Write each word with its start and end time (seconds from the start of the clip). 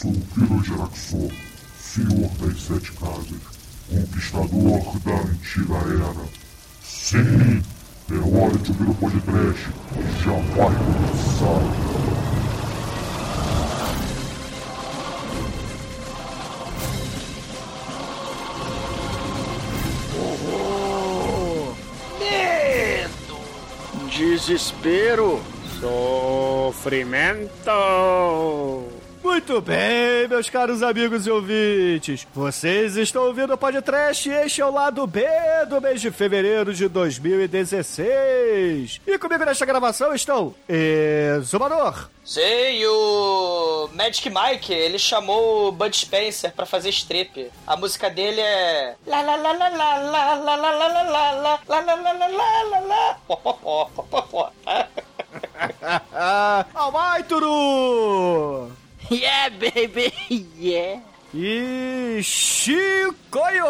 Sou 0.00 0.10
o 0.12 0.20
Kiro 0.32 0.64
Geraxor, 0.64 1.30
senhor 1.78 2.30
das 2.38 2.62
sete 2.62 2.90
casas, 2.92 3.42
conquistador 3.86 4.98
da 5.00 5.12
antiga 5.12 5.74
era. 5.74 6.24
Sim, 6.82 7.62
é 8.10 8.14
hora 8.14 8.56
de 8.56 8.70
ouvir 8.70 8.88
o 8.88 8.94
podcast, 8.94 9.68
já 10.24 10.32
vai 10.56 10.74
começar. 10.78 11.60
Desespero. 24.08 25.42
Sofrimento. 25.78 27.50
Muito 29.50 29.62
bem, 29.62 30.28
meus 30.28 30.48
caros 30.48 30.80
amigos 30.80 31.26
e 31.26 31.30
ouvintes. 31.30 32.24
Vocês 32.32 32.96
estão 32.96 33.26
ouvindo 33.26 33.52
o 33.52 33.58
podcast 33.58 34.28
e 34.28 34.32
este 34.32 34.60
é 34.60 34.64
o 34.64 34.70
lado 34.70 35.04
B 35.08 35.26
do 35.68 35.80
mês 35.80 36.00
de 36.00 36.12
fevereiro 36.12 36.72
de 36.72 36.86
2016. 36.86 39.00
E 39.04 39.18
comigo 39.18 39.44
nesta 39.44 39.66
gravação 39.66 40.14
estão 40.14 40.54
Exumador. 40.68 42.08
Sei, 42.24 42.86
o 42.86 43.90
Magic 43.92 44.30
Mike, 44.30 44.72
ele 44.72 45.00
chamou 45.00 45.66
o 45.66 45.72
Bud 45.72 45.96
Spencer 45.96 46.52
pra 46.52 46.64
fazer 46.64 46.90
strip. 46.90 47.50
A 47.66 47.76
música 47.76 48.08
dele 48.08 48.40
é. 48.40 48.94
La 49.04 49.20
la 49.20 49.34
la 49.34 49.52
la 49.52 49.68
la 49.68 49.96
la 49.96 50.34
la 50.36 50.54
la 50.54 50.54
la 50.54 50.76
la 50.76 51.02
la 51.02 51.32
la 51.32 51.58
la 51.66 51.80
la 51.80 51.96
la 51.96 52.12
la 52.28 52.62
la 52.70 52.80
la 52.86 53.18
Pó, 53.26 53.36
pó, 53.36 53.54
pó, 53.54 53.90
pó, 53.96 54.04
pó, 54.04 54.22
pó. 54.22 54.48
Almaituru! 56.72 58.70
Yeah, 59.10 59.50
baby. 59.50 60.12
Yeah. 60.58 61.02
E 61.34 62.20
Chicoio! 62.22 63.64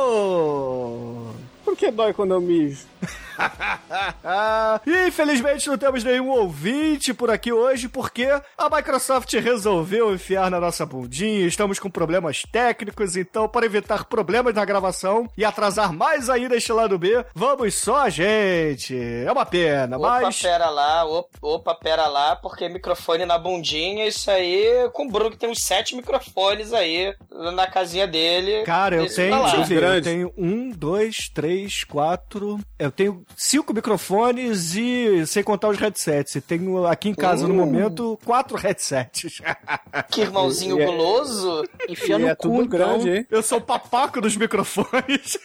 Por 1.65 1.77
que 1.77 1.91
dói 1.91 2.13
quando 2.13 2.35
eu 2.35 2.41
mijo? 2.41 2.90
Infelizmente 5.07 5.69
não 5.69 5.79
temos 5.79 6.05
nenhum 6.05 6.29
ouvinte 6.29 7.15
por 7.15 7.31
aqui 7.31 7.53
hoje 7.53 7.89
porque 7.89 8.27
a 8.57 8.71
Microsoft 8.71 9.33
resolveu 9.35 10.15
enfiar 10.15 10.51
na 10.51 10.61
nossa 10.61 10.85
bundinha. 10.85 11.47
Estamos 11.47 11.79
com 11.79 11.91
problemas 11.91 12.43
técnicos, 12.43 13.17
então 13.17 13.49
para 13.49 13.67
evitar 13.67 14.05
problemas 14.05 14.55
na 14.55 14.65
gravação 14.65 15.29
e 15.37 15.45
atrasar 15.45 15.93
mais 15.93 16.29
ainda 16.29 16.57
este 16.57 16.73
lado 16.73 16.99
B, 16.99 17.25
vamos 17.35 17.75
só 17.75 18.03
a 18.03 18.11
gente. 18.11 18.97
É 18.97 19.31
uma 19.31 19.47
pena, 19.47 19.97
Opa, 19.97 20.21
mas 20.21 20.41
pera 20.41 20.69
lá, 20.69 21.05
opa, 21.05 21.39
opa, 21.41 21.75
pera 21.75 22.07
lá, 22.07 22.37
porque 22.37 22.69
microfone 22.69 23.25
na 23.25 23.39
bundinha, 23.39 24.07
isso 24.07 24.31
aí, 24.31 24.89
com 24.93 25.07
o 25.07 25.11
Bruno 25.11 25.31
que 25.31 25.39
tem 25.39 25.51
uns 25.51 25.63
sete 25.63 25.95
microfones 25.95 26.73
aí 26.73 27.15
na 27.55 27.67
casinha 27.67 28.07
dele. 28.07 28.65
Cara, 28.65 28.97
eu 28.97 29.15
tenho, 29.15 29.43
tá 29.43 29.57
eu 29.57 30.03
tenho 30.03 30.33
um, 30.37 30.71
dois, 30.71 31.29
três, 31.33 31.85
quatro. 31.85 32.59
Eu 32.91 32.93
tenho 32.93 33.25
cinco 33.37 33.73
microfones 33.73 34.75
e 34.75 35.25
sem 35.25 35.45
contar 35.45 35.69
os 35.69 35.79
headsets. 35.79 36.35
E 36.35 36.41
tenho 36.41 36.85
aqui 36.87 37.09
em 37.09 37.15
casa 37.15 37.47
no 37.47 37.55
Uh. 37.55 37.57
momento 37.57 38.19
quatro 38.25 38.57
headsets. 38.57 39.41
Que 40.11 40.23
irmãozinho 40.23 40.79
E 40.79 40.83
é- 40.83 40.87
guloso. 40.87 41.65
Enfia 41.89 42.17
E 42.17 42.19
no 42.19 42.29
é 42.29 42.35
cu, 42.35 42.43
tudo 42.43 42.55
então. 42.63 42.67
grande, 42.69 43.11
hein? 43.11 43.27
Eu 43.31 43.43
sou 43.43 43.59
o 43.59 43.61
papaco 43.61 44.21
dos 44.21 44.37
microfones. 44.37 45.39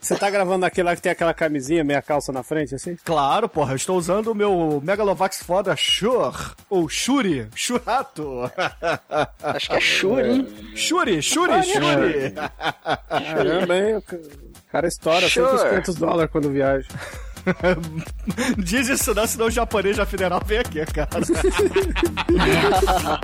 Você 0.00 0.16
tá 0.16 0.28
gravando 0.30 0.66
aquele 0.66 0.88
lá 0.88 0.94
que 0.96 1.00
tem 1.02 1.12
aquela 1.12 1.32
camisinha, 1.32 1.82
meia 1.82 2.02
calça 2.02 2.32
na 2.32 2.42
frente, 2.42 2.74
assim? 2.74 2.96
claro, 3.04 3.48
porra, 3.48 3.72
eu 3.72 3.76
estou 3.76 3.96
usando 3.96 4.28
o 4.28 4.34
meu 4.34 4.80
Megalovax 4.84 5.42
foda 5.42 5.74
Shure, 5.74 6.34
ou 6.68 6.88
Shuri, 6.88 7.48
Churato. 7.54 8.50
Acho 9.42 9.68
que 9.70 9.76
é 9.76 9.80
Shuri, 9.80 10.28
hein? 10.30 10.48
Shuri, 10.74 11.22
Shuri, 11.22 11.62
Shuri. 11.62 12.34
Caramba, 13.08 13.76
hein? 13.76 14.02
O 14.68 14.72
ca- 14.72 14.72
o 14.72 14.72
cara 14.72 14.88
estoura 14.88 15.28
Sure. 15.28 15.82
100 15.84 15.94
dólares 15.94 16.30
quando 16.30 16.50
viaja. 16.50 16.86
Diz 18.58 18.88
isso 18.88 19.14
não, 19.14 19.24
senão 19.26 19.46
o 19.46 19.50
japonês 19.50 19.96
da 19.96 20.04
federal 20.04 20.42
vem 20.44 20.58
aqui, 20.58 20.84
cara. 20.86 21.08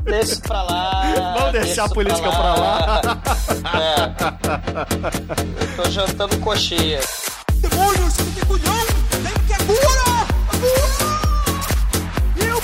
Deixa 0.04 0.32
isso 0.32 0.42
pra 0.42 0.62
lá. 0.62 1.02
Vamos 1.38 1.52
deixar 1.52 1.64
deixa 1.66 1.84
a 1.84 1.88
política 1.88 2.30
pra 2.30 2.54
lá. 2.54 3.00
É. 3.74 5.64
Eu 5.64 5.76
tô 5.84 5.90
jantando 5.90 6.38
coxinha. 6.38 7.00
E 7.62 7.66
o 7.66 7.70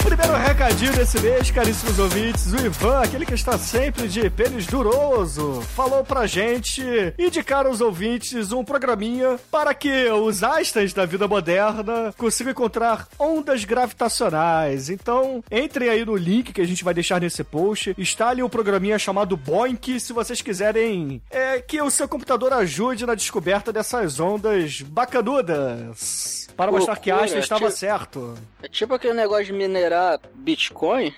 primeiro 0.08 0.36
recadinho 0.38 0.92
desse 0.94 1.20
mês, 1.20 1.50
caríssimos 1.50 1.98
ouvintes, 1.98 2.50
o 2.54 2.56
Ivan, 2.64 3.00
aquele 3.00 3.26
que 3.26 3.34
está 3.34 3.58
sempre 3.58 4.08
de 4.08 4.30
pênis 4.30 4.66
duroso, 4.66 5.60
falou 5.76 6.02
pra 6.02 6.26
gente 6.26 6.82
indicar 7.18 7.66
aos 7.66 7.82
ouvintes 7.82 8.50
um 8.50 8.64
programinha 8.64 9.38
para 9.50 9.74
que 9.74 10.08
os 10.10 10.42
Einsteins 10.42 10.94
da 10.94 11.04
vida 11.04 11.28
moderna 11.28 12.14
consigam 12.16 12.52
encontrar 12.52 13.06
ondas 13.18 13.64
gravitacionais. 13.66 14.88
Então, 14.88 15.44
entrem 15.50 15.90
aí 15.90 16.06
no 16.06 16.16
link 16.16 16.54
que 16.54 16.62
a 16.62 16.66
gente 16.66 16.82
vai 16.84 16.94
deixar 16.94 17.20
nesse 17.20 17.44
post. 17.44 17.94
Está 17.98 18.30
ali 18.30 18.42
um 18.42 18.48
programinha 18.48 18.98
chamado 18.98 19.36
Boink, 19.36 20.00
se 20.00 20.14
vocês 20.14 20.40
quiserem 20.40 21.20
é, 21.30 21.60
que 21.60 21.82
o 21.82 21.90
seu 21.90 22.08
computador 22.08 22.54
ajude 22.54 23.04
na 23.04 23.14
descoberta 23.14 23.70
dessas 23.70 24.18
ondas 24.18 24.80
bacanudas. 24.80 26.48
Para 26.56 26.72
mostrar 26.72 26.96
que 26.96 27.10
Einstein 27.10 27.40
estava 27.40 27.66
tipo- 27.66 27.76
certo. 27.76 28.34
É 28.60 28.68
tipo 28.68 28.92
aquele 28.92 29.14
negócio 29.14 29.44
de 29.44 29.52
minerar 29.52 29.97
Bitcoin. 30.34 31.12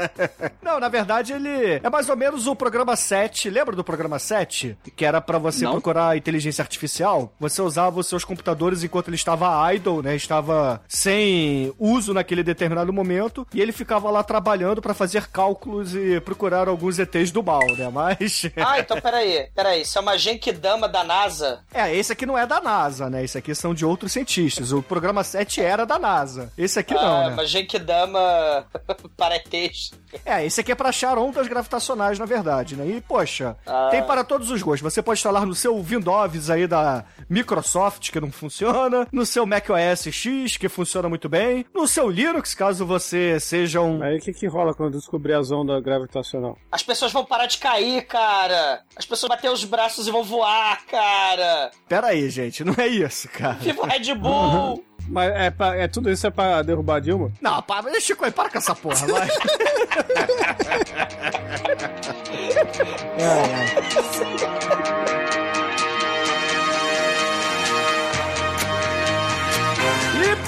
Não, 0.62 0.78
na 0.80 0.88
verdade 0.88 1.32
ele 1.32 1.80
é 1.82 1.90
mais 1.90 2.08
ou 2.08 2.16
menos 2.16 2.46
o 2.46 2.54
programa 2.56 2.96
7. 2.96 3.48
Lembra 3.48 3.74
do 3.74 3.84
programa 3.84 4.18
7? 4.18 4.76
Que 4.94 5.04
era 5.04 5.20
pra 5.20 5.38
você 5.38 5.64
Não. 5.64 5.72
procurar 5.72 6.16
inteligência 6.16 6.62
artificial? 6.62 7.32
Você 7.40 7.62
usava 7.62 8.00
os 8.00 8.06
seus 8.06 8.24
computadores 8.24 8.82
enquanto 8.82 9.08
ele 9.08 9.16
estava 9.16 9.72
idle, 9.72 10.02
né? 10.02 10.16
Estava 10.16 10.82
sem 10.88 11.72
uso 11.78 12.12
naquele 12.12 12.42
determinado 12.42 12.92
momento. 12.92 13.46
E 13.54 13.60
ele 13.60 13.72
ficava 13.72 14.10
lá 14.10 14.22
trabalhando 14.22 14.82
pra 14.82 14.94
fazer 14.94 15.26
cálculos 15.28 15.94
e 15.94 16.20
procurar 16.20 16.68
alguns 16.68 16.98
ETs 16.98 17.30
do 17.30 17.42
mal, 17.42 17.66
né? 17.76 17.88
Mas. 17.92 18.46
Ah, 18.66 18.80
então 18.80 19.00
peraí, 19.00 19.48
peraí. 19.54 19.82
Isso 19.82 19.96
é 19.96 20.00
uma 20.00 20.16
Genkidama 20.18 20.88
da 20.88 21.04
NASA. 21.04 21.60
É, 21.72 21.94
esse 21.94 22.12
aqui 22.12 22.26
não 22.26 22.36
é 22.36 22.44
da 22.46 22.60
NASA, 22.60 23.08
né? 23.08 23.22
Esse 23.22 23.38
aqui 23.38 23.54
são 23.54 23.72
de 23.72 23.84
outros 23.84 24.12
cientistas. 24.12 24.72
O 24.72 24.82
programa 24.82 25.22
7 25.22 25.60
era 25.60 25.84
da 25.84 25.98
NASA. 25.98 26.52
Esse 26.58 26.80
aqui 26.80 26.94
ah, 26.94 27.02
não, 27.02 27.26
né? 27.28 27.32
uma 27.34 27.46
Genkidama 27.46 28.15
para 29.16 29.36
ETs. 29.36 29.92
É, 30.24 30.44
esse 30.44 30.60
aqui 30.60 30.72
é 30.72 30.74
pra 30.74 30.88
achar 30.88 31.18
ondas 31.18 31.46
gravitacionais, 31.46 32.18
na 32.18 32.24
verdade, 32.24 32.76
né? 32.76 32.86
E, 32.86 33.00
poxa, 33.00 33.56
Ah. 33.66 33.88
tem 33.90 34.02
para 34.02 34.24
todos 34.24 34.50
os 34.50 34.62
gostos. 34.62 34.82
Você 34.92 35.02
pode 35.02 35.18
instalar 35.18 35.44
no 35.46 35.54
seu 35.54 35.80
Windows 35.82 36.50
aí 36.50 36.66
da 36.66 37.04
Microsoft, 37.28 38.10
que 38.10 38.20
não 38.20 38.30
funciona, 38.32 39.06
no 39.12 39.26
seu 39.26 39.44
Mac 39.46 39.68
OS 39.70 40.10
X, 40.12 40.56
que 40.56 40.68
funciona 40.68 41.08
muito 41.08 41.28
bem, 41.28 41.64
no 41.74 41.86
seu 41.86 42.08
Linux, 42.08 42.54
caso 42.54 42.86
você 42.86 43.38
seja 43.40 43.80
um... 43.80 44.02
Aí 44.02 44.16
o 44.18 44.20
que 44.20 44.32
que 44.32 44.46
rola 44.46 44.74
quando 44.74 44.96
descobrir 44.96 45.34
as 45.34 45.50
ondas 45.50 45.82
gravitacional? 45.82 46.56
As 46.72 46.82
pessoas 46.82 47.12
vão 47.12 47.24
parar 47.24 47.46
de 47.46 47.58
cair, 47.58 48.06
cara. 48.06 48.82
As 48.96 49.04
pessoas 49.04 49.28
vão 49.28 49.36
bater 49.36 49.50
os 49.50 49.64
braços 49.64 50.06
e 50.06 50.10
vão 50.10 50.22
voar, 50.24 50.84
cara. 50.86 51.70
Pera 51.88 52.08
aí, 52.08 52.28
gente, 52.30 52.64
não 52.64 52.74
é 52.78 52.86
isso, 52.86 53.28
cara. 53.28 53.54
Viva 53.54 53.82
o 53.82 53.86
Red 53.86 54.14
Bull. 54.14 54.84
Mas 55.08 55.32
é, 55.34 55.50
pra- 55.50 55.76
é 55.76 55.88
tudo 55.88 56.10
isso 56.10 56.26
é 56.26 56.30
pra 56.30 56.62
derrubar 56.62 56.96
a 56.96 57.00
Dilma? 57.00 57.30
Não, 57.40 57.62
para, 57.62 57.82
Chico, 58.00 58.24
aí, 58.24 58.30
para 58.30 58.50
com 58.50 58.58
essa 58.58 58.74
porra, 58.74 59.06
vai. 59.06 59.28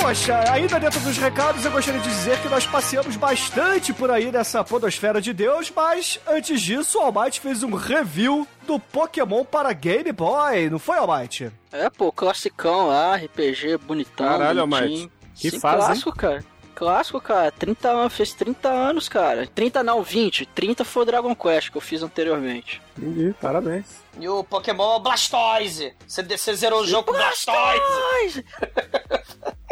poxa, 0.00 0.52
ainda 0.52 0.78
dentro 0.78 1.00
dos 1.00 1.16
recados, 1.16 1.64
eu 1.64 1.70
gostaria 1.70 2.00
de 2.00 2.08
dizer 2.08 2.40
que 2.40 2.48
nós 2.48 2.66
passeamos 2.66 3.16
bastante 3.16 3.92
por 3.92 4.10
aí 4.10 4.30
nessa 4.30 4.62
podosfera 4.64 5.20
de 5.20 5.32
Deus, 5.32 5.72
mas 5.74 6.20
antes 6.26 6.60
disso, 6.60 6.98
o 6.98 7.02
Almighty 7.02 7.40
fez 7.40 7.62
um 7.62 7.74
review 7.74 8.46
do 8.66 8.78
Pokémon 8.78 9.44
para 9.44 9.72
Game 9.72 10.10
Boy, 10.12 10.68
não 10.70 10.78
foi, 10.78 10.98
Almighty? 10.98 11.50
É, 11.72 11.88
pô, 11.90 12.12
classicão 12.12 12.88
lá, 12.88 13.16
RPG 13.16 13.78
bonitão. 13.78 14.26
Caralho. 14.26 14.60
Almighty. 14.60 15.10
Que 15.34 15.50
Sim, 15.50 15.60
fase, 15.60 15.76
hein? 15.76 15.86
clássico, 15.86 16.12
cara. 16.12 16.44
Clássico, 16.74 17.20
cara. 17.20 17.50
30 17.50 17.88
anos, 17.88 18.12
fez 18.12 18.32
30 18.34 18.68
anos, 18.68 19.08
cara. 19.08 19.46
30 19.52 19.82
não, 19.82 20.02
20. 20.02 20.46
30 20.46 20.84
foi 20.84 21.02
o 21.02 21.06
Dragon 21.06 21.34
Quest 21.34 21.70
que 21.70 21.76
eu 21.76 21.80
fiz 21.80 22.02
anteriormente. 22.02 22.80
Entendi, 22.96 23.34
parabéns. 23.40 23.86
E 24.18 24.28
o 24.28 24.44
Pokémon 24.44 25.00
Blastoise. 25.00 25.92
Você, 26.06 26.22
você 26.22 26.54
zerou 26.54 26.82
o 26.82 26.86
jogo 26.86 27.12
com 27.12 27.18
Blastoise. 27.18 28.44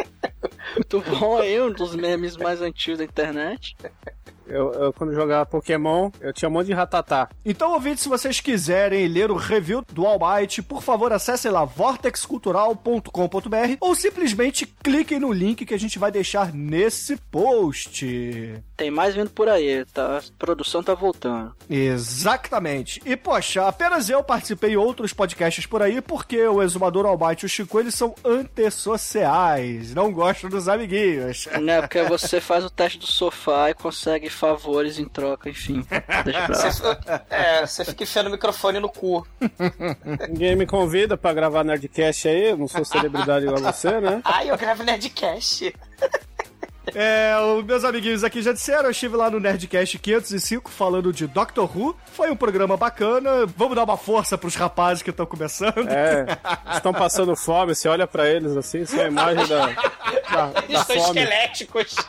Muito 0.77 1.01
bom 1.01 1.39
aí, 1.39 1.59
um 1.59 1.71
dos 1.71 1.95
memes 1.95 2.37
mais 2.37 2.61
antigos 2.61 2.99
da 2.99 3.03
internet. 3.03 3.75
Eu, 4.47 4.71
eu, 4.73 4.93
quando 4.93 5.13
jogava 5.13 5.45
Pokémon, 5.45 6.09
eu 6.21 6.33
tinha 6.33 6.49
um 6.49 6.51
monte 6.51 6.67
de 6.67 6.73
ratatá. 6.73 7.29
Então, 7.45 7.73
ouvintes, 7.73 8.03
se 8.03 8.09
vocês 8.09 8.39
quiserem 8.39 9.07
ler 9.07 9.31
o 9.31 9.35
review 9.35 9.83
do 9.91 10.05
All 10.05 10.19
Might, 10.19 10.61
por 10.63 10.81
favor, 10.81 11.11
acessem 11.11 11.51
lá 11.51 11.65
vortexcultural.com.br 11.65 13.77
ou 13.79 13.95
simplesmente 13.95 14.65
cliquem 14.65 15.19
no 15.19 15.31
link 15.31 15.65
que 15.65 15.73
a 15.73 15.79
gente 15.79 15.99
vai 15.99 16.11
deixar 16.11 16.53
nesse 16.53 17.17
post. 17.17 18.05
Tem 18.75 18.91
mais 18.91 19.15
vindo 19.15 19.29
por 19.29 19.49
aí, 19.49 19.85
tá? 19.85 20.17
A 20.17 20.21
produção 20.37 20.83
tá 20.83 20.93
voltando. 20.93 21.55
Exatamente. 21.69 23.01
E, 23.05 23.15
poxa, 23.15 23.67
apenas 23.67 24.09
eu 24.09 24.23
participei 24.23 24.73
em 24.73 24.77
outros 24.77 25.13
podcasts 25.13 25.65
por 25.65 25.81
aí 25.81 26.01
porque 26.01 26.45
o 26.47 26.61
Exumador 26.61 27.05
Almighty 27.05 27.45
e 27.45 27.47
o 27.47 27.49
Chico, 27.49 27.79
eles 27.79 27.95
são 27.95 28.15
antissociais. 28.23 29.93
Não 29.93 30.11
gostam 30.11 30.49
dos 30.49 30.69
amiguinhos. 30.69 31.47
Né, 31.61 31.81
porque 31.81 32.03
você 32.03 32.39
faz 32.39 32.63
o 32.63 32.69
teste 32.69 32.99
do 32.99 33.07
sofá 33.07 33.69
e 33.69 33.73
consegue 33.73 34.29
favores 34.37 34.99
em 34.99 35.05
troca, 35.05 35.49
enfim. 35.49 35.85
Deixa 36.23 36.81
pra 36.81 37.25
é, 37.29 37.65
você 37.65 37.83
fica 37.83 38.03
enfiando 38.03 38.27
o 38.27 38.31
microfone 38.31 38.79
no 38.79 38.89
cu. 38.89 39.25
Ninguém 40.29 40.55
me 40.55 40.65
convida 40.65 41.17
pra 41.17 41.33
gravar 41.33 41.63
Nerdcast 41.63 42.27
aí, 42.27 42.51
eu 42.51 42.57
não 42.57 42.67
sou 42.67 42.85
celebridade 42.85 43.45
igual 43.45 43.61
você, 43.61 43.99
né? 43.99 44.21
Ai, 44.23 44.49
eu 44.49 44.57
gravo 44.57 44.83
Nerdcast. 44.83 45.73
É, 46.95 47.35
os 47.57 47.65
meus 47.65 47.83
amiguinhos 47.83 48.23
aqui 48.23 48.41
já 48.41 48.53
disseram, 48.53 48.85
eu 48.85 48.91
estive 48.91 49.15
lá 49.15 49.29
no 49.29 49.39
Nerdcast 49.39 49.99
505 49.99 50.71
falando 50.71 51.11
de 51.11 51.27
Doctor 51.27 51.69
Who. 51.77 51.95
Foi 52.13 52.31
um 52.31 52.35
programa 52.35 52.77
bacana. 52.77 53.45
Vamos 53.57 53.75
dar 53.75 53.83
uma 53.83 53.97
força 53.97 54.37
pros 54.37 54.55
rapazes 54.55 55.03
que 55.03 55.09
estão 55.09 55.25
começando. 55.25 55.87
É, 55.89 56.25
estão 56.75 56.93
passando 56.93 57.35
fome, 57.35 57.75
você 57.75 57.87
olha 57.87 58.07
pra 58.07 58.29
eles 58.29 58.55
assim, 58.55 58.83
é 58.97 59.03
a 59.03 59.07
imagem 59.07 59.47
da, 59.47 59.65
da, 59.67 60.53
Eles 60.63 60.73
da 60.73 60.81
estão 60.81 60.95
fome. 61.01 61.19
esqueléticos. 61.21 61.95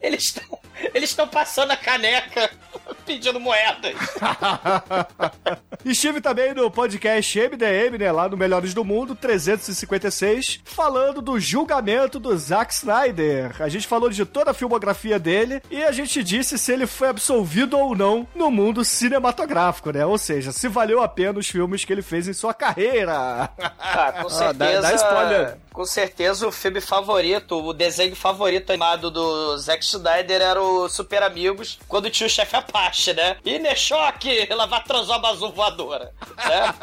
Eles 0.00 0.24
estão. 0.24 0.63
Eles 0.94 1.10
estão 1.10 1.26
passando 1.28 1.70
a 1.70 1.76
caneca 1.76 2.50
pedindo 3.06 3.38
moedas. 3.40 3.94
Estive 5.84 6.20
também 6.20 6.54
no 6.54 6.70
podcast 6.70 7.38
MDM, 7.38 7.98
né, 7.98 8.10
lá 8.10 8.28
no 8.28 8.36
Melhores 8.36 8.72
do 8.72 8.84
Mundo, 8.84 9.14
356, 9.14 10.60
falando 10.64 11.20
do 11.20 11.38
julgamento 11.38 12.18
do 12.18 12.36
Zack 12.36 12.72
Snyder. 12.72 13.54
A 13.60 13.68
gente 13.68 13.86
falou 13.86 14.08
de 14.08 14.24
toda 14.24 14.50
a 14.52 14.54
filmografia 14.54 15.18
dele 15.18 15.60
e 15.70 15.82
a 15.84 15.92
gente 15.92 16.22
disse 16.22 16.58
se 16.58 16.72
ele 16.72 16.86
foi 16.86 17.08
absolvido 17.08 17.78
ou 17.78 17.94
não 17.94 18.26
no 18.34 18.50
mundo 18.50 18.84
cinematográfico, 18.84 19.90
né? 19.90 20.06
Ou 20.06 20.16
seja, 20.16 20.52
se 20.52 20.68
valeu 20.68 21.02
a 21.02 21.08
pena 21.08 21.38
os 21.38 21.46
filmes 21.48 21.84
que 21.84 21.92
ele 21.92 22.02
fez 22.02 22.26
em 22.26 22.32
sua 22.32 22.54
carreira. 22.54 23.50
Ah, 23.58 24.12
com 24.20 24.26
Ah, 24.26 24.30
certeza. 24.30 24.54
dá- 24.54 24.80
dá 24.80 24.94
spoiler. 24.94 25.56
Com 25.72 25.84
certeza 25.84 26.46
o 26.46 26.52
filme 26.52 26.80
favorito, 26.80 27.56
o 27.62 27.72
desenho 27.72 28.14
favorito 28.14 28.70
animado 28.70 29.10
do 29.10 29.58
Zack 29.58 29.84
Snyder 29.84 30.40
era 30.40 30.62
o 30.62 30.73
Super 30.88 31.22
Amigos, 31.22 31.78
quando 31.88 32.10
tinha 32.10 32.26
o 32.26 32.30
chefe 32.30 32.56
Apache, 32.56 33.12
né? 33.12 33.36
E 33.44 33.58
Nechoque, 33.58 34.46
ela 34.50 34.66
vai 34.66 34.82
transar 34.82 35.18
uma 35.18 35.30
azul 35.30 35.52
voadora. 35.52 36.12
Né? 36.36 36.74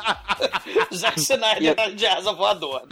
Zack 0.95 1.19
Snyder 1.19 1.75
era 1.77 1.91
de 1.91 2.05
asa 2.07 2.31
voadora. 2.33 2.85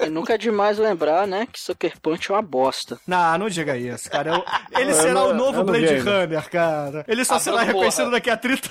E 0.00 0.06
nunca 0.08 0.34
é 0.34 0.38
demais 0.38 0.78
lembrar, 0.78 1.26
né, 1.26 1.46
que 1.50 1.60
Sucker 1.60 2.00
Punch 2.00 2.30
é 2.30 2.34
uma 2.34 2.42
bosta. 2.42 2.98
Não, 3.06 3.38
não 3.38 3.48
diga 3.48 3.76
isso, 3.76 4.10
cara. 4.10 4.30
Eu- 4.36 4.44
Ele 4.80 4.90
Eu 4.90 4.94
será 4.94 5.12
não- 5.14 5.30
o 5.30 5.34
novo 5.34 5.60
eu 5.60 5.64
Blade. 5.64 5.98
Runner, 5.98 6.50
cara. 6.50 7.04
Ele 7.08 7.24
só 7.24 7.36
Ah, 7.36 7.38
será 7.40 7.56
porra. 7.58 7.66
reconhecido 7.66 8.10
daqui 8.10 8.30
a 8.30 8.36
30 8.36 8.70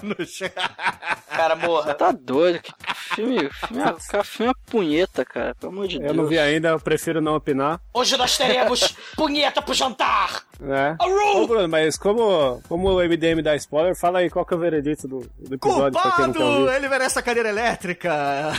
anos. 0.00 0.38
Cara, 1.34 1.56
morra. 1.56 1.94
Tá 1.94 2.12
doido, 2.12 2.60
que 2.60 2.72
filme, 2.94 3.50
filme, 3.50 3.82
é- 3.82 3.94
cara, 4.08 4.22
filme 4.24 4.46
é 4.46 4.50
uma 4.50 4.70
punheta, 4.70 5.24
cara, 5.24 5.52
pelo 5.56 5.72
amor 5.72 5.88
de 5.88 5.98
Deus. 5.98 6.10
Eu 6.10 6.14
não 6.14 6.26
vi 6.26 6.38
ainda, 6.38 6.68
eu 6.68 6.78
prefiro 6.80 7.20
não 7.20 7.34
opinar, 7.34 7.80
Hoje 7.92 8.16
nós 8.16 8.36
teremos 8.38 8.94
punheta 9.16 9.60
pro 9.60 9.74
jantar. 9.74 10.44
Né? 10.64 10.96
Arru! 10.98 11.42
Ô, 11.42 11.46
Bruno, 11.46 11.68
mas 11.68 11.96
como, 11.96 12.60
como 12.68 12.88
o 12.88 13.02
MDM 13.02 13.42
dá 13.42 13.54
spoiler, 13.56 13.94
fala 13.94 14.20
aí 14.20 14.30
qual 14.30 14.44
que 14.44 14.54
é 14.54 14.56
o 14.56 14.60
veredito 14.60 15.06
do, 15.06 15.20
do 15.38 15.54
episódio 15.54 16.00
Culpado! 16.00 16.70
Ele 16.70 16.88
merece 16.88 17.18
a 17.18 17.22
cadeira 17.22 17.48
elétrica. 17.48 18.10
Ah. 18.12 18.54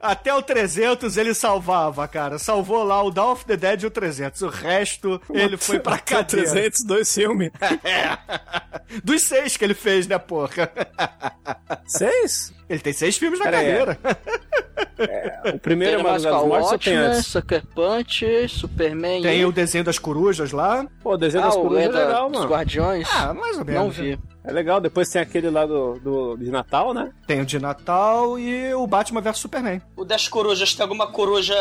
Até 0.00 0.34
o 0.34 0.42
300 0.42 1.16
ele 1.16 1.34
salvava, 1.34 2.06
cara. 2.08 2.38
Salvou 2.38 2.82
lá 2.82 3.02
o 3.02 3.10
Dawn 3.10 3.32
of 3.32 3.44
the 3.44 3.56
Dead 3.56 3.82
e 3.82 3.86
o 3.86 3.90
300. 3.90 4.42
O 4.42 4.48
resto 4.48 5.20
ele 5.30 5.56
foi 5.56 5.78
pra 5.78 5.98
cadeia. 5.98 6.44
300, 6.44 6.84
dois 6.84 7.12
filmes. 7.14 7.50
É. 7.84 8.18
Dos 9.02 9.22
seis 9.22 9.56
que 9.56 9.64
ele 9.64 9.74
fez, 9.74 10.06
né, 10.06 10.18
porra? 10.18 10.70
Seis? 11.86 12.52
Ele 12.72 12.80
tem 12.80 12.92
seis 12.94 13.18
filmes 13.18 13.38
na 13.38 13.44
Pera 13.44 13.58
aí, 13.58 13.66
carreira. 13.66 13.98
O 15.54 15.58
primeiro 15.58 15.92
é 15.92 15.96
Tem 15.96 16.04
uma 16.04 16.10
mais 16.12 16.24
a 16.24 16.30
mortes 16.30 16.72
ou 16.72 16.78
tem 16.78 16.94
Watchmen, 16.94 16.98
antes? 16.98 17.26
Sucker 17.26 17.66
Punch, 17.66 18.48
Superman 18.48 19.22
Tem 19.22 19.40
e... 19.40 19.44
o 19.44 19.52
desenho 19.52 19.84
das 19.84 19.98
corujas 19.98 20.52
lá. 20.52 20.86
Pô, 21.02 21.12
o 21.12 21.16
desenho 21.18 21.44
ah, 21.44 21.46
das 21.48 21.56
corujas 21.56 21.84
é 21.84 21.86
Lenda 21.88 22.06
legal, 22.06 22.30
dos 22.30 22.38
mano. 22.38 22.50
Guardiões. 22.50 23.08
Ah, 23.12 23.34
mais 23.34 23.58
ou 23.58 23.64
menos. 23.64 23.82
não 23.82 23.90
vi. 23.90 24.18
É 24.44 24.50
legal, 24.50 24.80
depois 24.80 25.08
tem 25.10 25.20
aquele 25.20 25.50
lá 25.50 25.66
do, 25.66 26.00
do, 26.00 26.36
de 26.36 26.50
Natal, 26.50 26.94
né? 26.94 27.12
Tem 27.26 27.42
o 27.42 27.46
de 27.46 27.58
Natal 27.58 28.38
e 28.38 28.74
o 28.74 28.86
Batman 28.86 29.20
vs 29.20 29.38
Superman. 29.38 29.82
O 29.94 30.04
das 30.04 30.26
corujas, 30.26 30.74
tem 30.74 30.82
alguma 30.82 31.06
coruja 31.06 31.54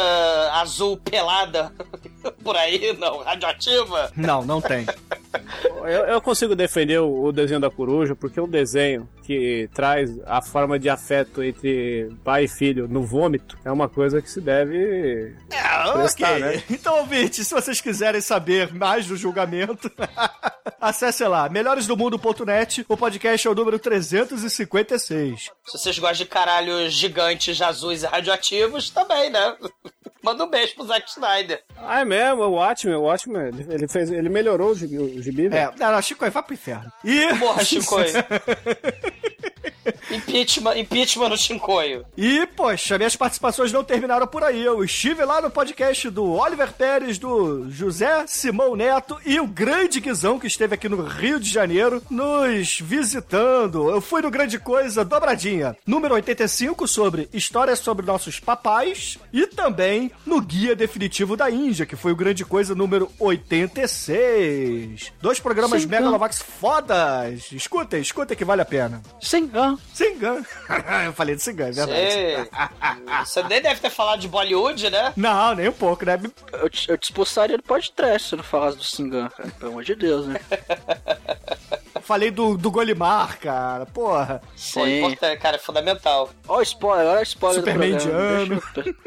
azul 0.53 0.97
pelada 0.97 1.71
por 2.41 2.55
aí? 2.55 2.95
Não, 2.97 3.19
radioativa? 3.19 4.11
Não, 4.15 4.43
não 4.43 4.61
tem. 4.61 4.85
Eu, 5.77 6.05
eu 6.05 6.21
consigo 6.21 6.55
defender 6.55 6.99
o, 6.99 7.25
o 7.25 7.31
desenho 7.31 7.59
da 7.59 7.69
coruja, 7.69 8.15
porque 8.15 8.39
é 8.39 8.43
um 8.43 8.49
desenho 8.49 9.07
que 9.23 9.69
traz 9.73 10.11
a 10.25 10.41
forma 10.41 10.77
de 10.77 10.89
afeto 10.89 11.41
entre 11.43 12.11
pai 12.23 12.45
e 12.45 12.47
filho 12.47 12.87
no 12.87 13.03
vômito 13.03 13.57
é 13.63 13.71
uma 13.71 13.87
coisa 13.87 14.21
que 14.21 14.29
se 14.29 14.41
deve. 14.41 15.33
Ah, 15.53 15.93
Prestar, 15.93 16.31
ok. 16.31 16.39
né? 16.39 16.63
Então, 16.69 16.99
ouvinte, 16.99 17.43
se 17.43 17.53
vocês 17.53 17.79
quiserem 17.79 18.21
saber 18.21 18.73
mais 18.73 19.07
do 19.07 19.15
julgamento, 19.15 19.89
acesse 20.79 21.23
lá, 21.25 21.47
melhoresdomundo.net, 21.49 22.85
o 22.87 22.97
podcast 22.97 23.47
é 23.47 23.51
o 23.51 23.55
número 23.55 23.79
356. 23.79 25.49
Se 25.65 25.77
vocês 25.77 25.97
gostam 25.99 26.17
de 26.17 26.25
caralhos 26.25 26.93
gigantes, 26.93 27.61
azuis 27.61 28.03
e 28.03 28.07
radioativos, 28.07 28.89
também, 28.89 29.29
né? 29.29 29.55
Manda 30.23 30.43
um 30.45 30.49
beijo 30.49 30.75
pro 30.75 30.85
Zack 30.85 31.09
Snyder. 31.09 31.63
Ah, 31.77 32.01
é 32.01 32.05
mesmo, 32.05 32.43
o 32.43 32.51
Watchmen, 32.51 32.95
o 32.95 33.01
Watchmen, 33.01 33.47
ele, 33.47 33.65
ele 33.73 33.87
fez, 33.87 34.11
ele 34.11 34.29
melhorou 34.29 34.69
o 34.71 34.75
gibi, 34.75 34.97
o 34.97 35.21
gibi 35.21 35.47
É, 35.47 35.49
velho. 35.49 35.73
não, 35.77 35.91
não, 35.91 36.01
Chico, 36.01 36.29
vai 36.29 36.43
pro 36.43 36.53
inferno. 36.53 36.91
E... 37.03 37.33
Morra, 37.33 37.63
Chicoio. 37.63 38.13
impeachment, 40.11 40.77
impeachment 40.77 41.29
no 41.29 41.37
Chicoio. 41.37 42.05
E, 42.17 42.45
poxa, 42.47 42.97
minhas 42.97 43.15
participações 43.15 43.71
não 43.71 43.83
terminaram 43.83 44.27
por 44.27 44.43
aí. 44.43 44.63
Eu 44.63 44.83
estive 44.83 45.23
lá 45.25 45.41
no 45.41 45.49
podcast 45.49 46.09
do 46.09 46.31
Oliver 46.31 46.71
Pérez, 46.73 47.17
do 47.17 47.69
José 47.69 48.25
Simão 48.27 48.75
Neto 48.75 49.19
e 49.25 49.39
o 49.39 49.47
grande 49.47 49.99
Guizão 49.99 50.39
que 50.39 50.47
esteve 50.47 50.75
aqui 50.75 50.87
no 50.89 51.03
Rio 51.03 51.39
de 51.39 51.49
Janeiro 51.49 52.01
nos 52.09 52.79
visitando. 52.79 53.89
Eu 53.89 54.01
fui 54.01 54.21
no 54.21 54.31
Grande 54.31 54.59
Coisa 54.59 55.03
Dobradinha, 55.05 55.75
número 55.85 56.15
85, 56.15 56.87
sobre 56.87 57.29
histórias 57.33 57.79
sobre 57.79 58.05
nossos 58.05 58.39
papais 58.39 59.17
e 59.31 59.47
também 59.47 60.11
no 60.25 60.41
Guia 60.41 60.75
Definitivo 60.75 61.35
da 61.35 61.49
Índia, 61.49 61.85
que 61.85 61.95
foi 61.95 62.11
o 62.11 62.15
Grande 62.15 62.45
Coisa 62.45 62.75
número 62.75 63.11
86. 63.19 65.11
Dois 65.21 65.39
programas 65.39 65.81
Sim, 65.81 65.87
Megalovax 65.87 66.41
fodas. 66.41 67.51
Escutem, 67.51 68.01
escutem 68.01 68.37
que 68.37 68.45
vale 68.45 68.61
a 68.61 68.65
pena. 68.65 69.01
Sim, 69.19 69.49
ah, 69.53 69.75
Singan. 69.93 70.43
Eu 71.05 71.13
falei 71.13 71.35
de 71.35 71.41
Singan, 71.41 71.67
é 71.67 71.71
verdade. 71.71 71.91
Você, 71.93 72.49
você 73.25 73.43
nem 73.43 73.61
deve 73.61 73.81
ter 73.81 73.89
falado 73.89 74.19
de 74.19 74.27
Bollywood, 74.27 74.89
né? 74.89 75.13
Não, 75.15 75.55
nem 75.55 75.69
um 75.69 75.73
pouco, 75.73 76.05
né? 76.05 76.19
eu, 76.53 76.69
te, 76.69 76.89
eu 76.89 76.97
te 76.97 77.05
expulsaria 77.05 77.57
do 77.57 77.63
podcast 77.63 78.29
se 78.29 78.35
eu 78.35 78.37
não 78.37 78.43
falasse 78.43 78.77
do 78.77 78.83
Singan, 78.83 79.29
cara. 79.29 79.49
Pelo 79.51 79.71
amor 79.71 79.83
de 79.83 79.95
Deus, 79.95 80.27
né? 80.27 80.39
Falei 81.99 82.31
do, 82.31 82.57
do 82.57 82.71
Golimar, 82.71 83.37
cara. 83.39 83.85
Porra. 83.85 84.41
Pô, 84.41 84.47
Sim. 84.55 84.99
importante, 84.99 85.39
cara, 85.39 85.55
é 85.57 85.59
fundamental. 85.59 86.29
Ó, 86.47 86.59
o 86.59 86.61
spoiler, 86.61 87.07
olha 87.07 87.19
o 87.19 87.23
spoiler 87.23 87.59
Superman 87.59 87.97
do 87.97 88.03
programa. 88.03 88.61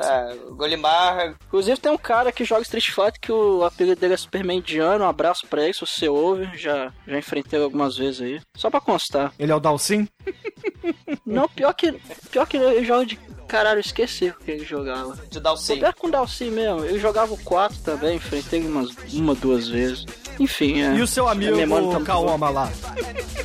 É, 0.00 0.34
o 0.46 0.54
Golimar, 0.54 1.34
Inclusive 1.48 1.78
tem 1.78 1.92
um 1.92 1.98
cara 1.98 2.32
que 2.32 2.44
joga 2.44 2.62
Street 2.62 2.88
Fighter 2.88 3.20
que 3.20 3.30
o 3.30 3.64
apelido 3.64 4.00
dele 4.00 4.14
é 4.14 4.16
Superman 4.16 4.58
indiano. 4.58 5.04
Um 5.04 5.08
abraço 5.08 5.46
pra 5.46 5.62
ele, 5.62 5.74
se 5.74 5.80
você 5.80 6.08
ouve. 6.08 6.48
Já, 6.56 6.92
já 7.06 7.18
enfrentei 7.18 7.62
algumas 7.62 7.96
vezes 7.98 8.20
aí. 8.22 8.40
Só 8.56 8.70
pra 8.70 8.80
constar. 8.80 9.32
Ele 9.38 9.52
é 9.52 9.54
o 9.54 9.60
Dalsin? 9.60 10.08
Não, 11.26 11.48
pior 11.48 11.72
que, 11.74 11.92
pior 12.30 12.46
que 12.46 12.56
ele 12.56 12.84
joga 12.84 13.06
de... 13.06 13.16
Caralho, 13.46 13.78
eu 13.78 13.80
esqueci 13.80 14.28
o 14.28 14.34
que 14.34 14.50
ele 14.52 14.64
jogava. 14.64 15.18
de 15.28 15.40
Dalcy. 15.40 15.74
Poder 15.74 15.94
com 15.94 16.06
o 16.06 16.10
Dalcy 16.10 16.44
mesmo. 16.44 16.84
Eu 16.84 16.98
jogava 17.00 17.34
o 17.34 17.38
4 17.38 17.78
também, 17.80 18.16
enfrentei 18.16 18.60
umas 18.64 18.90
uma, 19.12 19.34
duas 19.34 19.68
vezes. 19.68 20.06
Enfim, 20.40 20.82
é. 20.82 20.94
E 20.94 21.02
o 21.02 21.06
seu 21.06 21.28
amigo 21.28 21.56
tá 21.92 22.00
Kaoma 22.00 22.48
lá? 22.50 22.68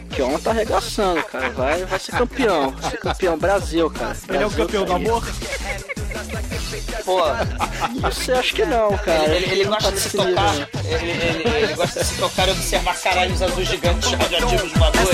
Que 0.09 0.21
homem 0.21 0.39
tá 0.39 0.51
arregaçando, 0.51 1.21
cara. 1.23 1.49
Vai, 1.49 1.83
vai 1.85 1.99
ser 1.99 2.11
campeão. 2.13 2.71
Vai 2.71 2.91
ser 2.91 2.97
campeão 2.97 3.37
Brasil, 3.37 3.89
cara. 3.91 4.15
Ele 4.29 4.37
é 4.43 4.45
o 4.45 4.49
Brasil 4.49 4.65
campeão 4.65 4.85
do 4.85 4.89
tá 4.91 4.95
aí. 4.95 5.05
amor? 5.05 5.23
Pô, 7.03 7.21
Você 8.09 8.31
acha 8.31 8.55
que 8.55 8.65
não, 8.65 8.97
cara. 8.97 9.35
ele, 9.35 9.45
ele 9.51 9.63
Não 9.65 9.71
gosta 9.71 9.89
tá 9.91 9.95
de 9.95 9.99
se 10.01 10.09
tocar. 10.17 10.53
né? 10.55 10.67
Ele, 10.85 11.11
ele- 11.11 11.57
ele 11.65 11.73
gosta 11.75 11.99
de 11.99 12.05
se 12.05 12.15
tocar 12.15 12.47
e 12.47 12.51
observar 12.51 12.95
caralhos 13.01 13.41
azuis 13.41 13.67
gigantes 13.67 14.11
radioativos 14.11 14.71
voadores. 14.71 15.09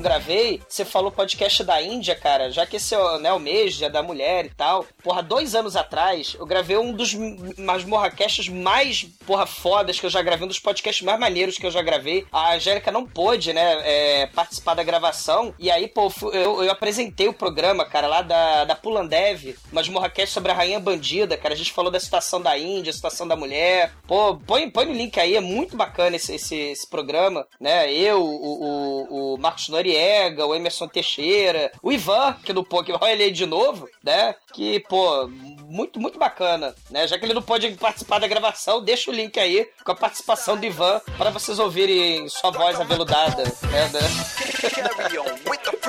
Gravei, 0.00 0.60
você 0.68 0.84
falou 0.84 1.10
podcast 1.10 1.64
da 1.64 1.82
Índia, 1.82 2.14
cara, 2.14 2.52
já 2.52 2.64
que 2.64 2.76
esse 2.76 2.94
é 2.94 3.18
né, 3.18 3.32
o 3.32 3.38
mês 3.40 3.74
dia 3.74 3.90
da 3.90 4.00
mulher 4.00 4.46
e 4.46 4.50
tal. 4.50 4.86
Porra, 5.02 5.22
dois 5.22 5.56
anos 5.56 5.74
atrás, 5.74 6.36
eu 6.38 6.46
gravei 6.46 6.76
um 6.76 6.92
dos 6.92 7.12
masmorracasts 7.58 8.48
mais, 8.48 9.04
porra, 9.26 9.44
fodas 9.44 9.98
que 9.98 10.06
eu 10.06 10.10
já 10.10 10.22
gravei, 10.22 10.44
um 10.44 10.48
dos 10.48 10.60
podcasts 10.60 11.04
mais 11.04 11.18
maneiros 11.18 11.58
que 11.58 11.66
eu 11.66 11.70
já 11.70 11.82
gravei. 11.82 12.24
A 12.30 12.54
Angélica 12.54 12.92
não 12.92 13.04
pôde, 13.04 13.52
né, 13.52 13.80
é, 13.84 14.26
participar 14.28 14.74
da 14.74 14.84
gravação. 14.84 15.52
E 15.58 15.68
aí, 15.68 15.88
pô, 15.88 16.12
eu, 16.32 16.62
eu 16.62 16.70
apresentei 16.70 17.26
o 17.26 17.32
programa, 17.32 17.84
cara, 17.84 18.06
lá 18.06 18.22
da, 18.22 18.64
da 18.64 18.76
Pulandev, 18.76 19.56
masmorracast 19.72 20.32
sobre 20.32 20.52
a 20.52 20.54
Rainha 20.54 20.78
Bandida, 20.78 21.36
cara. 21.36 21.54
A 21.54 21.56
gente 21.56 21.72
falou 21.72 21.90
da 21.90 21.98
situação 21.98 22.40
da 22.40 22.56
Índia, 22.56 22.90
a 22.90 22.94
situação 22.94 23.26
da 23.26 23.34
mulher. 23.34 23.92
Pô, 24.06 24.36
põe, 24.36 24.70
põe 24.70 24.86
no 24.86 24.92
link 24.92 25.18
aí, 25.18 25.34
é 25.34 25.40
muito 25.40 25.76
bacana 25.76 26.14
esse, 26.14 26.34
esse, 26.34 26.54
esse 26.54 26.88
programa, 26.88 27.46
né? 27.60 27.92
Eu, 27.92 28.22
o, 28.22 28.62
o, 28.62 28.91
o 29.10 29.36
Marcos 29.38 29.68
Noriega, 29.68 30.46
o 30.46 30.54
Emerson 30.54 30.88
Teixeira, 30.88 31.72
o 31.82 31.92
Ivan, 31.92 32.36
que 32.44 32.52
no 32.52 32.64
Pokémon 32.64 33.06
ele 33.06 33.24
aí 33.24 33.30
de 33.30 33.46
novo, 33.46 33.88
né? 34.02 34.34
Que, 34.52 34.80
pô, 34.80 35.28
muito, 35.66 36.00
muito 36.00 36.18
bacana, 36.18 36.74
né? 36.90 37.06
Já 37.06 37.18
que 37.18 37.24
ele 37.24 37.34
não 37.34 37.42
pode 37.42 37.70
participar 37.72 38.18
da 38.18 38.26
gravação, 38.26 38.82
deixa 38.82 39.10
o 39.10 39.14
link 39.14 39.38
aí 39.38 39.68
com 39.84 39.92
a 39.92 39.96
participação 39.96 40.56
do 40.56 40.66
Ivan 40.66 41.00
para 41.16 41.30
vocês 41.30 41.58
ouvirem 41.58 42.28
sua 42.28 42.50
voz 42.50 42.80
aveludada, 42.80 43.44
né? 43.44 43.90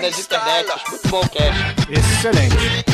Nas 0.01 0.19
internet. 0.19 0.67
Muito 0.89 1.07
bom, 1.09 1.21
Cash. 1.21 1.89
Excelente. 1.89 2.93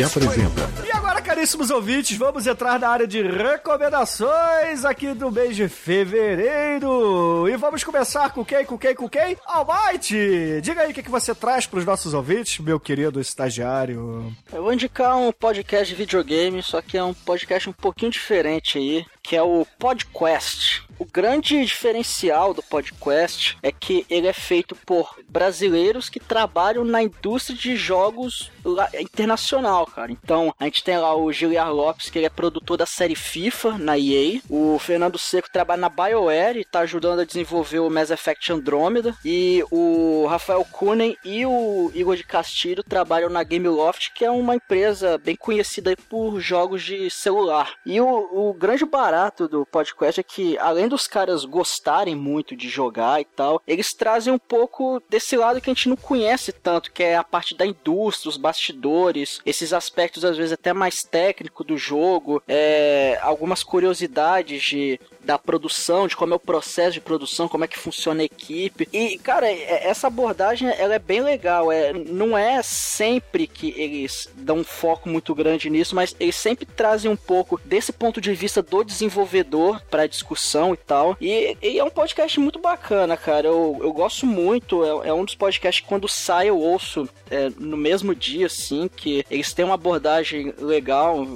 Apresenta. 0.00 0.86
E 0.86 0.90
agora, 0.90 1.20
caríssimos 1.20 1.70
ouvintes, 1.70 2.16
vamos 2.16 2.46
entrar 2.46 2.80
na 2.80 2.88
área 2.88 3.06
de 3.06 3.20
recomendações 3.20 4.86
aqui 4.86 5.12
do 5.12 5.30
mês 5.30 5.54
de 5.54 5.68
fevereiro. 5.68 7.46
E 7.46 7.56
vamos 7.58 7.84
começar 7.84 8.30
com 8.30 8.42
quem, 8.42 8.64
com 8.64 8.78
quem, 8.78 8.94
com 8.94 9.06
quem? 9.06 9.36
Almighty! 9.44 10.60
Diga 10.62 10.80
aí 10.80 10.90
o 10.90 10.94
que, 10.94 11.02
que 11.02 11.10
você 11.10 11.34
traz 11.34 11.66
para 11.66 11.78
os 11.78 11.84
nossos 11.84 12.14
ouvintes, 12.14 12.58
meu 12.58 12.80
querido 12.80 13.20
estagiário. 13.20 14.34
Eu 14.50 14.62
vou 14.62 14.72
indicar 14.72 15.16
um 15.18 15.30
podcast 15.30 15.86
de 15.86 15.94
videogame, 15.94 16.62
só 16.62 16.80
que 16.80 16.96
é 16.96 17.04
um 17.04 17.12
podcast 17.12 17.68
um 17.68 17.74
pouquinho 17.74 18.10
diferente 18.10 18.78
aí, 18.78 19.04
que 19.22 19.36
é 19.36 19.42
o 19.42 19.66
PodQuest. 19.78 20.82
Grande 21.14 21.62
diferencial 21.62 22.54
do 22.54 22.62
PodQuest 22.62 23.58
é 23.62 23.70
que 23.70 24.06
ele 24.08 24.26
é 24.26 24.32
feito 24.32 24.74
por 24.74 25.14
brasileiros 25.28 26.08
que 26.08 26.18
trabalham 26.18 26.84
na 26.84 27.02
indústria 27.02 27.56
de 27.56 27.76
jogos 27.76 28.50
internacional, 28.98 29.86
cara. 29.86 30.10
Então, 30.10 30.54
a 30.58 30.64
gente 30.64 30.82
tem 30.82 30.96
lá 30.96 31.14
o 31.14 31.30
Giliar 31.30 31.70
Lopes, 31.70 32.08
que 32.08 32.18
ele 32.18 32.24
é 32.24 32.30
produtor 32.30 32.78
da 32.78 32.86
série 32.86 33.14
FIFA 33.14 33.76
na 33.76 33.98
EA. 33.98 34.40
O 34.48 34.78
Fernando 34.78 35.18
Seco 35.18 35.50
trabalha 35.52 35.82
na 35.82 35.90
BioWare 35.90 36.60
e 36.60 36.64
tá 36.64 36.80
ajudando 36.80 37.20
a 37.20 37.24
desenvolver 37.26 37.80
o 37.80 37.90
Mass 37.90 38.10
Effect 38.10 38.50
Andromeda. 38.50 39.14
E 39.22 39.62
o 39.70 40.26
Rafael 40.30 40.64
Kunen 40.64 41.14
e 41.22 41.44
o 41.44 41.90
Igor 41.94 42.16
de 42.16 42.24
Castilho 42.24 42.82
trabalham 42.82 43.28
na 43.28 43.42
Gameloft, 43.42 44.12
que 44.14 44.24
é 44.24 44.30
uma 44.30 44.56
empresa 44.56 45.18
bem 45.18 45.36
conhecida 45.36 45.94
por 46.08 46.40
jogos 46.40 46.82
de 46.82 47.10
celular. 47.10 47.74
E 47.84 48.00
o, 48.00 48.06
o 48.32 48.54
grande 48.54 48.86
barato 48.86 49.46
do 49.46 49.66
podcast 49.66 50.18
é 50.18 50.24
que, 50.24 50.56
além 50.56 50.88
dos 51.02 51.06
caras 51.08 51.44
gostarem 51.44 52.14
muito 52.14 52.54
de 52.54 52.68
jogar 52.68 53.20
e 53.20 53.24
tal, 53.24 53.60
eles 53.66 53.88
trazem 53.88 54.32
um 54.32 54.38
pouco 54.38 55.02
desse 55.10 55.36
lado 55.36 55.60
que 55.60 55.68
a 55.68 55.74
gente 55.74 55.88
não 55.88 55.96
conhece 55.96 56.52
tanto, 56.52 56.92
que 56.92 57.02
é 57.02 57.16
a 57.16 57.24
parte 57.24 57.56
da 57.56 57.66
indústria, 57.66 58.30
os 58.30 58.36
bastidores, 58.36 59.40
esses 59.44 59.72
aspectos 59.72 60.24
às 60.24 60.36
vezes 60.36 60.52
até 60.52 60.72
mais 60.72 61.02
técnico 61.02 61.64
do 61.64 61.76
jogo, 61.76 62.42
é, 62.46 63.18
algumas 63.22 63.64
curiosidades 63.64 64.62
de 64.62 65.00
da 65.24 65.38
produção, 65.38 66.06
de 66.06 66.16
como 66.16 66.32
é 66.32 66.36
o 66.36 66.40
processo 66.40 66.92
de 66.92 67.00
produção, 67.00 67.48
como 67.48 67.64
é 67.64 67.68
que 67.68 67.78
funciona 67.78 68.22
a 68.22 68.24
equipe. 68.24 68.88
E, 68.92 69.18
cara, 69.18 69.46
é, 69.46 69.86
essa 69.86 70.06
abordagem 70.06 70.68
ela 70.68 70.94
é 70.94 70.98
bem 70.98 71.22
legal. 71.22 71.70
É, 71.70 71.92
não 71.92 72.36
é 72.36 72.62
sempre 72.62 73.46
que 73.46 73.74
eles 73.76 74.28
dão 74.34 74.58
um 74.58 74.64
foco 74.64 75.08
muito 75.08 75.34
grande 75.34 75.70
nisso, 75.70 75.94
mas 75.94 76.14
eles 76.18 76.36
sempre 76.36 76.66
trazem 76.66 77.10
um 77.10 77.16
pouco 77.16 77.60
desse 77.64 77.92
ponto 77.92 78.20
de 78.20 78.32
vista 78.34 78.62
do 78.62 78.82
desenvolvedor 78.82 79.82
para 79.90 80.06
discussão 80.06 80.74
e 80.74 80.76
tal. 80.76 81.16
E, 81.20 81.56
e, 81.62 81.78
é 81.78 81.84
um 81.84 81.90
podcast 81.90 82.38
muito 82.40 82.58
bacana, 82.58 83.16
cara. 83.16 83.46
Eu, 83.46 83.78
eu 83.80 83.92
gosto 83.92 84.26
muito. 84.26 84.84
É, 84.84 85.08
é 85.08 85.14
um 85.14 85.24
dos 85.24 85.34
podcasts 85.34 85.82
que 85.82 85.88
quando 85.88 86.08
sai 86.08 86.48
eu 86.48 86.58
ouço 86.58 87.08
é, 87.30 87.50
no 87.58 87.76
mesmo 87.76 88.14
dia, 88.14 88.46
assim, 88.46 88.88
que 88.94 89.24
eles 89.30 89.52
têm 89.52 89.64
uma 89.64 89.74
abordagem 89.74 90.52
legal. 90.58 91.26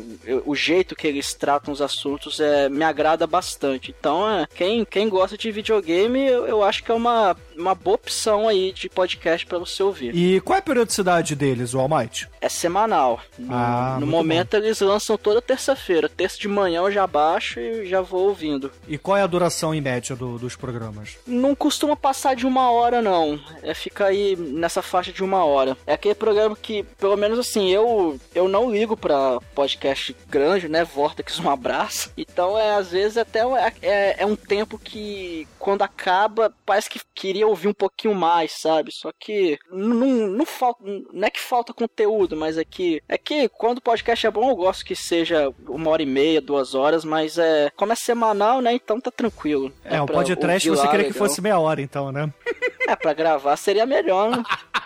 o 0.44 0.54
jeito 0.54 0.96
que 0.96 1.06
eles 1.06 1.34
tratam 1.34 1.72
os 1.72 1.80
assuntos 1.80 2.40
é, 2.40 2.68
me 2.68 2.84
agrada 2.84 3.26
bastante 3.26 3.75
bastante. 3.76 3.94
Então, 3.98 4.28
é, 4.28 4.46
quem, 4.54 4.84
quem 4.84 5.08
gosta 5.08 5.36
de 5.36 5.50
videogame, 5.50 6.26
eu, 6.26 6.46
eu 6.46 6.62
acho 6.62 6.82
que 6.82 6.90
é 6.90 6.94
uma, 6.94 7.36
uma 7.56 7.74
boa 7.74 7.96
opção 7.96 8.48
aí 8.48 8.72
de 8.72 8.88
podcast 8.88 9.46
para 9.46 9.58
você 9.58 9.82
ouvir. 9.82 10.14
E 10.14 10.40
qual 10.40 10.56
é 10.56 10.58
a 10.58 10.62
periodicidade 10.62 11.34
deles, 11.34 11.74
o 11.74 11.80
Almighty? 11.80 12.28
É 12.40 12.48
semanal. 12.48 13.20
No, 13.38 13.54
ah, 13.54 13.98
no 14.00 14.06
momento 14.06 14.52
bom. 14.52 14.58
eles 14.58 14.80
lançam 14.80 15.16
toda 15.16 15.42
terça-feira. 15.42 16.08
Terça 16.08 16.38
de 16.38 16.48
manhã 16.48 16.80
eu 16.80 16.90
já 16.90 17.06
baixo 17.06 17.60
e 17.60 17.86
já 17.86 18.00
vou 18.00 18.28
ouvindo. 18.28 18.70
E 18.88 18.98
qual 18.98 19.16
é 19.16 19.22
a 19.22 19.26
duração 19.26 19.74
em 19.74 19.80
média 19.80 20.16
do, 20.16 20.38
dos 20.38 20.56
programas? 20.56 21.16
Não 21.26 21.54
costuma 21.54 21.96
passar 21.96 22.34
de 22.34 22.46
uma 22.46 22.70
hora, 22.70 23.02
não. 23.02 23.38
É 23.62 23.74
ficar 23.74 24.06
aí 24.06 24.36
nessa 24.36 24.82
faixa 24.82 25.12
de 25.12 25.22
uma 25.22 25.44
hora. 25.44 25.76
É 25.86 25.94
aquele 25.94 26.14
programa 26.14 26.56
que, 26.56 26.82
pelo 26.98 27.16
menos 27.16 27.38
assim, 27.38 27.70
eu, 27.70 28.18
eu 28.34 28.48
não 28.48 28.70
ligo 28.70 28.96
pra 28.96 29.40
podcast 29.54 30.16
grande, 30.28 30.68
né? 30.68 30.84
Vortex, 30.84 31.38
um 31.40 31.50
abraço. 31.50 32.12
Então, 32.16 32.58
é, 32.58 32.74
às 32.74 32.90
vezes, 32.90 33.16
até 33.16 33.44
é, 33.66 33.74
é, 33.82 34.16
é 34.18 34.26
um 34.26 34.36
tempo 34.36 34.78
que, 34.78 35.46
quando 35.58 35.82
acaba, 35.82 36.52
parece 36.64 36.88
que 36.88 37.00
queria 37.14 37.46
ouvir 37.46 37.68
um 37.68 37.74
pouquinho 37.74 38.14
mais, 38.14 38.52
sabe? 38.52 38.92
Só 38.92 39.10
que 39.18 39.58
não, 39.70 40.28
não 40.28 40.46
falta. 40.46 40.82
Não 40.84 41.26
é 41.26 41.30
que 41.30 41.40
falta 41.40 41.72
conteúdo, 41.72 42.36
mas 42.36 42.58
é 42.58 42.64
que. 42.64 43.02
É 43.08 43.18
que 43.18 43.48
quando 43.48 43.78
o 43.78 43.82
podcast 43.82 44.26
é 44.26 44.30
bom, 44.30 44.50
eu 44.50 44.56
gosto 44.56 44.84
que 44.84 44.94
seja 44.94 45.52
uma 45.68 45.90
hora 45.90 46.02
e 46.02 46.06
meia, 46.06 46.40
duas 46.40 46.74
horas, 46.74 47.04
mas 47.04 47.38
é. 47.38 47.70
Como 47.76 47.92
é 47.92 47.96
semanal, 47.96 48.60
né? 48.60 48.72
Então 48.74 49.00
tá 49.00 49.10
tranquilo. 49.10 49.72
É, 49.84 50.00
o 50.00 50.06
podcast 50.06 50.68
você 50.68 50.88
queria 50.88 51.06
que 51.06 51.12
fosse 51.12 51.40
meia 51.40 51.58
hora, 51.58 51.80
então, 51.80 52.12
né? 52.12 52.32
É, 52.86 52.94
pra 52.94 53.12
gravar 53.12 53.56
seria 53.56 53.86
melhor, 53.86 54.30
né? 54.30 54.42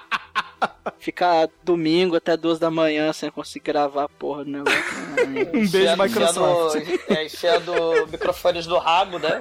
Ficar 0.99 1.49
domingo 1.63 2.17
até 2.17 2.37
duas 2.37 2.59
da 2.59 2.71
manhã 2.71 3.13
sem 3.13 3.31
conseguir 3.31 3.67
gravar 3.67 4.09
porra 4.09 4.45
do 4.45 4.51
negócio. 4.51 4.81
um 5.55 5.69
beijo, 5.69 5.97
Microsoft. 5.97 6.77
Enfiando, 6.77 7.01
é, 7.09 7.25
enfiando 7.25 7.73
microfones 8.11 8.67
do 8.67 8.79
rabo, 8.79 9.19
né? 9.19 9.41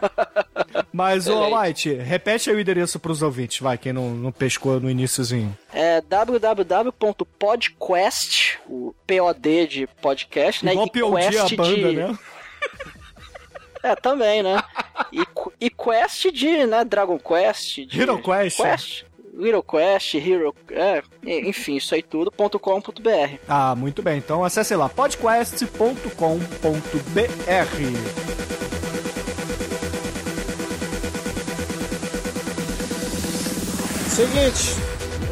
Mas, 0.91 1.27
ô, 1.27 1.57
White, 1.57 1.93
repete 1.93 2.49
aí 2.49 2.55
o 2.55 2.59
endereço 2.59 2.99
pros 2.99 3.21
ouvintes, 3.21 3.59
vai, 3.59 3.77
quem 3.77 3.93
não, 3.93 4.09
não 4.11 4.31
pescou 4.31 4.79
no 4.79 4.89
iníciozinho. 4.89 5.57
É 5.73 6.01
www.podquest, 6.01 6.89
o 8.67 8.93
POD 9.05 9.67
de 9.67 9.87
podcast, 10.01 10.65
né? 10.65 10.71
Igual 10.73 10.87
e 10.87 10.91
POD 10.99 11.37
a 11.37 11.49
banda, 11.55 11.89
de... 11.89 11.95
né? 11.95 12.17
É, 13.81 13.95
também, 13.95 14.43
né? 14.43 14.61
E, 15.11 15.23
e 15.61 15.69
Quest 15.69 16.31
de, 16.31 16.65
né? 16.65 16.83
Dragon 16.83 17.17
Quest. 17.17 17.85
De... 17.85 18.01
Hero 18.01 18.21
Quest. 18.21 18.57
Quest. 18.57 19.05
Little 19.39 19.63
Quest, 19.63 20.15
Hero, 20.15 20.53
é, 20.69 21.01
enfim, 21.25 21.77
isso 21.77 21.95
aí 21.95 22.03
tudo, 22.03 22.29
.com.br. 22.29 23.37
Ah, 23.47 23.73
muito 23.73 24.03
bem. 24.03 24.17
Então 24.17 24.43
acesse 24.43 24.75
lá, 24.75 24.89
podquest.com.br. 24.89 26.09
Seguinte, 34.09 34.75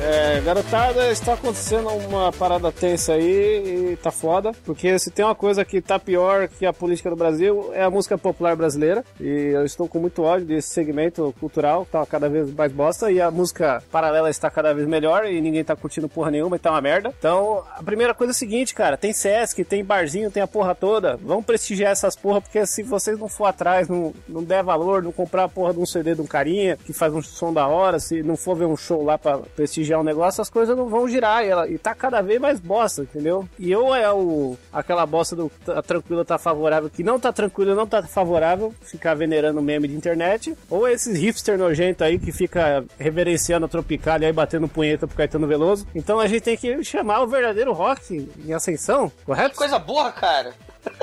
é, 0.07 0.39
garotada, 0.39 1.11
está 1.11 1.33
acontecendo 1.33 1.89
uma 1.89 2.31
parada 2.31 2.71
tensa 2.71 3.13
aí 3.13 3.91
e 3.91 3.97
tá 3.97 4.09
foda, 4.09 4.53
porque 4.63 4.97
se 4.97 5.11
tem 5.11 5.25
uma 5.25 5.35
coisa 5.35 5.65
que 5.65 5.81
tá 5.81 5.99
pior 5.99 6.47
que 6.47 6.65
a 6.65 6.71
política 6.71 7.09
do 7.09 7.15
Brasil 7.15 7.71
é 7.73 7.83
a 7.83 7.89
música 7.89 8.17
popular 8.17 8.55
brasileira, 8.55 9.03
e 9.19 9.27
eu 9.53 9.65
estou 9.65 9.87
com 9.87 9.99
muito 9.99 10.23
ódio 10.23 10.47
desse 10.47 10.69
segmento 10.69 11.33
cultural, 11.39 11.85
tá 11.85 12.05
cada 12.05 12.29
vez 12.29 12.53
mais 12.53 12.71
bosta, 12.71 13.11
e 13.11 13.19
a 13.19 13.29
música 13.29 13.83
paralela 13.91 14.29
está 14.29 14.49
cada 14.49 14.73
vez 14.73 14.87
melhor 14.87 15.25
e 15.25 15.41
ninguém 15.41 15.63
tá 15.63 15.75
curtindo 15.75 16.07
porra 16.07 16.31
nenhuma 16.31 16.55
e 16.55 16.59
tá 16.59 16.71
uma 16.71 16.81
merda. 16.81 17.13
Então, 17.17 17.63
a 17.75 17.83
primeira 17.83 18.13
coisa 18.13 18.31
é 18.31 18.33
a 18.33 18.35
seguinte, 18.35 18.73
cara, 18.73 18.95
tem 18.95 19.11
Sesc, 19.11 19.61
tem 19.65 19.83
barzinho, 19.83 20.31
tem 20.31 20.41
a 20.41 20.47
porra 20.47 20.73
toda, 20.73 21.17
vamos 21.17 21.45
prestigiar 21.45 21.91
essas 21.91 22.15
porra, 22.15 22.39
porque 22.39 22.65
se 22.65 22.81
vocês 22.81 23.19
não 23.19 23.27
for 23.27 23.45
atrás, 23.45 23.89
não, 23.89 24.13
não 24.27 24.43
der 24.43 24.63
valor, 24.63 25.03
não 25.03 25.11
comprar 25.11 25.43
a 25.43 25.49
porra 25.49 25.73
de 25.73 25.79
um 25.79 25.85
CD 25.85 26.15
de 26.15 26.21
um 26.21 26.27
carinha 26.27 26.77
que 26.77 26.93
faz 26.93 27.13
um 27.13 27.21
som 27.21 27.51
da 27.51 27.67
hora, 27.67 27.99
se 27.99 28.23
não 28.23 28.37
for 28.37 28.55
ver 28.55 28.65
um 28.65 28.77
show 28.77 29.03
lá 29.03 29.17
pra 29.17 29.39
prestigiar 29.39 29.96
criar 29.97 29.99
um 29.99 30.03
negócio, 30.03 30.41
as 30.41 30.49
coisas 30.49 30.77
não 30.77 30.87
vão 30.87 31.07
girar. 31.07 31.43
E, 31.43 31.49
ela, 31.49 31.67
e 31.67 31.77
tá 31.77 31.93
cada 31.95 32.21
vez 32.21 32.39
mais 32.39 32.59
bosta, 32.59 33.01
entendeu? 33.01 33.47
E 33.59 33.75
ou 33.75 33.95
é 33.95 34.11
o, 34.11 34.57
aquela 34.71 35.05
bosta 35.05 35.35
do 35.35 35.51
tá 35.65 35.81
tranquilo, 35.81 36.23
tá 36.23 36.37
favorável, 36.37 36.89
que 36.89 37.03
não 37.03 37.19
tá 37.19 37.33
tranquilo, 37.33 37.75
não 37.75 37.87
tá 37.87 38.03
favorável, 38.03 38.73
ficar 38.81 39.15
venerando 39.15 39.61
meme 39.61 39.87
de 39.87 39.95
internet, 39.95 40.55
ou 40.69 40.87
é 40.87 40.93
esses 40.93 41.17
hipster 41.17 41.57
nojento 41.57 42.03
aí 42.03 42.19
que 42.19 42.31
fica 42.31 42.85
reverenciando 42.97 43.65
a 43.65 43.69
Tropicália 43.69 44.29
e 44.29 44.33
batendo 44.33 44.67
punheta 44.67 45.07
pro 45.07 45.17
Caetano 45.17 45.47
Veloso. 45.47 45.87
Então 45.95 46.19
a 46.19 46.27
gente 46.27 46.41
tem 46.41 46.57
que 46.57 46.83
chamar 46.83 47.21
o 47.21 47.27
verdadeiro 47.27 47.73
rock 47.73 48.29
em 48.45 48.53
ascensão, 48.53 49.11
correto? 49.25 49.51
Que 49.51 49.57
coisa 49.57 49.79
burra, 49.79 50.11
cara. 50.11 50.53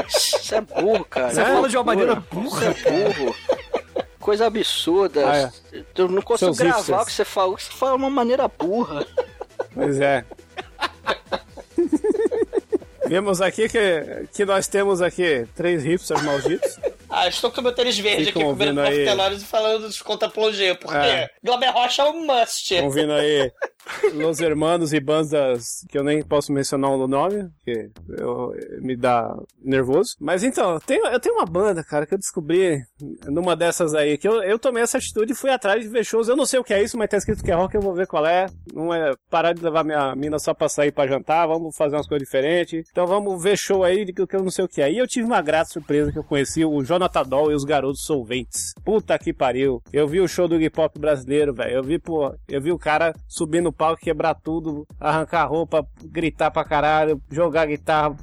Isso 0.09 0.55
é 0.55 0.61
burro, 0.61 1.05
cara. 1.05 1.31
Você 1.31 1.45
fala 1.45 1.69
de 1.69 1.77
uma 1.77 1.85
maneira 1.85 2.23
Isso 2.33 2.65
é 2.65 3.13
burro. 3.13 3.35
Coisa 4.25 4.47
absurda. 4.47 5.31
Ah, 5.31 5.53
é. 5.75 5.85
Eu 5.95 6.09
não 6.09 6.23
consigo 6.23 6.55
Seus 6.55 6.57
gravar 6.57 6.79
hipsters. 6.79 7.03
o 7.03 7.05
que 7.05 7.13
você 7.13 7.25
falou. 7.27 7.59
Você 7.59 7.71
fala 7.71 7.91
de 7.93 7.99
uma 7.99 8.09
maneira 8.09 8.49
burra. 8.49 9.07
Pois 9.75 10.01
é. 10.01 10.25
Vemos 13.07 13.43
aqui 13.43 13.69
que, 13.69 14.27
que 14.33 14.47
nós 14.47 14.67
temos 14.67 15.03
aqui 15.03 15.47
três 15.55 15.85
hipsters 15.85 16.23
malditos. 16.23 16.79
Ah, 17.11 17.29
estou 17.29 17.51
com 17.51 17.61
o 17.61 17.65
meu 17.65 17.73
tênis 17.75 17.99
verde 17.99 18.25
Ficam 18.25 18.41
aqui 18.41 18.51
ouvindo 18.51 18.81
aí. 18.81 19.07
E 19.07 19.41
falando 19.41 19.83
dos 19.83 20.01
contra-plongê, 20.01 20.75
porque 20.75 20.97
É. 20.97 21.29
Glauber 21.45 21.69
Rocha 21.69 22.01
é 22.01 22.07
um 22.07 22.25
must. 22.25 22.75
Estão 22.75 22.91
vindo 22.91 23.13
aí 23.13 23.53
Los 24.15 24.41
Hermanos 24.41 24.93
e 24.93 25.01
bandas 25.01 25.85
que 25.89 25.99
eu 25.99 26.05
nem 26.05 26.23
posso 26.23 26.53
mencionar 26.53 26.91
o 26.91 27.07
nome, 27.07 27.49
que 27.65 27.91
eu, 28.09 28.53
me 28.81 28.97
dá 28.97 29.35
nervoso. 29.63 30.17
Mas 30.21 30.43
então, 30.43 30.75
eu 30.75 30.81
tenho, 30.81 31.07
eu 31.07 31.21
tenho 31.21 31.37
uma 31.37 31.47
banda, 31.47 31.85
cara, 31.85 32.07
que 32.07 32.15
eu 32.15 32.19
descobri 32.19 32.83
numa 33.27 33.57
dessas 33.57 33.95
aí, 33.95 34.17
que 34.17 34.29
eu, 34.29 34.43
eu 34.43 34.59
tomei 34.59 34.83
essa 34.83 34.99
atitude 34.99 35.33
e 35.33 35.37
fui 35.37 35.51
atrás 35.51 35.83
de 35.83 35.89
ver 35.89 36.05
shows. 36.05 36.29
Eu 36.29 36.37
não 36.37 36.47
sei 36.47 36.59
o 36.59 36.65
que 36.65 36.75
é 36.75 36.83
isso, 36.83 36.97
mas 36.97 37.09
tá 37.09 37.17
escrito 37.17 37.45
que 37.45 37.51
é 37.51 37.55
rock, 37.55 37.75
eu 37.75 37.81
vou 37.81 37.95
ver 37.95 38.07
qual 38.07 38.27
é. 38.27 38.47
Não 38.73 38.93
é 38.93 39.13
parar 39.31 39.53
de 39.53 39.63
levar 39.63 39.85
minha 39.85 40.15
mina 40.15 40.39
só 40.39 40.55
pra 40.55 40.69
sair 40.69 40.93
pra 40.93 41.07
jantar, 41.07 41.47
vamos 41.47 41.77
fazer 41.77 41.97
umas 41.97 42.07
coisas 42.07 42.27
diferentes. 42.27 42.89
Então 42.91 43.07
vamos 43.07 43.43
ver 43.43 43.57
show 43.57 43.85
aí 43.85 44.05
que 44.13 44.37
eu 44.37 44.43
não 44.43 44.51
sei 44.51 44.65
o 44.65 44.69
que 44.69 44.81
é. 44.81 44.91
E 44.91 44.99
eu 44.99 45.07
tive 45.07 45.27
uma 45.27 45.43
grata 45.43 45.71
surpresa 45.71 46.13
que 46.13 46.19
eu 46.19 46.25
conheci 46.25 46.65
o 46.65 46.83
Jonathan 46.83 47.23
Doll 47.23 47.53
e 47.53 47.55
os 47.55 47.65
Garotos 47.65 48.05
Solventes. 48.05 48.73
Puta 48.85 49.19
que 49.19 49.33
pariu. 49.33 49.83
Eu 49.93 50.07
vi 50.07 50.21
o 50.21 50.29
show 50.29 50.49
do 50.49 50.61
hip 50.61 50.81
hop 50.81 50.97
brasileiro, 50.99 51.53
velho. 51.53 51.77
Eu 51.77 51.83
vi, 51.83 51.99
pô, 51.99 52.35
eu 52.49 52.61
vi 52.61 52.73
o 52.73 52.79
cara 52.79 53.15
subir 53.29 53.61
no 53.61 53.73
palco, 53.75 54.03
quebrar 54.03 54.35
tudo, 54.35 54.87
arrancar 54.99 55.47
roupa, 55.47 55.87
gritar 56.05 56.51
pra 56.51 56.65
caralho, 56.65 57.21
jogar 57.31 57.67
guitarra, 57.67 58.15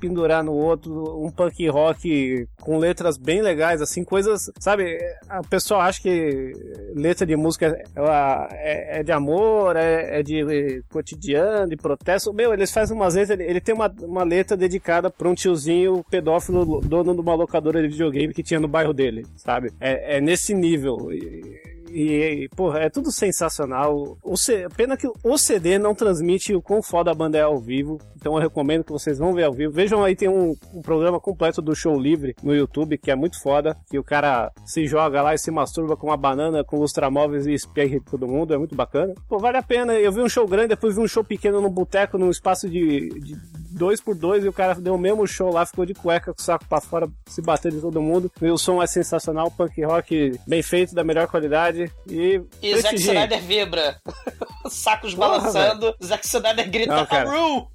pendurar 0.00 0.42
no 0.42 0.52
outro, 0.52 1.24
um 1.24 1.30
punk 1.30 1.66
rock 1.68 2.46
com 2.60 2.78
letras 2.78 3.16
bem 3.16 3.42
legais, 3.42 3.80
assim, 3.80 4.04
coisas, 4.04 4.50
sabe? 4.58 4.98
A 5.28 5.42
pessoa 5.42 5.84
acha 5.84 6.00
que 6.00 6.52
letra 6.94 7.26
de 7.26 7.36
música 7.36 7.82
ela 7.94 8.48
é, 8.52 9.00
é 9.00 9.02
de 9.02 9.12
amor, 9.12 9.76
é, 9.76 10.20
é 10.20 10.22
de 10.22 10.82
cotidiano, 10.90 11.68
de 11.68 11.76
protesto. 11.76 12.32
Meu, 12.32 12.52
eles 12.52 12.70
fazem 12.70 12.96
umas 12.96 13.14
letras, 13.14 13.38
ele, 13.38 13.48
ele 13.48 13.60
tem 13.60 13.74
uma, 13.74 13.92
uma 14.02 14.24
letra 14.24 14.56
dedicada 14.56 15.10
pra 15.10 15.28
um 15.28 15.34
tiozinho 15.34 16.04
pedófilo, 16.10 16.80
dono 16.80 17.14
de 17.14 17.20
uma 17.20 17.34
locadora 17.34 17.82
de 17.82 17.88
videogame 17.88 18.34
que 18.34 18.42
tinha 18.42 18.60
no 18.60 18.68
bairro 18.68 18.92
dele, 18.92 19.26
sabe? 19.36 19.72
É, 19.80 20.16
é 20.16 20.20
nesse 20.20 20.54
nível. 20.54 21.12
E, 21.12 21.77
e, 21.90 22.48
porra, 22.56 22.80
é 22.80 22.90
tudo 22.90 23.10
sensacional. 23.10 24.18
O 24.22 24.36
C... 24.36 24.68
Pena 24.76 24.96
que 24.96 25.08
o 25.22 25.38
CD 25.38 25.78
não 25.78 25.94
transmite 25.94 26.54
o 26.54 26.62
quão 26.62 26.82
foda 26.82 27.10
a 27.10 27.14
banda 27.14 27.38
é 27.38 27.42
ao 27.42 27.58
vivo. 27.58 27.98
Então 28.16 28.34
eu 28.34 28.40
recomendo 28.40 28.84
que 28.84 28.92
vocês 28.92 29.18
vão 29.18 29.34
ver 29.34 29.44
ao 29.44 29.52
vivo. 29.52 29.72
Vejam 29.72 30.02
aí, 30.02 30.16
tem 30.16 30.28
um, 30.28 30.56
um 30.74 30.82
programa 30.82 31.20
completo 31.20 31.62
do 31.62 31.74
show 31.74 31.98
livre 31.98 32.34
no 32.42 32.54
YouTube, 32.54 32.98
que 32.98 33.10
é 33.10 33.14
muito 33.14 33.40
foda. 33.40 33.76
Que 33.88 33.98
o 33.98 34.04
cara 34.04 34.52
se 34.64 34.86
joga 34.86 35.22
lá 35.22 35.34
e 35.34 35.38
se 35.38 35.50
masturba 35.50 35.96
com 35.96 36.08
uma 36.08 36.16
banana, 36.16 36.64
com 36.64 36.78
lustramóveis 36.78 37.46
e 37.46 37.52
espirra 37.52 38.00
todo 38.10 38.28
mundo. 38.28 38.54
É 38.54 38.58
muito 38.58 38.74
bacana. 38.74 39.14
Pô, 39.28 39.38
vale 39.38 39.56
a 39.56 39.62
pena. 39.62 39.94
Eu 39.94 40.12
vi 40.12 40.20
um 40.20 40.28
show 40.28 40.46
grande, 40.46 40.68
depois 40.68 40.96
vi 40.96 41.00
um 41.00 41.08
show 41.08 41.24
pequeno 41.24 41.60
num 41.60 41.70
boteco, 41.70 42.18
num 42.18 42.30
espaço 42.30 42.68
de, 42.68 43.08
de 43.20 43.36
dois 43.70 44.00
por 44.00 44.14
dois 44.14 44.44
e 44.44 44.48
o 44.48 44.52
cara 44.52 44.74
deu 44.74 44.94
o 44.94 44.98
mesmo 44.98 45.26
show 45.26 45.52
lá, 45.52 45.64
ficou 45.64 45.86
de 45.86 45.94
cueca 45.94 46.32
com 46.32 46.40
o 46.40 46.44
saco 46.44 46.66
pra 46.68 46.80
fora, 46.80 47.08
se 47.26 47.40
batendo 47.40 47.76
de 47.76 47.80
todo 47.80 48.00
mundo. 48.00 48.30
E 48.40 48.50
o 48.50 48.58
som 48.58 48.82
é 48.82 48.86
sensacional, 48.86 49.50
punk 49.50 49.82
rock 49.84 50.38
bem 50.46 50.62
feito, 50.62 50.94
da 50.94 51.04
melhor 51.04 51.28
qualidade. 51.28 51.77
E, 52.08 52.40
E 52.62 52.80
Zack. 52.80 52.96
Snyder 52.96 53.40
vibra. 53.40 54.00
Sacos 54.70 55.14
Porra, 55.14 55.38
balançando. 55.38 55.94
Zack 56.02 56.26
Snyder 56.26 56.68
grita 56.70 57.06
Não! 57.24 57.68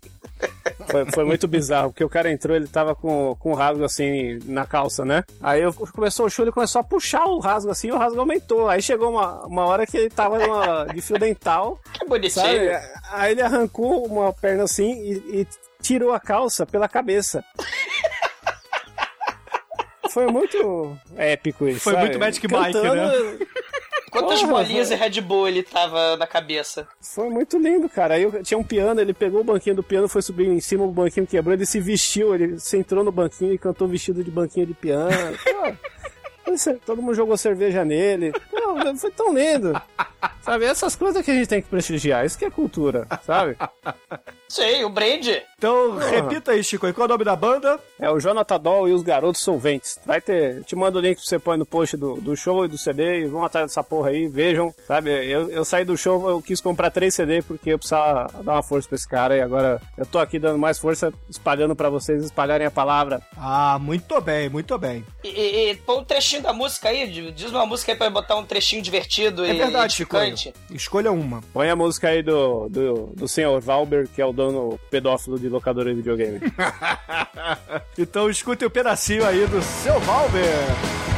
Foi, 0.89 1.05
foi 1.11 1.23
muito 1.23 1.47
bizarro, 1.47 1.91
porque 1.91 2.03
o 2.03 2.09
cara 2.09 2.29
entrou, 2.31 2.55
ele 2.55 2.67
tava 2.67 2.93
com, 2.93 3.33
com 3.39 3.51
um 3.51 3.53
rasgo 3.53 3.83
assim 3.85 4.39
na 4.45 4.65
calça, 4.65 5.05
né? 5.05 5.23
Aí 5.41 5.61
eu, 5.61 5.73
começou 5.73 6.25
o 6.25 6.29
show, 6.29 6.43
ele 6.43 6.51
começou 6.51 6.81
a 6.81 6.83
puxar 6.83 7.23
o 7.25 7.39
rasgo 7.39 7.71
assim, 7.71 7.87
e 7.87 7.91
o 7.91 7.97
rasgo 7.97 8.19
aumentou. 8.19 8.67
Aí 8.67 8.81
chegou 8.81 9.11
uma, 9.11 9.45
uma 9.45 9.65
hora 9.65 9.85
que 9.87 9.95
ele 9.95 10.09
tava 10.09 10.39
numa- 10.39 10.85
de 10.93 11.01
fio 11.01 11.17
dental, 11.17 11.79
Que 11.97 12.05
bonitinho. 12.05 12.45
sabe? 12.45 12.69
Aí 13.11 13.31
ele 13.31 13.41
arrancou 13.41 14.05
uma 14.05 14.33
perna 14.33 14.63
assim 14.63 14.91
e, 15.01 15.41
e 15.41 15.47
tirou 15.81 16.11
a 16.11 16.19
calça 16.19 16.65
pela 16.65 16.89
cabeça. 16.89 17.43
Foi 20.09 20.27
muito 20.27 20.97
épico 21.17 21.67
isso. 21.67 21.79
Foi 21.79 21.93
sabe? 21.93 22.05
muito 22.05 22.19
Magic 22.19 22.47
Mike, 22.47 22.73
Cantando, 22.73 23.47
Quantas 24.13 24.39
Porra, 24.41 24.53
bolinhas 24.53 24.87
foi- 24.89 24.95
e 24.97 24.99
Red 24.99 25.21
Bull 25.21 25.47
ele 25.47 25.63
tava 25.63 26.15
na 26.17 26.25
cabeça? 26.27 26.87
Foi 27.01 27.29
muito 27.29 27.57
lindo, 27.57 27.89
cara. 27.89 28.13
Aí 28.13 28.29
tinha 28.43 28.57
um 28.57 28.63
piano, 28.63 29.01
ele 29.01 29.13
pegou 29.13 29.41
o 29.41 29.43
banquinho 29.43 29.75
do 29.75 29.83
piano, 29.83 30.07
foi 30.07 30.21
subir 30.21 30.47
em 30.47 30.59
cima, 30.61 30.83
o 30.85 30.91
banquinho 30.91 31.27
quebrou, 31.27 31.53
ele 31.53 31.65
se 31.65 31.79
vestiu, 31.79 32.33
ele 32.33 32.59
se 32.59 32.77
entrou 32.77 33.03
no 33.03 33.11
banquinho 33.11 33.51
e 33.53 33.57
cantou 33.57 33.87
vestido 33.87 34.23
de 34.23 34.31
banquinho 34.31 34.67
de 34.67 34.73
piano. 34.73 35.09
Pô, 35.43 36.51
isso- 36.53 36.79
todo 36.85 37.01
mundo 37.01 37.15
jogou 37.15 37.35
cerveja 37.35 37.83
nele. 37.83 38.31
Pô, 38.51 38.95
foi 38.97 39.11
tão 39.11 39.33
lindo. 39.33 39.73
Sabe, 40.43 40.65
essas 40.65 40.95
coisas 40.95 41.23
que 41.23 41.31
a 41.31 41.33
gente 41.33 41.47
tem 41.47 41.61
que 41.61 41.69
prestigiar, 41.69 42.25
isso 42.25 42.37
que 42.37 42.43
é 42.45 42.49
cultura, 42.49 43.07
sabe? 43.25 43.55
Sei, 44.53 44.83
o 44.85 44.89
Brand. 44.89 45.25
Então, 45.57 45.97
repita 45.97 46.51
aí, 46.51 46.63
Chico. 46.63 46.87
E 46.87 46.93
qual 46.93 47.05
é 47.05 47.07
o 47.07 47.13
nome 47.13 47.23
da 47.23 47.35
banda? 47.35 47.79
É 47.99 48.07
o 48.11 48.19
Jonathan 48.19 48.59
Doll 48.59 48.87
e 48.87 48.93
os 48.93 49.01
Garotos 49.01 49.41
Solventes. 49.41 49.99
Vai 50.05 50.21
ter. 50.21 50.63
Te 50.63 50.75
mando 50.75 50.99
o 50.99 51.01
link 51.01 51.15
pra 51.15 51.25
você 51.25 51.39
pôr 51.39 51.57
no 51.57 51.65
post 51.65 51.97
do, 51.97 52.21
do 52.21 52.35
show 52.35 52.63
e 52.63 52.67
do 52.67 52.77
CD 52.77 53.21
e 53.21 53.25
vão 53.25 53.43
atrás 53.43 53.65
dessa 53.67 53.83
porra 53.83 54.09
aí, 54.09 54.27
vejam. 54.27 54.71
Sabe, 54.85 55.09
eu, 55.09 55.49
eu 55.49 55.65
saí 55.65 55.83
do 55.83 55.97
show, 55.97 56.29
eu 56.29 56.39
quis 56.39 56.61
comprar 56.61 56.91
três 56.91 57.15
CD 57.15 57.41
porque 57.41 57.71
eu 57.71 57.79
precisava 57.79 58.31
dar 58.43 58.53
uma 58.53 58.61
força 58.61 58.87
pra 58.87 58.95
esse 58.95 59.07
cara 59.07 59.35
e 59.35 59.41
agora 59.41 59.81
eu 59.97 60.05
tô 60.05 60.19
aqui 60.19 60.37
dando 60.37 60.59
mais 60.59 60.77
força, 60.77 61.11
espalhando 61.27 61.75
pra 61.75 61.89
vocês 61.89 62.23
espalharem 62.23 62.67
a 62.67 62.71
palavra. 62.71 63.23
Ah, 63.35 63.79
muito 63.81 64.21
bem, 64.21 64.49
muito 64.49 64.77
bem. 64.77 65.03
E, 65.23 65.29
e, 65.29 65.71
e 65.71 65.75
põe 65.77 65.97
um 65.97 66.03
trechinho 66.03 66.43
da 66.43 66.53
música 66.53 66.89
aí. 66.89 67.07
Diz 67.31 67.49
uma 67.49 67.65
música 67.65 67.91
aí 67.91 67.97
pra 67.97 68.07
botar 68.11 68.35
um 68.35 68.45
trechinho 68.45 68.83
divertido 68.83 69.43
É 69.45 69.49
e 69.49 69.57
verdade, 69.57 69.93
Chico. 69.93 70.15
Escolha 70.71 71.11
uma. 71.11 71.41
Põe 71.53 71.69
a 71.69 71.75
música 71.75 72.09
aí 72.09 72.21
do, 72.21 72.67
do, 72.69 73.11
do 73.15 73.27
senhor 73.27 73.59
Valber, 73.61 74.07
que 74.07 74.21
é 74.21 74.25
o 74.25 74.33
dono 74.33 74.79
pedófilo 74.89 75.39
de 75.39 75.49
locadora 75.49 75.89
de 75.89 75.95
videogame. 75.97 76.39
Então 77.97 78.29
escute 78.29 78.65
o 78.65 78.69
pedacinho 78.69 79.25
aí 79.25 79.45
do 79.45 79.61
seu 79.61 79.99
Valber. 79.99 81.12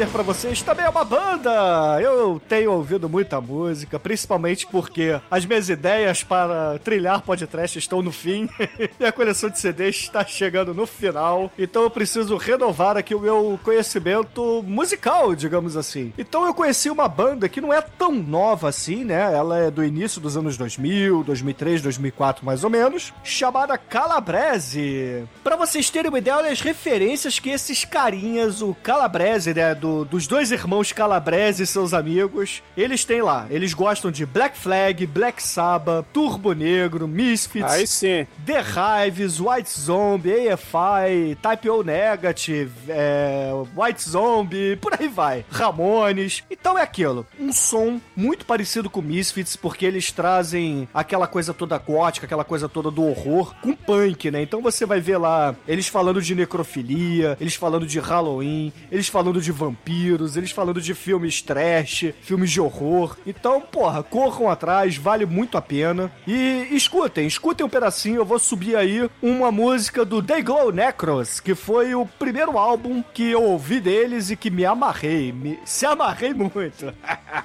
Trazer 0.00 0.12
pra 0.12 0.22
vocês 0.22 0.62
também 0.62 0.86
é 0.86 0.88
uma 0.88 1.04
banda. 1.04 2.00
Eu 2.00 2.40
tenho 2.48 2.72
ouvido 2.72 3.06
muita 3.08 3.38
música, 3.40 3.98
principalmente 3.98 4.66
porque 4.66 5.20
as 5.30 5.44
minhas 5.44 5.68
ideias 5.68 6.22
para 6.22 6.78
trilhar 6.78 7.20
podcast 7.20 7.78
estão 7.78 8.00
no 8.00 8.10
fim 8.10 8.48
e 8.98 9.04
a 9.04 9.12
coleção 9.12 9.50
de 9.50 9.58
CDs 9.58 9.96
está 9.96 10.24
chegando 10.24 10.72
no 10.72 10.86
final. 10.86 11.52
Então 11.58 11.82
eu 11.82 11.90
preciso 11.90 12.36
renovar 12.38 12.96
aqui 12.96 13.14
o 13.14 13.20
meu 13.20 13.60
conhecimento 13.62 14.64
musical, 14.66 15.34
digamos 15.34 15.76
assim. 15.76 16.12
Então 16.16 16.46
eu 16.46 16.54
conheci 16.54 16.88
uma 16.88 17.06
banda 17.08 17.46
que 17.48 17.60
não 17.60 17.72
é 17.72 17.82
tão 17.82 18.12
nova 18.12 18.68
assim, 18.70 19.04
né? 19.04 19.34
Ela 19.34 19.58
é 19.58 19.70
do 19.70 19.84
início 19.84 20.18
dos 20.20 20.34
anos 20.36 20.56
2000, 20.56 21.24
2003, 21.24 21.82
2004 21.82 22.44
mais 22.46 22.64
ou 22.64 22.70
menos, 22.70 23.12
chamada 23.22 23.76
Calabrese. 23.76 25.24
Pra 25.44 25.56
vocês 25.56 25.90
terem 25.90 26.08
uma 26.08 26.18
ideia, 26.18 26.36
olha 26.38 26.50
as 26.52 26.60
referências 26.62 27.38
que 27.38 27.50
esses 27.50 27.84
carinhas, 27.84 28.62
o 28.62 28.74
Calabrese, 28.82 29.52
né, 29.52 29.74
do- 29.74 29.89
dos 30.10 30.26
dois 30.26 30.50
irmãos 30.50 30.92
Calabrese 30.92 31.62
e 31.62 31.66
seus 31.66 31.92
amigos, 31.92 32.62
eles 32.76 33.04
têm 33.04 33.22
lá. 33.22 33.46
Eles 33.50 33.74
gostam 33.74 34.10
de 34.10 34.24
Black 34.24 34.56
Flag, 34.56 35.06
Black 35.06 35.42
Sabbath, 35.42 36.06
Turbo 36.12 36.52
Negro, 36.52 37.06
Misfits, 37.06 37.70
Aí 37.70 37.86
sim. 37.86 38.26
The 38.44 38.62
Hives, 39.06 39.40
White 39.40 39.80
Zombie, 39.80 40.48
AFI, 40.48 41.36
Type 41.40 41.70
O 41.70 41.82
Negative, 41.82 42.72
é, 42.88 43.50
White 43.76 44.08
Zombie, 44.08 44.76
por 44.76 44.94
aí 44.98 45.08
vai. 45.08 45.44
Ramones. 45.50 46.42
Então 46.50 46.78
é 46.78 46.82
aquilo. 46.82 47.26
Um 47.38 47.52
som 47.52 48.00
muito 48.16 48.44
parecido 48.46 48.90
com 48.90 49.00
Misfits, 49.00 49.56
porque 49.56 49.84
eles 49.84 50.10
trazem 50.10 50.88
aquela 50.92 51.26
coisa 51.26 51.52
toda 51.54 51.78
gótica, 51.78 52.26
aquela 52.26 52.44
coisa 52.44 52.68
toda 52.68 52.90
do 52.90 53.04
horror, 53.04 53.54
com 53.62 53.74
punk, 53.74 54.30
né? 54.30 54.42
Então 54.42 54.60
você 54.60 54.84
vai 54.86 55.00
ver 55.00 55.18
lá 55.18 55.54
eles 55.66 55.88
falando 55.88 56.20
de 56.20 56.34
necrofilia, 56.34 57.36
eles 57.40 57.54
falando 57.54 57.86
de 57.86 57.98
Halloween, 57.98 58.72
eles 58.90 59.08
falando 59.08 59.40
de 59.40 59.52
vampiros, 59.70 60.36
eles 60.36 60.50
falando 60.50 60.80
de 60.80 60.94
filmes 60.94 61.40
trash, 61.40 62.06
filmes 62.20 62.50
de 62.50 62.60
horror. 62.60 63.16
Então, 63.26 63.60
porra, 63.60 64.02
corram 64.02 64.50
atrás, 64.50 64.96
vale 64.96 65.24
muito 65.24 65.56
a 65.56 65.62
pena. 65.62 66.10
E 66.26 66.66
escutem, 66.72 67.26
escutem 67.26 67.64
um 67.64 67.68
pedacinho, 67.68 68.16
eu 68.16 68.24
vou 68.24 68.38
subir 68.38 68.76
aí 68.76 69.08
uma 69.22 69.52
música 69.52 70.04
do 70.04 70.20
Day 70.20 70.42
Glow 70.42 70.72
Necros, 70.72 71.40
que 71.40 71.54
foi 71.54 71.94
o 71.94 72.04
primeiro 72.04 72.58
álbum 72.58 73.02
que 73.14 73.30
eu 73.30 73.42
ouvi 73.42 73.80
deles 73.80 74.30
e 74.30 74.36
que 74.36 74.50
me 74.50 74.64
amarrei, 74.64 75.32
me, 75.32 75.58
se 75.64 75.86
amarrei 75.86 76.34
muito. 76.34 76.92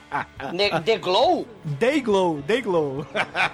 Ne 0.53 0.69
The 0.81 0.97
Glow? 0.97 1.47
Day 1.63 2.01
Glow, 2.01 2.41
Day 2.41 2.61
Glow. 2.61 3.05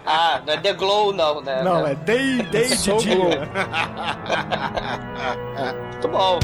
Ah, 0.06 0.42
não 0.46 0.54
é 0.54 0.58
The 0.58 0.74
Glow, 0.74 1.14
não, 1.14 1.42
né? 1.42 1.64
Não, 1.64 1.88
é 1.88 1.96
Day, 1.96 2.44
Day 2.44 2.70
de 2.78 2.92
Glow. 2.92 3.32
Muito 5.92 6.08
bom. 6.08 6.40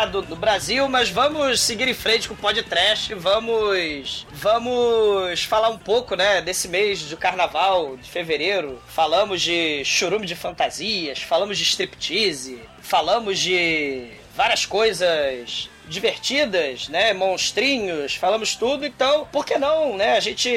Conturbado 0.00 0.22
no 0.28 0.36
Brasil, 0.36 0.88
mas 0.88 1.10
vamos 1.10 1.60
seguir 1.60 1.88
em 1.88 1.94
frente 1.94 2.28
com 2.28 2.34
o 2.34 2.36
podcast, 2.36 3.12
vamos 3.14 4.26
vamos 4.32 5.44
falar 5.44 5.68
um 5.68 5.78
pouco, 5.78 6.14
né, 6.14 6.40
desse 6.40 6.68
mês 6.68 7.00
de 7.00 7.16
carnaval, 7.16 7.96
de 7.96 8.08
fevereiro. 8.08 8.80
Falamos 8.88 9.42
de 9.42 9.84
churume 9.84 10.26
de 10.26 10.34
fantasias, 10.34 11.20
falamos 11.22 11.58
de 11.58 11.64
striptease, 11.64 12.60
falamos 12.80 13.38
de 13.38 14.10
várias 14.34 14.64
coisas 14.64 15.68
divertidas, 15.90 16.88
né? 16.88 17.12
Monstrinhos, 17.12 18.14
falamos 18.14 18.54
tudo, 18.54 18.86
então, 18.86 19.26
por 19.30 19.44
que 19.44 19.58
não, 19.58 19.96
né? 19.96 20.16
A 20.16 20.20
gente 20.20 20.48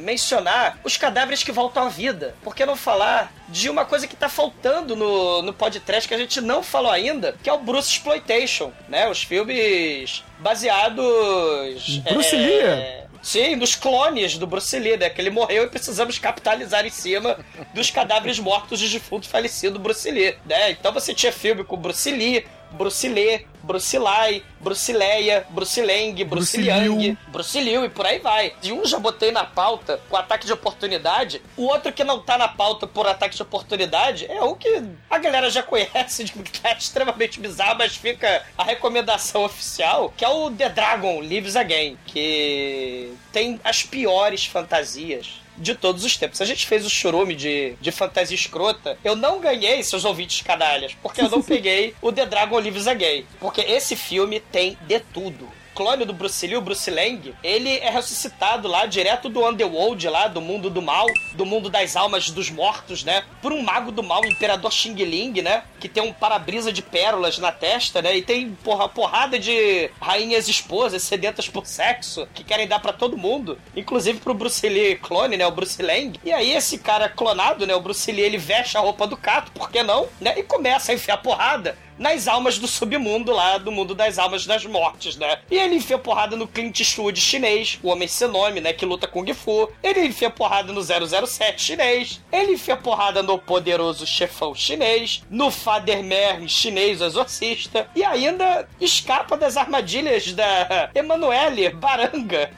mencionar 0.00 0.78
os 0.82 0.96
cadáveres 0.96 1.44
que 1.44 1.52
voltam 1.52 1.84
à 1.84 1.88
vida? 1.88 2.34
Por 2.42 2.56
que 2.56 2.64
não 2.64 2.74
falar 2.74 3.32
de 3.48 3.68
uma 3.68 3.84
coisa 3.84 4.08
que 4.08 4.16
tá 4.16 4.28
faltando 4.28 4.96
no, 4.96 5.42
no 5.42 5.52
podcast 5.52 6.08
que 6.08 6.14
a 6.14 6.18
gente 6.18 6.40
não 6.40 6.62
falou 6.62 6.90
ainda, 6.90 7.36
que 7.42 7.50
é 7.50 7.52
o 7.52 7.58
Bruce 7.58 7.90
Exploitation, 7.90 8.72
né? 8.88 9.08
Os 9.08 9.22
filmes 9.22 10.24
baseados. 10.38 11.98
Bruce 12.10 12.34
é, 12.34 12.38
Lee? 12.38 13.10
Sim, 13.22 13.58
dos 13.58 13.74
clones 13.74 14.38
do 14.38 14.46
Bruce 14.46 14.78
Lee, 14.78 14.96
né? 14.96 15.10
Que 15.10 15.20
ele 15.20 15.30
morreu 15.30 15.64
e 15.64 15.68
precisamos 15.68 16.18
capitalizar 16.18 16.86
em 16.86 16.90
cima 16.90 17.38
dos 17.74 17.90
cadáveres 17.90 18.38
mortos 18.38 18.80
de 18.80 18.88
defunto 18.88 19.28
falecido 19.28 19.78
Bruce 19.78 20.10
Lee, 20.10 20.36
né? 20.46 20.70
Então 20.70 20.90
você 20.92 21.12
tinha 21.12 21.30
filme 21.30 21.62
com 21.64 21.76
Bruce 21.76 22.10
Lee, 22.10 22.46
Bruce 22.72 23.08
Lee, 23.08 23.46
Bruce 23.62 23.98
Lai, 23.98 24.42
Bruce 24.60 24.92
Leia, 24.92 25.46
Bruce 25.50 25.80
Lang, 25.80 26.24
Bruce, 26.24 26.26
Bruce 26.26 26.56
Liang, 26.56 26.96
Liu. 26.96 27.18
Bruce 27.28 27.60
Liu 27.60 27.84
e 27.84 27.88
por 27.88 28.06
aí 28.06 28.18
vai. 28.18 28.54
E 28.62 28.72
um 28.72 28.84
já 28.84 28.98
botei 28.98 29.30
na 29.30 29.44
pauta 29.44 30.00
com 30.08 30.16
ataque 30.16 30.46
de 30.46 30.52
oportunidade, 30.52 31.42
o 31.56 31.64
outro 31.64 31.92
que 31.92 32.04
não 32.04 32.20
tá 32.20 32.38
na 32.38 32.48
pauta 32.48 32.86
por 32.86 33.06
ataque 33.06 33.36
de 33.36 33.42
oportunidade 33.42 34.26
é 34.30 34.42
o 34.42 34.54
que 34.54 34.82
a 35.08 35.18
galera 35.18 35.50
já 35.50 35.62
conhece, 35.62 36.24
de 36.24 36.32
que 36.32 36.60
tá 36.60 36.72
extremamente 36.72 37.38
bizarro, 37.40 37.78
mas 37.78 37.96
fica 37.96 38.42
a 38.56 38.64
recomendação 38.64 39.44
oficial, 39.44 40.12
que 40.16 40.24
é 40.24 40.28
o 40.28 40.50
The 40.50 40.68
Dragon 40.70 41.20
Lives 41.20 41.56
Again, 41.56 41.98
que 42.06 43.12
tem 43.32 43.60
as 43.62 43.82
piores 43.82 44.46
fantasias 44.46 45.40
de 45.60 45.74
todos 45.74 46.04
os 46.04 46.16
tempos. 46.16 46.40
A 46.40 46.44
gente 46.44 46.66
fez 46.66 46.84
o 46.84 46.90
churume 46.90 47.34
de, 47.36 47.74
de 47.80 47.92
fantasia 47.92 48.34
escrota. 48.34 48.98
Eu 49.04 49.14
não 49.14 49.40
ganhei, 49.40 49.82
seus 49.82 50.04
ouvintes 50.04 50.40
canalhas, 50.42 50.96
porque 51.02 51.20
eu 51.20 51.28
não 51.28 51.42
peguei 51.42 51.94
o 52.00 52.10
The 52.10 52.26
Dragon 52.26 52.58
Lives 52.58 52.88
Again. 52.88 53.26
Porque 53.38 53.60
esse 53.60 53.94
filme 53.94 54.40
tem 54.40 54.76
de 54.86 54.98
tudo. 55.00 55.59
Clone 55.80 56.04
do 56.04 56.12
Bruce 56.12 56.46
Lee, 56.46 56.58
o 56.58 56.60
Bruce 56.60 56.90
Lang, 56.90 57.34
ele 57.42 57.78
é 57.78 57.88
ressuscitado 57.88 58.68
lá 58.68 58.84
direto 58.84 59.30
do 59.30 59.48
Underworld, 59.48 60.06
lá 60.10 60.28
do 60.28 60.38
mundo 60.38 60.68
do 60.68 60.82
mal, 60.82 61.06
do 61.32 61.46
mundo 61.46 61.70
das 61.70 61.96
almas 61.96 62.28
dos 62.28 62.50
mortos, 62.50 63.02
né? 63.02 63.24
Por 63.40 63.50
um 63.50 63.62
mago 63.62 63.90
do 63.90 64.02
mal, 64.02 64.20
o 64.20 64.26
Imperador 64.26 64.70
Xing 64.70 64.92
Ling, 64.92 65.40
né? 65.40 65.62
Que 65.80 65.88
tem 65.88 66.02
um 66.02 66.12
para-brisa 66.12 66.70
de 66.70 66.82
pérolas 66.82 67.38
na 67.38 67.50
testa, 67.50 68.02
né? 68.02 68.14
E 68.14 68.20
tem 68.20 68.50
porra, 68.62 68.90
porrada 68.90 69.38
de 69.38 69.90
rainhas 69.98 70.48
esposas 70.48 71.02
sedentas 71.02 71.48
por 71.48 71.64
sexo 71.64 72.28
que 72.34 72.44
querem 72.44 72.68
dar 72.68 72.80
pra 72.80 72.92
todo 72.92 73.16
mundo, 73.16 73.56
inclusive 73.74 74.20
pro 74.20 74.34
Bruce 74.34 74.68
Lee 74.68 74.96
clone, 74.96 75.38
né? 75.38 75.46
O 75.46 75.50
Bruce 75.50 75.80
Lang. 75.80 76.20
E 76.22 76.30
aí 76.30 76.52
esse 76.52 76.76
cara 76.76 77.08
clonado, 77.08 77.66
né? 77.66 77.74
O 77.74 77.80
Bruce 77.80 78.12
Lee, 78.12 78.20
ele 78.20 78.36
veste 78.36 78.76
a 78.76 78.80
roupa 78.80 79.06
do 79.06 79.16
Cato, 79.16 79.50
por 79.52 79.70
que 79.70 79.82
não? 79.82 80.06
Né? 80.20 80.38
E 80.38 80.42
começa 80.42 80.92
a 80.92 80.94
enfiar 80.94 81.16
porrada 81.22 81.74
nas 82.00 82.26
almas 82.26 82.58
do 82.58 82.66
submundo 82.66 83.30
lá, 83.30 83.58
do 83.58 83.70
mundo 83.70 83.94
das 83.94 84.18
almas 84.18 84.46
das 84.46 84.64
mortes, 84.64 85.16
né? 85.16 85.38
E 85.50 85.56
ele 85.56 85.76
enfia 85.76 85.98
porrada 85.98 86.34
no 86.34 86.48
Clint 86.48 86.80
Eastwood 86.80 87.20
chinês, 87.20 87.78
o 87.82 87.88
homem 87.88 88.08
sem 88.08 88.26
nome, 88.26 88.58
né? 88.58 88.72
Que 88.72 88.86
luta 88.86 89.06
Kung 89.06 89.32
Fu. 89.34 89.70
Ele 89.82 90.06
enfia 90.06 90.30
porrada 90.30 90.72
no 90.72 90.82
007 90.82 91.62
chinês. 91.62 92.20
Ele 92.32 92.52
enfia 92.52 92.76
porrada 92.76 93.22
no 93.22 93.38
poderoso 93.38 94.06
chefão 94.06 94.54
chinês, 94.54 95.22
no 95.28 95.50
Father 95.50 96.02
Mern 96.02 96.48
chinês, 96.48 97.02
o 97.02 97.04
exorcista. 97.04 97.86
E 97.94 98.02
ainda 98.02 98.66
escapa 98.80 99.36
das 99.36 99.58
armadilhas 99.58 100.32
da 100.32 100.90
Emanuele 100.94 101.68
Baranga. 101.68 102.50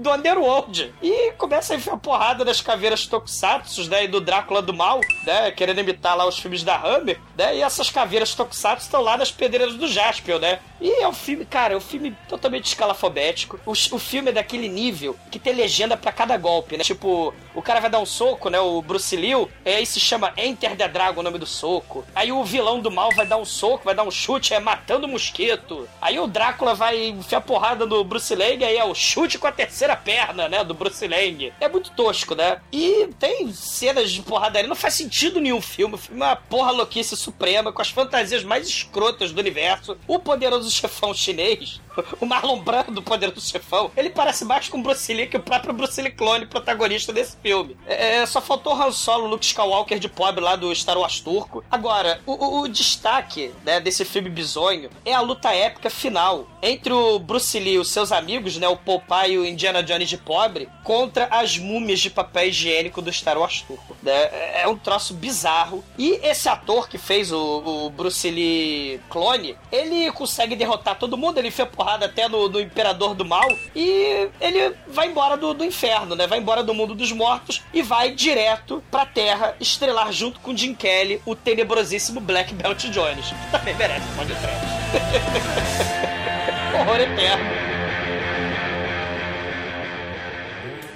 Do 0.00 0.10
Underworld. 0.10 0.92
E 1.02 1.32
começa 1.32 1.74
a 1.74 1.76
enfiar 1.76 1.96
porrada 1.98 2.44
das 2.44 2.60
caveiras 2.60 3.06
Tokusatsu, 3.06 3.88
né? 3.88 4.04
E 4.04 4.08
do 4.08 4.20
Drácula 4.20 4.62
do 4.62 4.72
Mal, 4.72 5.00
né? 5.24 5.50
Querendo 5.50 5.80
imitar 5.80 6.16
lá 6.16 6.26
os 6.26 6.38
filmes 6.38 6.62
da 6.62 6.76
Hammer, 6.76 7.20
né? 7.36 7.56
E 7.56 7.62
essas 7.62 7.90
caveiras 7.90 8.34
Tokusatsu 8.34 8.86
estão 8.86 9.02
lá 9.02 9.16
nas 9.16 9.30
pedreiras 9.30 9.74
do 9.74 9.86
Jaspion, 9.86 10.38
né? 10.38 10.60
E 10.80 11.02
é 11.02 11.06
um 11.06 11.12
filme, 11.12 11.44
cara, 11.44 11.74
é 11.74 11.76
um 11.76 11.80
filme 11.80 12.16
totalmente 12.28 12.66
escalafobético. 12.66 13.60
O, 13.66 13.72
o 13.72 13.98
filme 13.98 14.30
é 14.30 14.32
daquele 14.32 14.68
nível 14.68 15.14
que 15.30 15.38
tem 15.38 15.52
legenda 15.52 15.96
para 15.96 16.10
cada 16.10 16.36
golpe, 16.38 16.76
né? 16.76 16.82
Tipo, 16.82 17.34
o 17.54 17.60
cara 17.60 17.80
vai 17.80 17.90
dar 17.90 17.98
um 17.98 18.06
soco, 18.06 18.48
né? 18.48 18.58
O 18.58 18.80
Bruce 18.80 19.14
Lee, 19.14 19.46
aí 19.64 19.84
se 19.84 20.00
chama 20.00 20.32
Enter 20.36 20.76
the 20.76 20.88
Dragon 20.88 21.20
o 21.20 21.22
nome 21.22 21.38
do 21.38 21.46
soco. 21.46 22.04
Aí 22.14 22.32
o 22.32 22.42
vilão 22.44 22.80
do 22.80 22.90
mal 22.90 23.10
vai 23.14 23.26
dar 23.26 23.36
um 23.36 23.44
soco, 23.44 23.84
vai 23.84 23.94
dar 23.94 24.04
um 24.04 24.10
chute, 24.10 24.54
é 24.54 24.60
matando 24.60 25.06
o 25.06 25.10
mosquito. 25.10 25.86
Aí 26.00 26.18
o 26.18 26.26
Drácula 26.26 26.74
vai 26.74 27.08
enfiar 27.08 27.42
porrada 27.42 27.84
no 27.84 28.02
Bruce 28.02 28.34
Lang, 28.34 28.64
aí 28.64 28.76
é 28.76 28.84
o 28.84 28.94
chute 28.94 29.38
com 29.38 29.46
a 29.46 29.52
terceira 29.52 29.89
perna, 29.96 30.48
né? 30.48 30.64
Do 30.64 30.74
Bruce 30.74 31.06
Lang. 31.06 31.52
É 31.60 31.68
muito 31.68 31.90
tosco, 31.90 32.34
né? 32.34 32.60
E 32.72 33.08
tem 33.18 33.52
cenas 33.52 34.10
de 34.10 34.22
porradaria, 34.22 34.68
não 34.68 34.76
faz 34.76 34.94
sentido 34.94 35.40
nenhum 35.40 35.60
filme. 35.60 35.94
O 35.94 35.98
filme 35.98 36.20
é 36.20 36.24
uma 36.24 36.36
porra 36.36 36.70
louquice 36.70 37.16
suprema, 37.16 37.72
com 37.72 37.82
as 37.82 37.90
fantasias 37.90 38.44
mais 38.44 38.68
escrotas 38.68 39.32
do 39.32 39.40
universo. 39.40 39.96
O 40.06 40.18
poderoso 40.18 40.70
chefão 40.70 41.12
chinês, 41.14 41.80
o 42.20 42.26
Marlon 42.26 42.60
Brando, 42.60 43.00
o 43.00 43.02
poderoso 43.02 43.40
chefão, 43.40 43.90
ele 43.96 44.10
parece 44.10 44.44
mais 44.44 44.68
com 44.68 44.78
o 44.78 44.82
Bruce 44.82 45.12
Lee 45.12 45.26
que 45.26 45.36
o 45.36 45.42
próprio 45.42 45.72
Bruce 45.72 46.00
Lee 46.00 46.12
clone 46.12 46.46
protagonista 46.46 47.12
desse 47.12 47.36
filme. 47.42 47.76
É, 47.86 48.16
é 48.16 48.26
só 48.26 48.40
faltou 48.40 48.74
Han 48.74 48.92
Solo, 48.92 49.26
Luke 49.26 49.44
Skywalker 49.44 49.98
de 49.98 50.08
pobre 50.08 50.42
lá 50.42 50.56
do 50.56 50.74
Star 50.74 50.98
Wars 50.98 51.20
turco. 51.20 51.64
Agora, 51.70 52.20
o, 52.26 52.32
o, 52.32 52.60
o 52.62 52.68
destaque 52.68 53.52
né, 53.64 53.80
desse 53.80 54.04
filme 54.04 54.28
bizonho 54.28 54.90
é 55.04 55.12
a 55.12 55.20
luta 55.20 55.52
épica 55.52 55.90
final 55.90 56.46
entre 56.62 56.92
o 56.92 57.18
Bruce 57.18 57.58
Lee 57.58 57.74
e 57.74 57.78
os 57.78 57.90
seus 57.90 58.12
amigos, 58.12 58.56
né, 58.56 58.68
o 58.68 58.76
Popeye 58.76 59.34
e 59.34 59.38
o 59.38 59.46
Indiana 59.46 59.82
Jones 59.82 60.08
de 60.08 60.16
pobre, 60.16 60.68
contra 60.84 61.26
as 61.30 61.58
múmias 61.58 62.00
de 62.00 62.10
papel 62.10 62.48
higiênico 62.48 63.00
do 63.02 63.12
Star 63.12 63.38
Wars 63.38 63.62
turco. 63.62 63.96
Né? 64.02 64.62
É 64.62 64.68
um 64.68 64.76
troço 64.76 65.14
bizarro. 65.14 65.84
E 65.98 66.12
esse 66.22 66.48
ator 66.48 66.88
que 66.88 66.98
fez 66.98 67.32
o, 67.32 67.86
o 67.86 67.90
Bruce 67.90 68.30
Lee 68.30 69.00
clone, 69.08 69.56
ele 69.70 70.10
consegue 70.12 70.56
derrotar 70.56 70.98
todo 70.98 71.16
mundo, 71.16 71.38
ele 71.38 71.48
enfia 71.48 71.66
porrada 71.66 71.89
até 71.94 72.28
no, 72.28 72.48
no 72.48 72.60
Imperador 72.60 73.14
do 73.14 73.24
Mal 73.24 73.48
e 73.74 74.28
ele 74.40 74.74
vai 74.88 75.08
embora 75.08 75.36
do, 75.36 75.54
do 75.54 75.64
inferno, 75.64 76.14
né? 76.14 76.26
Vai 76.26 76.38
embora 76.38 76.62
do 76.62 76.74
mundo 76.74 76.94
dos 76.94 77.12
mortos 77.12 77.62
e 77.72 77.82
vai 77.82 78.12
direto 78.12 78.82
pra 78.90 79.06
Terra 79.06 79.54
estrelar 79.60 80.12
junto 80.12 80.40
com 80.40 80.56
Jim 80.56 80.74
Kelly 80.74 81.20
o 81.24 81.34
tenebrosíssimo 81.34 82.20
Black 82.20 82.52
Belt 82.54 82.84
Jones. 82.88 83.32
Também 83.50 83.74
merece 83.74 84.06
pode 84.16 84.34
trás. 84.34 84.58
Horror 86.80 87.00
eterno. 87.00 87.44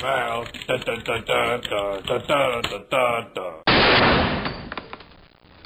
Well, 0.03 0.45
da 0.69 0.77
da 0.77 0.97
da 0.97 1.19
da 1.19 1.57
da 2.03 2.19
da 2.19 2.61
da 2.91 3.21
da. 3.35 3.74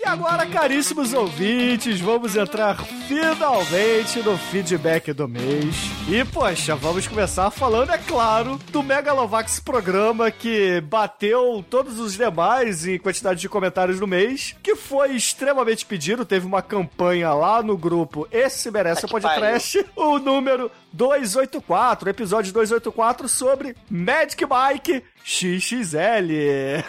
E 0.00 0.06
agora, 0.06 0.46
caríssimos 0.46 1.12
ouvintes, 1.12 2.00
vamos 2.00 2.36
entrar 2.36 2.76
finalmente 3.08 4.20
no 4.22 4.38
feedback 4.38 5.12
do 5.12 5.26
mês. 5.26 5.74
E, 6.08 6.24
poxa, 6.24 6.76
vamos 6.76 7.08
começar 7.08 7.50
falando, 7.50 7.90
é 7.90 7.98
claro, 7.98 8.60
do 8.70 8.80
Megalovax 8.80 9.58
programa 9.58 10.30
que 10.30 10.80
bateu 10.82 11.64
todos 11.68 11.98
os 11.98 12.16
demais 12.16 12.86
em 12.86 12.96
quantidade 12.96 13.40
de 13.40 13.48
comentários 13.48 13.98
no 13.98 14.06
mês, 14.06 14.54
que 14.62 14.76
foi 14.76 15.16
extremamente 15.16 15.84
pedido, 15.84 16.24
teve 16.24 16.46
uma 16.46 16.62
campanha 16.62 17.34
lá 17.34 17.60
no 17.60 17.76
grupo 17.76 18.28
Esse 18.30 18.70
Merece 18.70 19.04
que 19.04 19.10
Podcast, 19.10 19.84
o 19.96 20.20
número 20.20 20.70
284, 20.92 22.08
episódio 22.08 22.52
284 22.52 23.28
sobre 23.28 23.74
Magic 23.90 24.44
Mike 24.44 25.02
XXL. 25.28 26.82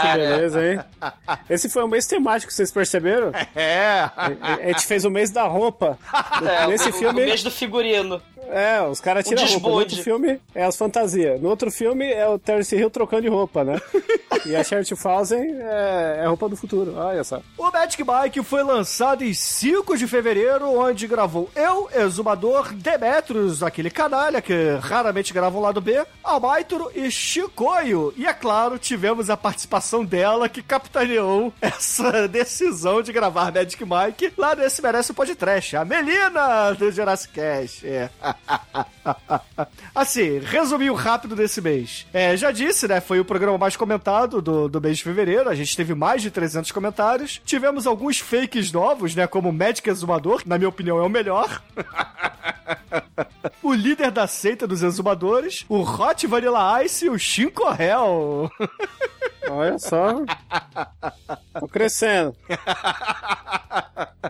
Que 0.00 0.12
beleza, 0.18 0.62
hein? 0.72 0.80
Esse 1.48 1.68
foi 1.70 1.82
um 1.84 1.88
mês 1.88 2.06
temático, 2.06 2.52
vocês 2.52 2.70
perceberam? 2.70 3.32
É. 3.56 4.10
A 4.14 4.66
gente 4.66 4.86
fez 4.86 5.04
o 5.06 5.10
mês 5.10 5.30
da 5.30 5.44
roupa. 5.44 5.98
é, 6.46 6.66
Nesse 6.66 6.90
o, 6.90 6.92
filme- 6.92 7.22
o 7.22 7.26
mês 7.26 7.42
do 7.42 7.50
figurino. 7.50 8.20
É, 8.50 8.82
os 8.82 9.00
caras 9.00 9.26
tiram 9.26 9.42
a 9.42 9.46
roupa. 9.46 9.68
No 9.68 9.74
outro 9.74 10.02
filme 10.02 10.40
é 10.54 10.64
as 10.64 10.76
fantasias. 10.76 11.40
No 11.40 11.48
outro 11.48 11.70
filme 11.70 12.10
é 12.10 12.26
o 12.28 12.38
Terence 12.38 12.74
Hill 12.74 12.90
trocando 12.90 13.22
de 13.22 13.28
roupa, 13.28 13.64
né? 13.64 13.80
e 14.46 14.54
a 14.54 14.64
Charlotte 14.64 14.96
Fausen 14.96 15.56
é, 15.60 16.20
é 16.22 16.26
roupa 16.26 16.48
do 16.48 16.56
futuro. 16.56 16.94
Olha 16.96 17.24
só. 17.24 17.40
O 17.56 17.70
Magic 17.70 18.02
Mike 18.02 18.42
foi 18.42 18.62
lançado 18.62 19.22
em 19.24 19.34
5 19.34 19.96
de 19.96 20.06
fevereiro, 20.06 20.66
onde 20.78 21.06
gravou 21.06 21.50
eu, 21.54 21.88
Exumador, 21.94 22.72
Demetrius, 22.72 23.62
aquele 23.62 23.90
canalha 23.90 24.40
que 24.40 24.54
raramente 24.80 25.32
grava 25.32 25.58
um 25.58 25.60
lado 25.60 25.80
B, 25.80 26.04
Almaitoro 26.22 26.90
e 26.94 27.10
Chicoio. 27.10 28.12
E 28.16 28.26
é 28.26 28.32
claro, 28.32 28.78
tivemos 28.78 29.30
a 29.30 29.36
participação 29.36 30.04
dela 30.04 30.48
que 30.48 30.62
capitaneou 30.62 31.52
essa 31.60 32.26
decisão 32.28 33.02
de 33.02 33.12
gravar 33.12 33.52
Magic 33.52 33.82
Mike 33.84 34.32
lá 34.36 34.54
nesse 34.54 34.82
Merece 34.82 35.10
o 35.10 35.14
Podcast, 35.14 35.76
a 35.76 35.84
Melina 35.84 36.72
do 36.74 36.90
Jurassic 36.90 37.32
Cast. 37.32 37.86
É. 37.86 38.10
assim, 39.94 40.38
resuminho 40.38 40.94
rápido 40.94 41.34
desse 41.34 41.60
mês. 41.60 42.06
É, 42.12 42.36
já 42.36 42.50
disse, 42.50 42.86
né? 42.88 43.00
Foi 43.00 43.20
o 43.20 43.24
programa 43.24 43.58
mais 43.58 43.76
comentado 43.76 44.40
do, 44.40 44.68
do 44.68 44.80
mês 44.80 44.98
de 44.98 45.04
fevereiro. 45.04 45.48
A 45.48 45.54
gente 45.54 45.76
teve 45.76 45.94
mais 45.94 46.22
de 46.22 46.30
300 46.30 46.70
comentários. 46.72 47.40
Tivemos 47.44 47.86
alguns 47.86 48.18
fakes 48.18 48.72
novos, 48.72 49.14
né? 49.14 49.26
Como 49.26 49.48
o 49.48 49.52
Magic 49.52 49.88
Exumador, 49.88 50.42
na 50.46 50.58
minha 50.58 50.68
opinião 50.68 50.98
é 50.98 51.02
o 51.02 51.08
melhor. 51.08 51.62
o 53.62 53.72
líder 53.72 54.10
da 54.10 54.26
seita 54.26 54.66
dos 54.66 54.82
exumadores, 54.82 55.64
o 55.68 55.80
Hot 55.80 56.26
Vanilla 56.26 56.82
Ice 56.84 57.06
e 57.06 57.10
o 57.10 57.18
Shinkorel. 57.18 58.50
Olha 59.50 59.78
só. 59.78 60.22
Tô 61.58 61.68
crescendo. 61.68 62.34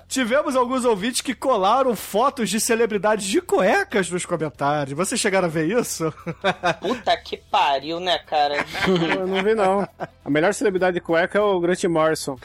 Tivemos 0.07 0.57
alguns 0.57 0.85
ouvintes 0.85 1.21
que 1.21 1.35
colaram 1.35 1.95
fotos 1.95 2.49
de 2.51 2.61
celebridades 2.61 3.27
de 3.27 3.41
cuecas 3.41 4.11
nos 4.11 4.25
comentários. 4.25 4.97
Vocês 4.97 5.21
chegaram 5.21 5.47
a 5.47 5.51
ver 5.51 5.67
isso? 5.67 6.13
Puta 6.81 7.17
que 7.17 7.37
pariu, 7.37 8.01
né, 8.01 8.19
cara? 8.19 8.65
Eu 8.87 9.27
não 9.27 9.43
vi, 9.43 9.55
não. 9.55 9.89
A 10.25 10.31
melhor 10.31 10.53
celebridade 10.55 10.95
de 10.95 11.01
cueca 11.01 11.39
é 11.39 11.41
o 11.41 11.61
Grant 11.61 11.85
Morrison. 11.85 12.37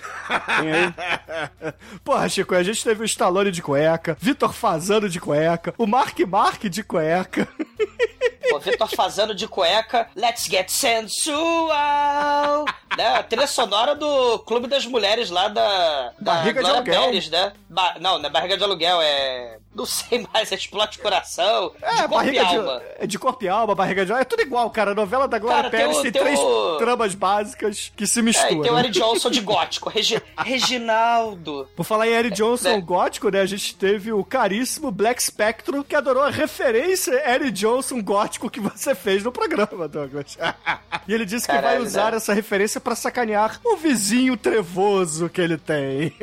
Tem 0.59 0.71
aí. 0.71 1.73
Porra, 2.03 2.27
Chico, 2.29 2.55
a 2.55 2.63
gente 2.63 2.83
teve 2.83 3.01
o 3.01 3.05
Stallone 3.05 3.51
de 3.51 3.61
cueca, 3.61 4.17
Vitor 4.19 4.53
Fazano 4.53 5.07
de 5.07 5.19
cueca, 5.19 5.73
o 5.77 5.85
Mark 5.87 6.19
Mark 6.27 6.63
de 6.63 6.83
cueca. 6.83 7.47
Pô, 8.49 8.59
Vitor 8.59 8.89
fazendo 8.95 9.33
de 9.33 9.47
cueca, 9.47 10.07
Let's 10.15 10.45
Get 10.45 10.69
Sensual! 10.69 12.65
Né? 12.95 13.07
A 13.07 13.23
trilha 13.23 13.47
sonora 13.47 13.95
do 13.95 14.37
Clube 14.45 14.67
das 14.67 14.85
Mulheres 14.85 15.31
lá 15.31 15.47
da, 15.47 16.11
da 16.19 16.31
Barriga 16.33 16.53
de 16.53 16.59
Glória 16.59 16.75
Aluguel. 16.77 17.01
Pérez, 17.01 17.27
né? 17.27 17.51
Ba- 17.67 17.95
não, 17.99 18.19
não 18.19 18.27
é 18.27 18.29
Barriga 18.29 18.55
de 18.55 18.63
Aluguel, 18.63 19.01
é... 19.01 19.57
Não 19.75 19.85
sei 19.87 20.25
mais, 20.31 20.51
é 20.51 20.55
Explode 20.55 20.99
Coração, 20.99 21.71
de 21.73 22.07
corpo 22.07 22.29
e 22.29 22.37
alma. 22.39 22.79
de, 22.79 22.85
é 23.03 23.07
de 23.07 23.17
corpo 23.19 23.43
e 23.43 23.49
alma, 23.49 23.73
barriga 23.73 24.05
de 24.05 24.11
alma, 24.11 24.21
é 24.21 24.25
tudo 24.25 24.41
igual, 24.43 24.69
cara. 24.69 24.91
A 24.91 24.95
novela 24.95 25.27
da 25.27 25.39
Glória 25.39 25.63
Cara, 25.63 25.71
Pérez 25.71 25.97
tem, 25.99 26.11
tem 26.11 26.21
três 26.21 26.39
o- 26.39 26.77
tramas 26.77 27.15
básicas 27.15 27.91
que 27.95 28.05
se 28.05 28.19
É, 28.19 28.21
misturam. 28.21 28.61
tem 28.61 28.71
o 28.71 28.77
Eric 28.77 28.91
Johnson 28.99 29.31
de 29.31 29.41
gótico, 29.41 29.89
Regi- 29.89 30.21
Reginaldo. 30.37 31.67
Por 31.75 31.83
falar 31.83 32.07
em 32.07 32.11
Eric 32.11 32.35
Johnson 32.35 32.69
É. 32.69 32.81
gótico, 32.81 33.29
né? 33.29 33.41
A 33.41 33.45
gente 33.47 33.75
teve 33.75 34.11
o 34.13 34.23
caríssimo 34.23 34.91
Black 34.91 35.23
Spectro, 35.23 35.83
que 35.83 35.95
adorou 35.95 36.21
a 36.23 36.29
referência 36.29 37.11
Eric 37.29 37.51
Johnson 37.51 38.01
gótico 38.01 38.49
que 38.51 38.59
você 38.59 38.93
fez 38.93 39.23
no 39.23 39.31
programa, 39.31 39.87
Douglas. 39.87 40.37
e 41.07 41.13
ele 41.13 41.25
disse 41.25 41.47
que 41.47 41.51
vai 41.53 41.61
Caralho, 41.63 41.83
usar 41.83 42.11
né? 42.11 42.17
essa 42.17 42.33
referência 42.33 42.79
pra 42.79 42.95
sacanear 42.95 43.59
o 43.63 43.75
vizinho 43.75 44.37
trevoso 44.37 45.29
que 45.29 45.41
ele 45.41 45.57
tem. 45.57 46.13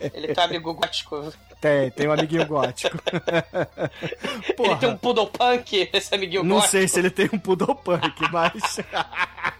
Ele 0.00 0.28
tem 0.28 0.36
um 0.38 0.46
amigo 0.46 0.72
gótico. 0.74 1.32
tem, 1.62 1.90
tem 1.92 2.08
um 2.08 2.12
amiguinho 2.12 2.44
gótico. 2.46 2.98
Ele 4.58 4.76
tem 4.76 4.88
um 4.88 4.96
poodle 4.96 5.26
punk, 5.28 5.88
esse 5.92 6.14
amiguinho 6.14 6.42
Não 6.42 6.56
gótico. 6.56 6.70
sei 6.72 6.88
se 6.88 6.98
ele 6.98 7.10
tem 7.10 7.28
um 7.32 7.38
poodle 7.38 7.74
punk, 7.74 8.14
mas... 8.32 8.80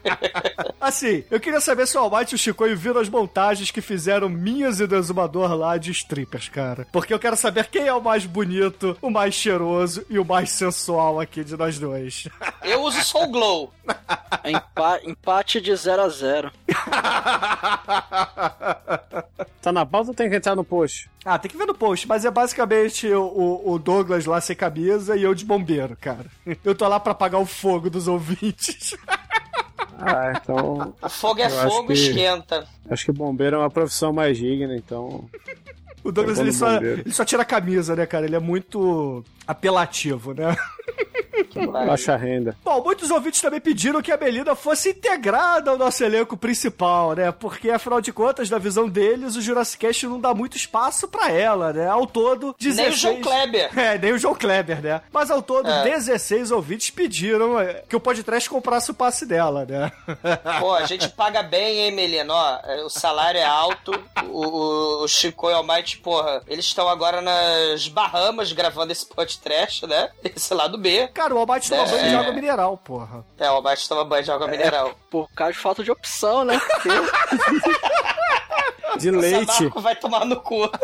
assim, 0.79 1.23
eu 1.31 1.39
queria 1.39 1.59
saber 1.61 1.87
se 1.87 1.97
o 1.97 2.01
Almighty 2.01 2.33
e 2.33 2.35
o 2.35 2.37
Chicoio 2.37 2.77
viram 2.77 2.99
as 3.01 3.07
montagens 3.09 3.71
que 3.71 3.81
fizeram 3.81 4.27
minhas 4.29 4.79
e 4.79 4.85
do 4.87 4.95
Exumador 4.95 5.53
lá 5.55 5.77
de 5.77 5.91
strippers, 5.91 6.49
cara. 6.49 6.85
Porque 6.91 7.13
eu 7.13 7.19
quero 7.19 7.35
saber 7.37 7.67
quem 7.67 7.87
é 7.87 7.93
o 7.93 8.01
mais 8.01 8.25
bonito, 8.25 8.97
o 9.01 9.09
mais 9.09 9.33
cheiroso 9.33 10.05
e 10.09 10.19
o 10.19 10.25
mais 10.25 10.51
sensual 10.51 11.19
aqui 11.19 11.43
de 11.43 11.55
nós 11.57 11.79
dois. 11.79 12.27
Eu 12.63 12.81
uso 12.81 13.01
Soul 13.03 13.27
Glow. 13.27 13.73
Empa- 14.45 14.99
empate 15.03 15.59
de 15.59 15.75
0 15.75 16.01
a 16.01 16.09
0 16.09 16.51
Tá 19.61 19.71
na 19.71 19.85
pauta 19.85 20.09
ou 20.09 20.15
tem 20.15 20.29
que 20.29 20.35
entrar 20.35 20.55
no 20.55 20.63
post? 20.63 21.09
ah, 21.25 21.37
tem 21.39 21.49
que 21.49 21.57
ver 21.57 21.65
no 21.65 21.73
post, 21.73 21.92
mas 22.07 22.25
é 22.25 22.31
basicamente 22.31 23.07
o, 23.11 23.61
o 23.65 23.79
Douglas 23.79 24.25
lá 24.25 24.39
sem 24.41 24.55
camisa 24.55 25.15
e 25.15 25.23
eu 25.23 25.33
de 25.33 25.45
bombeiro, 25.45 25.95
cara. 25.99 26.25
Eu 26.63 26.73
tô 26.75 26.87
lá 26.87 26.99
pra 26.99 27.11
apagar 27.11 27.39
o 27.41 27.45
fogo 27.45 27.89
dos 27.89 28.07
ouvintes. 28.07 28.95
Ah, 30.05 30.33
então. 30.35 30.93
Fogo 31.09 31.39
é 31.39 31.49
fogo, 31.49 31.87
que- 31.87 31.93
esquenta. 31.93 32.67
Acho 32.89 33.05
que 33.05 33.11
bombeiro 33.13 33.55
é 33.55 33.59
uma 33.59 33.69
profissão 33.69 34.11
mais 34.11 34.37
digna, 34.37 34.75
então. 34.75 35.29
O 36.03 36.11
Douglas 36.11 36.39
ele 36.39 36.51
só, 36.51 36.75
ele 36.81 37.13
só 37.13 37.23
tira 37.23 37.43
a 37.43 37.45
camisa, 37.45 37.95
né, 37.95 38.05
cara? 38.05 38.25
Ele 38.25 38.35
é 38.35 38.39
muito 38.39 39.23
apelativo, 39.47 40.33
né? 40.33 40.57
Baixa 41.85 42.15
renda. 42.15 42.55
Bom, 42.63 42.83
muitos 42.83 43.09
ouvintes 43.11 43.41
também 43.41 43.59
pediram 43.59 44.01
que 44.01 44.11
a 44.11 44.17
Belinda 44.17 44.55
fosse 44.55 44.89
integrada 44.89 45.71
ao 45.71 45.77
nosso 45.77 46.03
elenco 46.03 46.37
principal, 46.37 47.13
né? 47.13 47.31
Porque, 47.31 47.69
afinal 47.69 48.01
de 48.01 48.11
contas, 48.13 48.49
na 48.49 48.57
visão 48.57 48.87
deles, 48.87 49.35
o 49.35 49.41
Jurassic 49.41 49.85
Cast 49.85 50.07
não 50.07 50.19
dá 50.19 50.33
muito 50.33 50.57
espaço 50.57 51.07
pra 51.07 51.31
ela, 51.31 51.73
né? 51.73 51.87
Ao 51.87 52.05
todo, 52.05 52.55
16... 52.59 52.77
Nem 52.77 52.93
o 52.93 52.97
João 52.97 53.21
Kleber. 53.21 53.69
É, 53.83 53.97
nem 53.97 54.13
o 54.13 54.17
João 54.17 54.35
Kleber, 54.35 54.81
né? 54.81 55.01
Mas 55.11 55.29
ao 55.29 55.41
todo, 55.41 55.69
É. 55.69 55.83
16 55.83 56.51
ouvintes 56.51 56.89
pediram 56.89 57.59
é, 57.59 57.83
que 57.87 57.95
o 57.95 57.99
podcast 57.99 58.49
comprasse 58.49 58.91
o 58.91 58.93
passe 58.93 59.25
dela, 59.25 59.65
né? 59.65 59.91
Pô, 60.59 60.73
a 60.73 60.85
gente 60.85 61.09
paga 61.09 61.43
bem, 61.43 61.79
hein, 61.79 61.91
Melina? 61.91 62.33
Ó, 62.33 62.59
é, 62.63 62.83
o 62.83 62.89
salário 62.89 63.39
é 63.39 63.43
alto. 63.43 63.91
O, 64.29 64.45
o, 64.47 65.03
o 65.03 65.07
Chico 65.07 65.49
e 65.49 65.53
o 65.53 65.57
Almighty, 65.57 65.97
porra, 65.97 66.41
eles 66.47 66.65
estão 66.65 66.87
agora 66.87 67.21
nas 67.21 67.87
Bahamas 67.87 68.51
gravando 68.51 68.91
esse 68.91 69.05
podcast, 69.05 69.85
né? 69.87 70.09
Esse 70.23 70.53
lado 70.53 70.77
B. 70.77 71.07
Cara, 71.13 71.22
o 71.31 71.37
Almighty 71.37 71.69
toma 71.69 71.83
É. 71.83 71.87
banho 71.89 72.09
de 72.09 72.15
água 72.15 72.33
mineral, 72.33 72.77
porra. 72.77 73.23
É, 73.37 73.49
o 73.49 73.53
Almighty 73.53 73.87
toma 73.87 74.03
banho 74.03 74.23
de 74.23 74.31
água 74.31 74.47
mineral. 74.47 74.91
Por 75.09 75.29
causa 75.35 75.53
de 75.53 75.59
falta 75.59 75.83
de 75.83 75.91
opção, 75.91 76.43
né? 76.43 76.59
Porque 76.59 76.89
De 78.99 79.11
leite. 79.11 79.51
Samarco 79.53 79.81
vai 79.81 79.95
tomar 79.95 80.25
no 80.25 80.39
cu. 80.41 80.69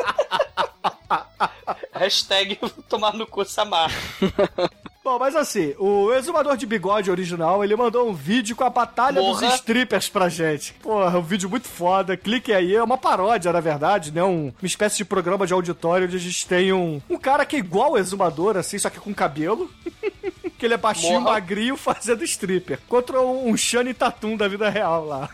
Hashtag 1.93 2.55
tomar 2.87 3.13
no 3.13 3.27
cu 3.27 3.43
Samar. 3.45 3.91
Bom, 5.03 5.17
mas 5.17 5.35
assim, 5.35 5.73
o 5.79 6.13
exumador 6.13 6.57
de 6.57 6.65
bigode 6.65 7.09
original, 7.09 7.63
ele 7.63 7.75
mandou 7.75 8.09
um 8.09 8.13
vídeo 8.13 8.55
com 8.55 8.65
a 8.65 8.69
batalha 8.69 9.21
Porra. 9.21 9.47
dos 9.47 9.55
strippers 9.55 10.09
pra 10.09 10.27
gente. 10.27 10.73
Porra, 10.73 11.17
um 11.17 11.21
vídeo 11.21 11.49
muito 11.49 11.67
foda. 11.67 12.17
Clique 12.17 12.51
aí, 12.51 12.75
é 12.75 12.83
uma 12.83 12.97
paródia, 12.97 13.51
na 13.53 13.61
verdade, 13.61 14.11
né? 14.11 14.21
Um- 14.23 14.51
uma 14.61 14.65
espécie 14.67 14.97
de 14.97 15.05
programa 15.05 15.47
de 15.47 15.53
auditório 15.53 16.05
onde 16.05 16.17
a 16.17 16.19
gente 16.19 16.45
tem 16.45 16.73
um, 16.73 17.01
um 17.09 17.17
cara 17.17 17.45
que 17.45 17.55
é 17.55 17.59
igual 17.59 17.93
o 17.93 17.97
exumador, 17.97 18.57
assim, 18.57 18.77
só 18.77 18.89
que 18.89 18.99
com 18.99 19.13
cabelo. 19.13 19.71
que 20.59 20.65
ele 20.65 20.73
é 20.73 20.77
baixinho, 20.77 21.21
Morra. 21.21 21.35
magrinho, 21.35 21.75
fazendo 21.77 22.21
stripper. 22.25 22.79
Contra 22.89 23.21
um 23.21 23.55
Shane 23.55 23.93
Tatum 23.93 24.35
da 24.35 24.49
vida 24.49 24.69
real 24.69 25.05
lá. 25.05 25.29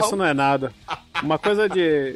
Isso 0.00 0.16
não 0.16 0.24
é 0.24 0.32
nada. 0.32 0.72
Uma 1.22 1.38
coisa 1.38 1.68
de, 1.68 2.14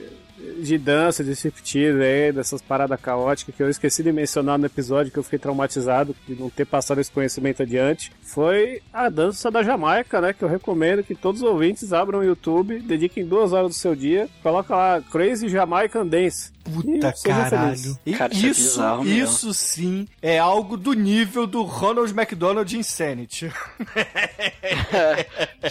de 0.59 0.79
dança, 0.79 1.23
de 1.23 1.33
striptease 1.33 2.03
aí, 2.03 2.33
dessas 2.33 2.61
paradas 2.61 3.01
caóticas 3.01 3.55
que 3.55 3.63
eu 3.63 3.69
esqueci 3.69 4.03
de 4.03 4.13
mencionar 4.13 4.59
no 4.59 4.67
episódio 4.67 5.13
que 5.13 5.19
eu 5.19 5.23
fiquei 5.23 5.39
traumatizado 5.39 6.15
de 6.27 6.35
não 6.35 6.51
ter 6.51 6.65
passado 6.65 7.01
esse 7.01 7.11
conhecimento 7.11 7.63
adiante, 7.63 8.13
foi 8.23 8.83
a 8.93 9.09
dança 9.09 9.51
da 9.51 9.63
Jamaica, 9.63 10.21
né? 10.21 10.33
Que 10.33 10.43
eu 10.43 10.49
recomendo 10.49 11.03
que 11.03 11.15
todos 11.15 11.43
os 11.43 11.49
ouvintes 11.49 11.93
abram 11.93 12.21
o 12.21 12.25
YouTube, 12.25 12.81
dediquem 12.81 13.25
duas 13.25 13.53
horas 13.53 13.69
do 13.69 13.75
seu 13.75 13.95
dia, 13.95 14.29
coloca 14.43 14.75
lá 14.75 15.01
Crazy 15.01 15.49
Jamaican 15.49 16.07
Dance. 16.07 16.53
Puta 16.65 17.15
caralho. 17.25 17.99
Cara, 18.17 18.35
isso 18.35 18.83
é 18.83 19.05
isso, 19.05 19.05
isso 19.05 19.55
sim 19.55 20.09
é 20.21 20.39
algo 20.39 20.77
do 20.77 20.93
nível 20.93 21.47
do 21.47 21.63
Ronald 21.63 22.13
McDonald 22.13 22.77
Insanity. 22.77 23.53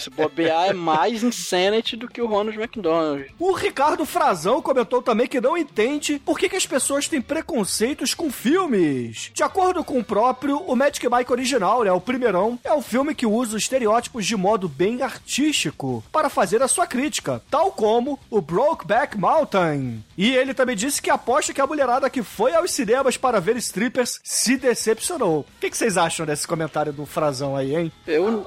se 0.00 0.10
bobear 0.10 0.70
é 0.70 0.72
mais 0.72 1.22
Insanity 1.22 1.96
do 1.96 2.08
que 2.08 2.20
o 2.20 2.26
Ronald 2.26 2.58
McDonald. 2.58 3.26
O 3.38 3.52
Ricardo 3.52 4.04
Frazão 4.04 4.60
comentou 4.60 5.02
também 5.02 5.26
que 5.26 5.40
não 5.40 5.56
entende 5.56 6.20
por 6.24 6.38
que, 6.38 6.48
que 6.48 6.56
as 6.56 6.66
pessoas 6.66 7.08
têm 7.08 7.20
preconceitos 7.20 8.14
com 8.14 8.30
filmes. 8.30 9.30
De 9.34 9.42
acordo 9.42 9.84
com 9.84 9.98
o 9.98 10.04
próprio, 10.04 10.58
o 10.58 10.76
Magic 10.76 11.06
Mike 11.08 11.32
original, 11.32 11.84
né, 11.84 11.92
o 11.92 12.00
primeirão, 12.00 12.58
é 12.64 12.72
o 12.72 12.82
filme 12.82 13.14
que 13.14 13.26
usa 13.26 13.56
os 13.56 13.62
estereótipos 13.62 14.26
de 14.26 14.36
modo 14.36 14.68
bem 14.68 15.02
artístico 15.02 16.02
para 16.12 16.28
fazer 16.28 16.62
a 16.62 16.68
sua 16.68 16.86
crítica, 16.86 17.42
tal 17.50 17.72
como 17.72 18.18
o 18.30 18.40
Brokeback 18.40 19.18
Mountain. 19.18 20.02
E 20.16 20.34
ele 20.34 20.54
também 20.54 20.76
disse 20.86 21.00
que 21.00 21.10
aposta 21.10 21.54
que 21.54 21.60
a 21.60 21.66
mulherada 21.66 22.10
que 22.10 22.22
foi 22.24 22.54
aos 22.54 22.72
cinemas 22.72 23.16
para 23.16 23.40
ver 23.40 23.56
strippers 23.56 24.20
se 24.24 24.56
decepcionou. 24.56 25.40
O 25.40 25.46
que, 25.60 25.70
que 25.70 25.76
vocês 25.76 25.96
acham 25.96 26.26
desse 26.26 26.46
comentário 26.46 26.92
do 26.92 27.06
Frazão 27.06 27.56
aí, 27.56 27.76
hein? 27.76 27.92
Eu. 28.04 28.44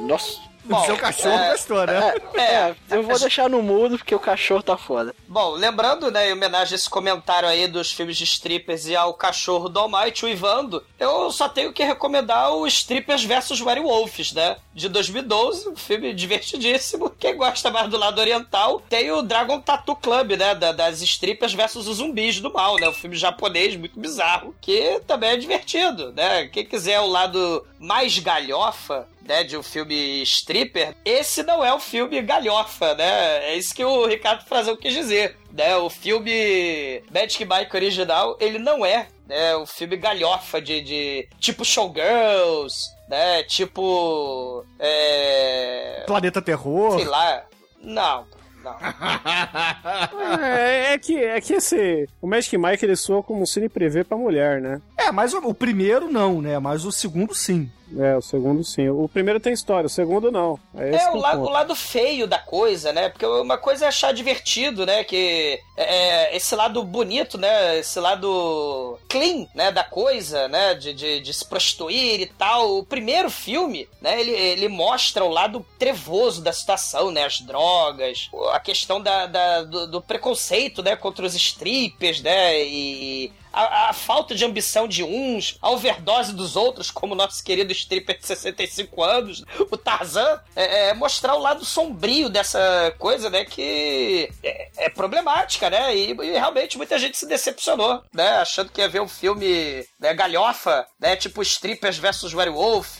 Nossa. 0.00 0.51
O 0.68 0.84
seu 0.86 0.96
cachorro 0.96 1.34
é, 1.34 1.50
gostou, 1.52 1.86
né? 1.86 2.14
É, 2.34 2.74
eu 2.90 3.02
vou 3.02 3.18
deixar 3.18 3.48
no 3.50 3.62
mudo 3.62 3.98
porque 3.98 4.14
o 4.14 4.20
cachorro 4.20 4.62
tá 4.62 4.76
foda. 4.76 5.14
Bom, 5.26 5.50
lembrando, 5.52 6.10
né, 6.10 6.28
em 6.28 6.32
homenagem 6.32 6.74
a 6.74 6.76
esse 6.76 6.88
comentário 6.88 7.48
aí 7.48 7.66
dos 7.66 7.90
filmes 7.92 8.16
de 8.16 8.24
strippers 8.24 8.86
e 8.86 8.94
ao 8.94 9.14
cachorro 9.14 9.68
do 9.68 9.80
Almighty, 9.80 10.24
o 10.24 10.28
Ivando, 10.28 10.84
eu 11.00 11.30
só 11.32 11.48
tenho 11.48 11.72
que 11.72 11.82
recomendar 11.82 12.52
o 12.54 12.66
Strippers 12.66 13.24
vs 13.24 13.60
Werewolves, 13.60 14.32
né? 14.32 14.56
De 14.74 14.88
2012, 14.88 15.68
um 15.68 15.76
filme 15.76 16.14
divertidíssimo. 16.14 17.10
Quem 17.10 17.36
gosta 17.36 17.70
mais 17.70 17.88
do 17.90 17.96
lado 17.98 18.20
oriental, 18.20 18.80
tem 18.88 19.10
o 19.10 19.22
Dragon 19.22 19.60
Tattoo 19.60 19.96
Club, 19.96 20.32
né? 20.32 20.54
da- 20.54 20.72
das 20.72 21.00
strippers 21.02 21.52
versus 21.54 21.88
os 21.88 21.96
zumbis 21.96 22.40
do 22.40 22.52
mal, 22.52 22.76
né? 22.76 22.88
Um 22.88 22.92
filme 22.94 23.16
japonês 23.16 23.74
muito 23.76 23.98
bizarro, 23.98 24.54
que 24.60 25.00
também 25.06 25.30
é 25.30 25.36
divertido, 25.36 26.12
né? 26.12 26.46
Quem 26.48 26.64
quiser 26.64 27.00
o 27.00 27.06
lado 27.06 27.66
mais 27.78 28.18
galhofa, 28.18 29.08
né, 29.26 29.44
de 29.44 29.56
um 29.56 29.62
filme 29.62 30.22
stripper, 30.22 30.94
esse 31.04 31.42
não 31.42 31.64
é 31.64 31.72
o 31.72 31.80
filme 31.80 32.20
galhofa, 32.22 32.94
né? 32.94 33.50
É 33.50 33.56
isso 33.56 33.74
que 33.74 33.84
o 33.84 34.06
Ricardo 34.06 34.44
Frazão 34.44 34.76
quis 34.76 34.92
dizer, 34.92 35.36
né? 35.52 35.76
O 35.76 35.88
filme 35.88 37.02
Magic 37.12 37.44
Mike 37.44 37.74
original, 37.76 38.36
ele 38.40 38.58
não 38.58 38.84
é, 38.84 39.06
né, 39.26 39.54
o 39.56 39.66
filme 39.66 39.96
galhofa 39.96 40.60
de, 40.60 40.80
de 40.82 41.28
tipo 41.38 41.64
Showgirls, 41.64 42.90
né? 43.08 43.42
Tipo 43.44 44.64
é, 44.78 46.04
Planeta 46.06 46.42
Terror. 46.42 46.96
sei 46.96 47.06
lá. 47.06 47.44
Não, 47.80 48.26
não. 48.62 48.76
É, 50.40 50.94
é 50.94 50.98
que, 50.98 51.16
é 51.16 51.40
que 51.40 51.54
esse. 51.54 52.08
O 52.20 52.26
Magic 52.26 52.56
Mike 52.56 52.84
ele 52.84 52.96
soa 52.96 53.22
como 53.22 53.42
um 53.42 53.46
cine 53.46 53.68
privê 53.68 54.04
pra 54.04 54.16
mulher, 54.16 54.60
né? 54.60 54.80
É, 54.96 55.10
mas 55.10 55.34
o, 55.34 55.38
o 55.38 55.54
primeiro 55.54 56.10
não, 56.10 56.40
né? 56.40 56.58
Mas 56.58 56.84
o 56.84 56.92
segundo 56.92 57.34
sim. 57.34 57.70
É, 57.98 58.16
o 58.16 58.22
segundo 58.22 58.62
sim. 58.64 58.88
O 58.88 59.08
primeiro 59.08 59.38
tem 59.40 59.52
história, 59.52 59.86
o 59.86 59.90
segundo 59.90 60.30
não. 60.30 60.58
É, 60.74 60.96
É 60.96 61.10
o 61.10 61.16
lado, 61.16 61.38
ponto. 61.38 61.48
o 61.48 61.52
lado 61.52 61.74
feio 61.74 62.26
da 62.26 62.38
coisa, 62.38 62.92
né? 62.92 63.08
Porque 63.08 63.26
uma 63.26 63.58
coisa 63.58 63.84
é 63.84 63.88
achar 63.88 64.12
divertido, 64.12 64.86
né? 64.86 65.04
Que 65.04 65.60
é, 65.76 66.34
esse 66.36 66.54
lado 66.54 66.82
bonito, 66.84 67.36
né? 67.38 67.78
Esse 67.78 67.98
lado 68.00 68.98
clean, 69.08 69.46
né? 69.54 69.70
Da 69.70 69.84
coisa, 69.84 70.48
né? 70.48 70.74
De, 70.74 70.94
de, 70.94 71.20
de 71.20 71.34
se 71.34 71.44
prostituir 71.44 72.20
e 72.20 72.26
tal. 72.26 72.78
O 72.78 72.84
primeiro 72.84 73.30
filme, 73.30 73.88
né? 74.00 74.20
Ele, 74.20 74.30
ele 74.30 74.68
mostra 74.68 75.24
o 75.24 75.28
lado 75.28 75.64
trevoso 75.78 76.42
da 76.42 76.52
situação, 76.52 77.10
né? 77.10 77.24
As 77.24 77.40
drogas, 77.40 78.30
a 78.52 78.60
questão 78.60 79.00
da, 79.00 79.26
da- 79.26 79.62
do, 79.64 79.86
do 79.86 80.00
preconceito, 80.00 80.82
né? 80.82 80.96
Contra 80.96 81.26
os 81.26 81.34
strippers, 81.34 82.20
né? 82.22 82.62
E 82.64 83.32
a, 83.52 83.90
a 83.90 83.92
falta 83.92 84.34
de 84.34 84.44
ambição 84.44 84.88
de 84.88 85.02
uns, 85.02 85.58
a 85.60 85.70
overdose 85.70 86.32
dos 86.34 86.56
outros, 86.56 86.90
como 86.90 87.12
o 87.12 87.16
nosso 87.16 87.42
querido 87.44 87.72
stripper 87.72 88.18
de 88.18 88.26
65 88.26 89.02
anos, 89.02 89.44
o 89.70 89.76
Tarzan, 89.76 90.40
é, 90.56 90.88
é 90.88 90.94
mostrar 90.94 91.34
o 91.34 91.40
lado 91.40 91.64
sombrio 91.64 92.28
dessa 92.28 92.94
coisa, 92.98 93.28
né, 93.28 93.44
que 93.44 94.30
é, 94.42 94.68
é 94.76 94.88
problemática, 94.88 95.68
né, 95.68 95.94
e, 95.94 96.10
e 96.12 96.32
realmente 96.32 96.76
muita 96.76 96.98
gente 96.98 97.16
se 97.16 97.26
decepcionou, 97.26 98.02
né, 98.12 98.28
achando 98.38 98.70
que 98.70 98.80
ia 98.80 98.88
ver 98.88 99.00
um 99.00 99.08
filme 99.08 99.84
né, 99.98 100.14
galhofa, 100.14 100.86
né, 100.98 101.16
tipo 101.16 101.42
strippers 101.42 101.98
versus 101.98 102.34
werewolf, 102.34 102.98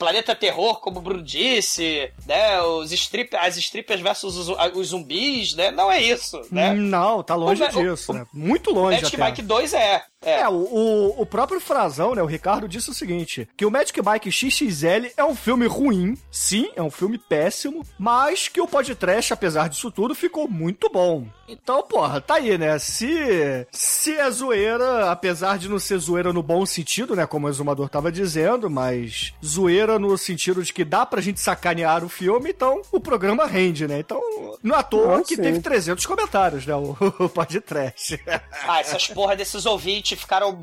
Planeta 0.00 0.34
Terror, 0.34 0.80
como 0.80 0.98
o 0.98 1.02
Bruno 1.02 1.22
disse, 1.22 2.10
né? 2.26 2.60
Os 2.62 2.90
strip, 2.90 3.36
as 3.36 3.58
strippers 3.58 4.00
versus 4.00 4.34
os, 4.36 4.48
os 4.74 4.88
zumbis, 4.88 5.54
né? 5.54 5.70
Não 5.70 5.92
é 5.92 6.00
isso, 6.02 6.40
né? 6.50 6.72
Não, 6.72 7.22
tá 7.22 7.34
longe 7.34 7.62
O 7.62 7.66
Ma- 7.66 7.78
o- 7.78 7.90
disso, 7.92 8.12
né? 8.14 8.24
Muito 8.32 8.70
longe 8.72 8.96
Magic 9.02 9.14
até. 9.14 9.24
Mike 9.26 9.42
2 9.42 9.74
é. 9.74 10.02
É. 10.22 10.40
É, 10.40 10.48
o, 10.48 10.52
o, 10.52 11.22
o 11.22 11.26
próprio 11.26 11.60
Frazão, 11.60 12.14
né, 12.14 12.22
o 12.22 12.26
Ricardo, 12.26 12.66
disse 12.68 12.90
o 12.90 12.94
seguinte, 12.94 13.46
que 13.56 13.64
o 13.66 13.70
Magic 13.70 13.98
Mike 14.02 14.30
XXL 14.32 15.12
é 15.16 15.24
um 15.24 15.34
filme 15.34 15.66
ruim, 15.66 16.16
sim, 16.30 16.70
é 16.74 16.82
um 16.82 16.90
filme 16.90 17.18
péssimo, 17.18 17.82
mas 17.98 18.48
que 18.48 18.60
o 18.60 18.66
podcast, 18.66 19.32
apesar 19.32 19.68
disso 19.68 19.90
tudo, 19.90 20.14
ficou 20.14 20.48
muito 20.48 20.88
bom. 20.90 21.26
Então, 21.48 21.82
porra, 21.82 22.20
tá 22.20 22.34
aí, 22.34 22.56
né, 22.56 22.78
se, 22.78 23.66
se 23.70 24.12
é 24.16 24.30
zoeira, 24.30 25.10
apesar 25.10 25.58
de 25.58 25.68
não 25.68 25.78
ser 25.78 25.98
zoeira 25.98 26.32
no 26.32 26.42
bom 26.42 26.64
sentido, 26.64 27.14
né, 27.16 27.26
como 27.26 27.46
o 27.46 27.50
Exumador 27.50 27.88
tava 27.88 28.10
dizendo, 28.12 28.70
mas 28.70 29.32
zoeira 29.44 29.98
no 29.98 30.16
sentido 30.16 30.62
de 30.62 30.72
que 30.72 30.84
dá 30.84 31.04
pra 31.04 31.20
gente 31.20 31.40
sacanear 31.40 32.04
o 32.04 32.08
filme, 32.08 32.50
então 32.50 32.80
o 32.92 33.00
programa 33.00 33.46
rende, 33.46 33.86
né, 33.88 33.98
então 33.98 34.20
não 34.62 34.76
é 34.76 34.78
à 34.78 34.82
toa 34.82 35.18
Ah, 35.18 35.22
que 35.22 35.36
sim. 35.36 35.42
teve 35.42 35.60
300 35.60 36.04
comentários, 36.06 36.64
né, 36.66 36.74
o, 36.74 36.96
o 37.24 37.28
podcast. 37.28 38.20
Ah, 38.66 38.80
essas 38.80 39.08
porra 39.08 39.34
desses 39.36 39.66
ouvintes 39.66 40.09
Ficaram, 40.16 40.60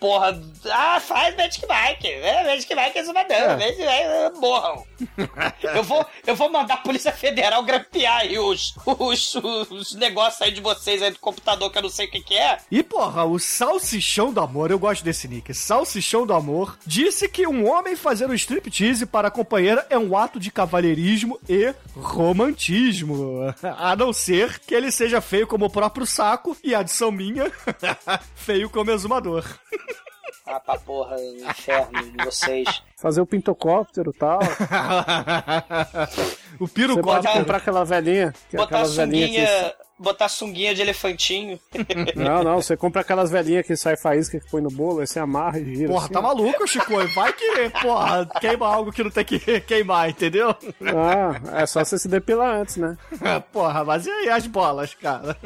porra, 0.00 0.40
ah, 0.70 1.00
faz 1.00 1.36
Magic 1.36 1.66
Mike, 1.66 2.08
é, 2.08 2.44
Magic 2.44 2.74
Mike 2.74 2.98
é 2.98 3.00
exumador, 3.00 3.36
É. 3.36 4.30
Morram. 4.30 4.84
eu, 5.74 5.82
vou, 5.82 6.06
eu 6.26 6.36
vou 6.36 6.50
mandar 6.50 6.74
a 6.74 6.78
Polícia 6.78 7.12
Federal 7.12 7.62
grampear 7.62 8.20
aí 8.20 8.38
os, 8.38 8.74
os, 8.86 9.34
os 9.34 9.94
negócios 9.94 10.42
aí 10.42 10.52
de 10.52 10.60
vocês 10.60 11.02
aí 11.02 11.10
do 11.10 11.18
computador 11.18 11.70
que 11.70 11.78
eu 11.78 11.82
não 11.82 11.88
sei 11.88 12.06
o 12.06 12.10
que 12.10 12.20
que 12.20 12.36
é. 12.36 12.58
E 12.70 12.82
porra, 12.82 13.24
o 13.24 13.38
Salsichão 13.38 14.32
do 14.32 14.40
Amor, 14.40 14.70
eu 14.70 14.78
gosto 14.78 15.04
desse 15.04 15.28
nick. 15.28 15.52
Salsichão 15.54 16.26
do 16.26 16.32
Amor 16.32 16.78
disse 16.86 17.28
que 17.28 17.46
um 17.46 17.68
homem 17.70 17.96
fazer 17.96 18.28
um 18.28 18.34
striptease 18.34 19.06
para 19.06 19.28
a 19.28 19.30
companheira 19.30 19.86
é 19.90 19.98
um 19.98 20.16
ato 20.16 20.38
de 20.38 20.50
cavalheirismo 20.50 21.38
e 21.48 21.74
romantismo. 21.96 23.54
A 23.78 23.96
não 23.96 24.12
ser 24.12 24.58
que 24.60 24.74
ele 24.74 24.90
seja 24.90 25.20
feio 25.20 25.46
como 25.46 25.66
o 25.66 25.70
próprio 25.70 26.06
saco 26.06 26.56
e 26.62 26.74
adição 26.74 27.10
minha, 27.10 27.50
feio 28.34 28.68
como 28.70 28.83
exumador. 28.92 29.44
Ah, 30.46 30.60
pra 30.60 30.76
porra, 30.76 31.16
inferno 31.18 32.02
de 32.12 32.22
vocês. 32.22 32.82
Fazer 32.98 33.18
o 33.18 33.24
pintocóptero 33.26 34.10
e 34.14 34.18
tal. 34.18 34.40
o 36.60 36.66
Você 36.66 36.74
piro 36.74 37.00
pode 37.00 37.26
comprar 37.28 37.56
aquela 37.56 37.82
velhinha. 37.82 38.34
que 38.50 38.56
é 38.56 38.58
Botar 38.58 38.84
velhinhas 38.84 39.30
que... 39.30 39.46
sunguinha, 39.46 39.74
botar 39.98 40.28
sunguinha 40.28 40.74
de 40.74 40.80
elefantinho. 40.82 41.58
Não, 42.16 42.42
não, 42.42 42.56
você 42.62 42.76
compra 42.76 43.00
aquelas 43.02 43.30
velhinhas 43.30 43.66
que 43.66 43.76
sai 43.76 43.96
faísca 43.96 44.38
que 44.40 44.50
põe 44.50 44.60
no 44.62 44.70
bolo, 44.70 45.00
aí 45.00 45.06
você 45.06 45.18
amarra 45.18 45.58
e 45.58 45.74
gira. 45.76 45.88
Porra, 45.88 46.04
assim. 46.04 46.12
tá 46.12 46.22
maluco, 46.22 46.66
Chico? 46.66 47.06
Vai 47.14 47.32
que, 47.32 47.70
porra, 47.82 48.26
queima 48.40 48.66
algo 48.66 48.92
que 48.92 49.02
não 49.02 49.10
tem 49.10 49.24
que 49.24 49.38
queimar, 49.62 50.08
entendeu? 50.10 50.50
Ah, 50.82 51.60
é 51.60 51.66
só 51.66 51.84
você 51.84 51.98
se 51.98 52.08
depilar 52.08 52.56
antes, 52.56 52.76
né? 52.76 52.96
Porra, 53.52 53.84
mas 53.84 54.06
e 54.06 54.10
aí 54.10 54.28
as 54.30 54.46
bolas, 54.46 54.94
cara? 54.94 55.36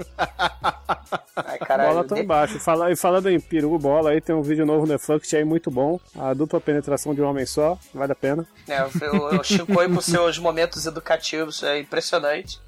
Ai, 1.36 1.59
caralho. 1.59 1.90
bola 1.90 2.05
tá 2.05 2.14
de- 2.14 2.22
embaixo. 2.22 2.59
Fala, 2.59 2.90
e 2.90 2.96
falando 2.96 3.30
em 3.30 3.40
peru 3.40 3.78
bola, 3.78 4.11
aí 4.11 4.20
tem 4.20 4.34
um 4.34 4.42
vídeo 4.42 4.64
novo 4.66 4.86
no 4.86 4.92
Netflix 4.92 5.32
aí 5.34 5.44
muito 5.44 5.70
bom. 5.70 5.99
A 6.16 6.34
dupla 6.34 6.61
penetração 6.61 7.14
de 7.14 7.22
um 7.22 7.26
homem 7.28 7.46
só, 7.46 7.78
vale 7.94 8.12
a 8.12 8.16
pena. 8.16 8.46
É, 8.66 8.82
o, 8.84 9.40
o 9.40 9.44
Chico 9.44 9.78
aí 9.80 9.88
com 9.92 10.01
seus 10.01 10.38
momentos 10.38 10.86
educativos 10.86 11.62
é 11.62 11.78
impressionante. 11.80 12.61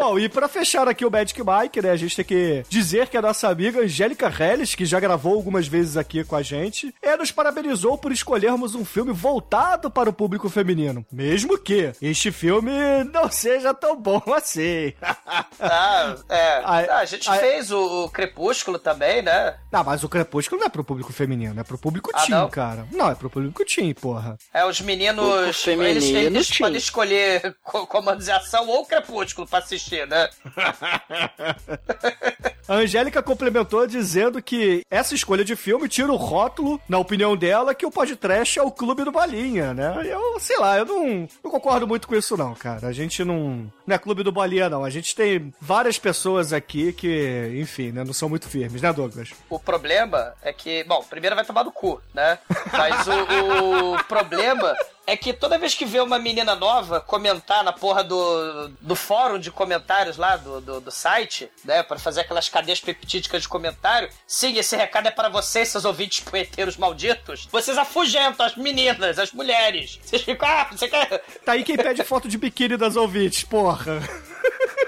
Bom, 0.00 0.18
e 0.18 0.28
pra 0.30 0.48
fechar 0.48 0.88
aqui 0.88 1.04
o 1.04 1.10
Magic 1.10 1.38
Mike, 1.42 1.82
né, 1.82 1.90
a 1.90 1.96
gente 1.96 2.16
tem 2.16 2.24
que 2.24 2.64
dizer 2.70 3.08
que 3.08 3.16
a 3.18 3.22
nossa 3.22 3.48
amiga 3.48 3.80
Angélica 3.82 4.32
Helles, 4.32 4.74
que 4.74 4.86
já 4.86 4.98
gravou 4.98 5.34
algumas 5.34 5.68
vezes 5.68 5.96
aqui 5.96 6.24
com 6.24 6.34
a 6.36 6.42
gente, 6.42 6.94
é, 7.02 7.16
nos 7.18 7.30
parabenizou 7.30 7.98
por 7.98 8.10
escolhermos 8.10 8.74
um 8.74 8.84
filme 8.84 9.12
voltado 9.12 9.90
para 9.90 10.08
o 10.08 10.12
público 10.12 10.48
feminino. 10.48 11.04
Mesmo 11.12 11.58
que 11.58 11.92
este 12.00 12.32
filme 12.32 12.70
não 13.12 13.30
seja 13.30 13.74
tão 13.74 13.94
bom 14.00 14.22
assim. 14.34 14.92
Ah, 15.62 16.16
é. 16.28 16.62
Ai, 16.64 16.86
Ah, 16.88 16.98
a 16.98 17.04
gente 17.04 17.28
ai. 17.28 17.38
fez 17.38 17.70
o, 17.70 18.04
o 18.04 18.10
Crepúsculo 18.10 18.78
também, 18.78 19.20
né? 19.22 19.56
Não, 19.70 19.84
mas 19.84 20.02
o 20.02 20.08
Crepúsculo 20.08 20.58
não 20.60 20.66
é 20.66 20.70
pro 20.70 20.82
público 20.82 21.12
feminino, 21.12 21.60
é 21.60 21.62
pro 21.62 21.76
público 21.78 22.10
Ah, 22.14 22.20
teen, 22.22 22.30
não? 22.30 22.48
cara. 22.48 22.86
Não, 22.90 23.10
é 23.10 23.14
pro 23.14 23.28
público 23.28 23.62
teen, 23.64 23.92
porra. 23.94 24.36
É, 24.54 24.64
os 24.64 24.80
meninos. 24.80 25.62
feminino, 25.62 25.90
Eles, 25.90 26.04
eles 26.10 26.58
podem 26.58 26.78
escolher 26.78 27.54
co- 27.62 27.86
comandos 27.86 28.24
de 28.24 28.30
ação 28.32 28.66
ou 28.68 28.86
Crepúsculo 28.86 29.46
pra 29.46 29.58
assistir, 29.58 29.89
né? 30.06 30.28
A 32.68 32.74
Angélica 32.74 33.22
complementou 33.22 33.86
dizendo 33.86 34.42
que 34.42 34.82
essa 34.90 35.14
escolha 35.14 35.44
de 35.44 35.56
filme 35.56 35.88
tira 35.88 36.12
o 36.12 36.16
rótulo, 36.16 36.80
na 36.88 36.98
opinião 36.98 37.36
dela, 37.36 37.74
que 37.74 37.86
o 37.86 37.90
podcast 37.90 38.58
é 38.58 38.62
o 38.62 38.70
clube 38.70 39.04
do 39.04 39.12
Bolinha, 39.12 39.74
né? 39.74 40.02
Eu, 40.04 40.38
sei 40.38 40.58
lá, 40.58 40.78
eu 40.78 40.86
não, 40.86 41.28
não 41.42 41.50
concordo 41.50 41.86
muito 41.86 42.06
com 42.06 42.14
isso 42.14 42.36
não, 42.36 42.54
cara. 42.54 42.86
A 42.86 42.92
gente 42.92 43.24
não... 43.24 43.70
Não 43.86 43.96
é 43.96 43.98
clube 43.98 44.22
do 44.22 44.32
Bolinha, 44.32 44.68
não. 44.68 44.84
A 44.84 44.90
gente 44.90 45.14
tem 45.14 45.52
várias 45.60 45.98
pessoas 45.98 46.52
aqui 46.52 46.92
que, 46.92 47.52
enfim, 47.60 47.90
né, 47.90 48.04
não 48.04 48.12
são 48.12 48.28
muito 48.28 48.48
firmes, 48.48 48.82
né, 48.82 48.92
Douglas? 48.92 49.30
O 49.48 49.58
problema 49.58 50.34
é 50.42 50.52
que, 50.52 50.84
bom, 50.84 51.02
primeiro 51.02 51.34
vai 51.34 51.44
tomar 51.44 51.64
no 51.64 51.72
cu, 51.72 52.00
né? 52.14 52.38
Mas 52.72 53.06
o, 53.08 53.94
o 53.94 54.04
problema 54.04 54.76
é 55.06 55.16
que 55.16 55.32
toda 55.32 55.58
vez 55.58 55.74
que 55.74 55.84
vê 55.84 55.98
uma 56.00 56.18
menina 56.18 56.54
nova 56.54 57.00
comentar 57.00 57.64
na 57.64 57.72
porra 57.72 58.04
do, 58.04 58.68
do 58.80 58.94
fórum 58.94 59.38
de 59.38 59.50
comentários 59.50 60.16
lá 60.16 60.36
do, 60.36 60.60
do, 60.60 60.80
do 60.80 60.90
site, 60.90 61.50
né? 61.64 61.82
Pra 61.82 61.98
fazer 61.98 62.20
aquelas 62.20 62.48
cadeias 62.50 62.80
peptídicas 62.80 63.42
de 63.42 63.48
comentário, 63.48 64.10
sim, 64.26 64.56
esse 64.58 64.76
recado 64.76 65.08
é 65.08 65.10
para 65.10 65.28
vocês, 65.28 65.68
seus 65.68 65.84
ouvintes 65.84 66.20
punheteiros 66.20 66.76
malditos. 66.76 67.48
Vocês 67.50 67.78
afugentam 67.78 68.44
as 68.44 68.56
meninas, 68.56 69.18
as 69.18 69.32
mulheres. 69.32 69.98
Vocês 70.02 70.22
ficam, 70.22 70.48
ah, 70.48 70.68
você 70.70 70.88
quer. 70.88 71.22
Tá 71.44 71.52
aí 71.52 71.64
quem 71.64 71.76
pede 71.76 72.04
foto 72.04 72.28
de 72.28 72.36
biquíni 72.36 72.76
das 72.76 72.96
ouvintes, 72.96 73.44
porra. 73.44 74.00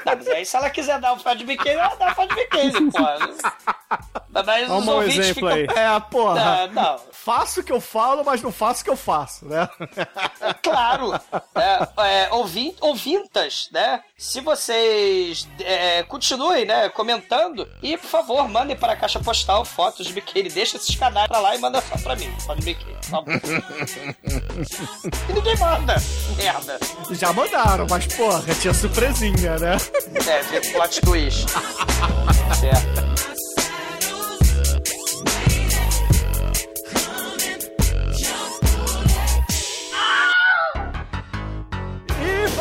Não, 0.04 0.16
mas 0.16 0.28
aí 0.28 0.44
se 0.44 0.56
ela 0.56 0.70
quiser 0.70 1.00
dar 1.00 1.12
um 1.14 1.18
foto 1.18 1.38
de 1.38 1.44
biquíni, 1.44 1.76
ela 1.76 1.94
dá 1.94 2.08
um 2.08 2.14
foto 2.14 2.34
de 2.34 2.42
biquíni, 2.42 2.90
porra. 2.90 3.18
Mas 4.32 4.62
os 4.62 4.68
Vamos 4.68 4.88
um 4.88 4.92
ouvintes 4.92 5.18
exemplo 5.18 5.50
ficam. 5.50 5.76
aí. 5.76 5.84
É, 5.84 6.00
porra. 6.00 6.40
Ah, 6.40 6.66
não. 6.68 6.96
Faço 7.12 7.60
o 7.60 7.62
que 7.62 7.70
eu 7.70 7.80
falo, 7.80 8.24
mas 8.24 8.40
não 8.42 8.50
faço 8.50 8.80
o 8.80 8.84
que 8.84 8.90
eu 8.90 8.96
faço, 8.96 9.44
né? 9.46 9.68
Claro, 10.62 11.12
é, 11.54 11.88
é, 12.24 12.28
ouvin- 12.32 12.74
ouvintas, 12.80 13.68
né? 13.70 14.00
Se 14.16 14.40
vocês 14.40 15.46
é, 15.60 16.02
continuem, 16.04 16.64
né, 16.64 16.88
comentando 16.88 17.68
e, 17.82 17.96
por 17.96 18.08
favor, 18.08 18.48
mandem 18.48 18.74
para 18.76 18.94
a 18.94 18.96
caixa 18.96 19.20
postal 19.20 19.64
fotos 19.64 20.06
de 20.06 20.12
biquíni. 20.12 20.48
Deixa 20.48 20.76
esses 20.76 20.94
canais 20.96 21.28
pra 21.28 21.38
lá 21.38 21.54
e 21.54 21.58
manda 21.58 21.80
só 21.80 21.96
pra 21.98 22.16
mim, 22.16 22.32
foto 22.40 22.58
de 22.58 22.64
biquíni. 22.64 22.94
por 22.94 23.10
favor. 23.10 23.34
e 25.28 25.32
ninguém 25.32 25.56
manda, 25.58 25.96
merda. 26.36 26.78
Já 27.10 27.32
mandaram, 27.32 27.86
mas 27.88 28.06
porra, 28.06 28.42
tinha 28.60 28.74
surpresinha, 28.74 29.58
né? 29.58 29.76
É, 30.26 30.72
plot 30.72 31.00
twist. 31.02 31.46
certo. 32.58 33.12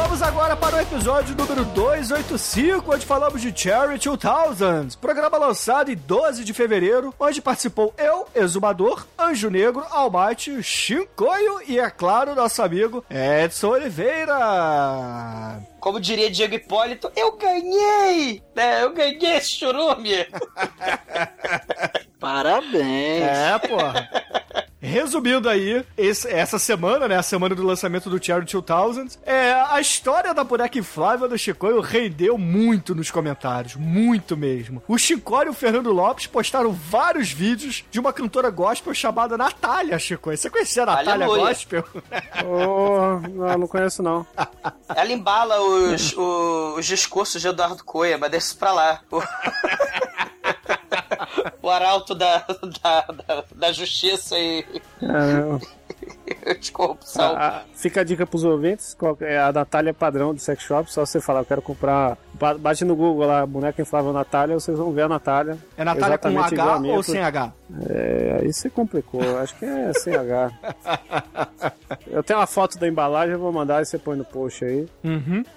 Vamos 0.02 0.24
agora 0.24 0.58
para 0.58 0.78
o 0.78 0.80
episódio 0.80 1.36
número 1.36 1.64
285, 1.64 2.92
onde 2.92 3.06
falamos 3.06 3.40
de 3.40 3.56
Cherry 3.56 4.00
2000, 4.00 4.98
programa 5.00 5.38
lançado 5.38 5.92
em 5.92 5.96
12 5.96 6.44
de 6.44 6.54
fevereiro, 6.56 7.14
onde 7.20 7.40
participou 7.40 7.94
eu, 8.00 8.28
Exumador, 8.34 9.06
Anjo 9.18 9.52
Negro, 9.52 9.86
Almighty, 9.92 10.64
Shinkoio 10.64 11.62
e, 11.68 11.78
é 11.78 11.88
claro, 11.92 12.34
nosso 12.34 12.64
amigo 12.64 13.06
Edson 13.12 13.68
Oliveira. 13.68 15.62
Como 15.80 16.00
diria 16.00 16.32
Diego 16.32 16.56
Hipólito, 16.56 17.12
eu 17.16 17.38
ganhei! 17.38 18.42
Né? 18.56 18.84
Eu 18.84 18.94
ganhei 18.94 19.38
esse 19.38 19.52
churume! 19.52 20.14
Parabéns. 22.20 23.24
É, 23.24 23.60
porra. 23.60 24.10
Resumindo 24.82 25.48
aí, 25.48 25.86
esse- 25.96 26.28
essa 26.28 26.58
semana, 26.58 27.08
né, 27.08 27.16
a 27.16 27.22
semana 27.24 27.54
do 27.54 27.64
lançamento 27.64 28.10
do 28.10 28.24
Cherry 28.24 28.46
2000, 28.46 29.20
é, 29.26 29.54
a 29.70 29.80
história 29.80 30.34
da 30.34 30.44
boneca 30.44 30.80
inflável 30.80 31.30
do 31.30 31.38
Chicoio 31.38 31.80
rendeu 31.82 32.36
muito 32.38 32.96
nos 32.96 33.12
comentários, 33.12 33.76
muito 33.76 34.36
mesmo. 34.36 34.82
O 34.88 34.98
Chicoio 34.98 35.48
e 35.48 35.50
o 35.50 35.54
Fernando 35.54 35.92
Lopes 35.92 36.26
postaram 36.26 36.72
vários 36.72 37.32
vídeos 37.32 37.84
de 37.92 38.00
uma 38.00 38.12
cantora 38.12 38.50
gospel 38.50 38.94
chamada 38.94 39.38
Natália, 39.38 40.00
Chicoio. 40.00 40.36
Você 40.38 40.50
conhecia 40.50 40.84
a 40.84 40.86
Natália 40.88 41.26
Aleluia. 41.26 41.42
Gospel? 41.50 41.84
Oh, 42.44 43.20
não, 43.30 43.58
não 43.60 43.68
conheço 43.68 44.02
não. 44.02 44.26
Ela 44.96 45.12
embala 45.12 45.62
os, 45.62 46.14
o- 46.18 46.76
os 46.78 46.86
discursos 46.88 47.40
de 47.42 47.48
Eduardo 47.48 47.84
Coia, 47.84 48.18
mas 48.18 48.32
deixa 48.32 48.48
isso 48.48 48.58
pra 48.58 48.72
lá. 48.72 49.00
O, 51.62 51.70
arauto 51.70 52.14
da, 52.16 52.38
da, 52.84 53.02
da, 53.02 53.44
da 53.56 53.72
justiça 53.72 54.38
e 54.40 54.66
É, 55.02 56.54
de 56.60 56.72
corrupção. 56.72 57.36
a- 57.36 57.64
fica 57.82 58.02
a 58.02 58.04
dica 58.04 58.26
pros 58.26 58.44
ouvintes, 58.44 58.96
é 59.22 59.40
a 59.40 59.52
Natália 59.52 59.94
padrão 59.94 60.34
do 60.34 60.40
sex 60.40 60.62
shop, 60.64 60.92
só 60.92 61.06
você 61.06 61.20
falar, 61.20 61.40
eu 61.42 61.46
quero 61.46 61.62
comprar, 61.62 62.18
ba- 62.34 62.54
bate 62.58 62.86
no 62.86 62.96
Google 62.96 63.26
lá, 63.28 63.46
boneca 63.46 63.82
inflável 63.82 64.14
Natália, 64.14 64.60
vocês 64.60 64.78
vão 64.78 64.92
ver 64.92 65.04
a 65.04 65.10
Natália. 65.10 65.58
É 65.78 65.84
Natália 65.84 66.18
com 66.18 66.28
H 66.40 66.80
minha, 66.80 66.94
ou 66.96 67.04
sem 67.04 67.22
H? 67.22 67.52
É, 67.90 68.40
aí 68.42 68.54
você 68.54 68.70
complicou, 68.70 69.22
acho 69.40 69.56
que 69.56 69.66
é 69.66 69.92
sem 69.94 70.14
H. 70.16 70.52
Eu 72.08 72.24
tenho 72.24 72.40
uma 72.40 72.48
foto 72.48 72.78
da 72.78 72.88
embalagem, 72.88 73.34
eu 73.34 73.40
vou 73.40 73.52
mandar 73.52 73.82
e 73.82 73.86
você 73.86 73.98
põe 73.98 74.18
no 74.18 74.26
post 74.26 74.64
aí. 74.64 74.88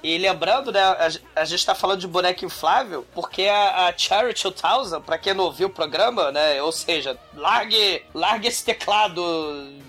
E 0.03 0.19
lembrando, 0.19 0.71
né, 0.73 0.81
a, 0.81 1.09
a 1.37 1.45
gente 1.45 1.65
tá 1.65 1.75
falando 1.75 2.01
de 2.01 2.07
boneca 2.09 2.45
inflável, 2.45 3.05
porque 3.15 3.43
a, 3.43 3.89
a 3.89 3.93
Charity 3.97 4.45
2000, 4.51 5.01
pra 5.01 5.17
quem 5.19 5.35
não 5.35 5.45
ouviu 5.45 5.69
o 5.69 5.71
programa, 5.71 6.31
né, 6.33 6.61
ou 6.63 6.73
seja, 6.73 7.17
largue, 7.35 8.03
largue 8.13 8.49
esse 8.49 8.65
teclado, 8.65 9.23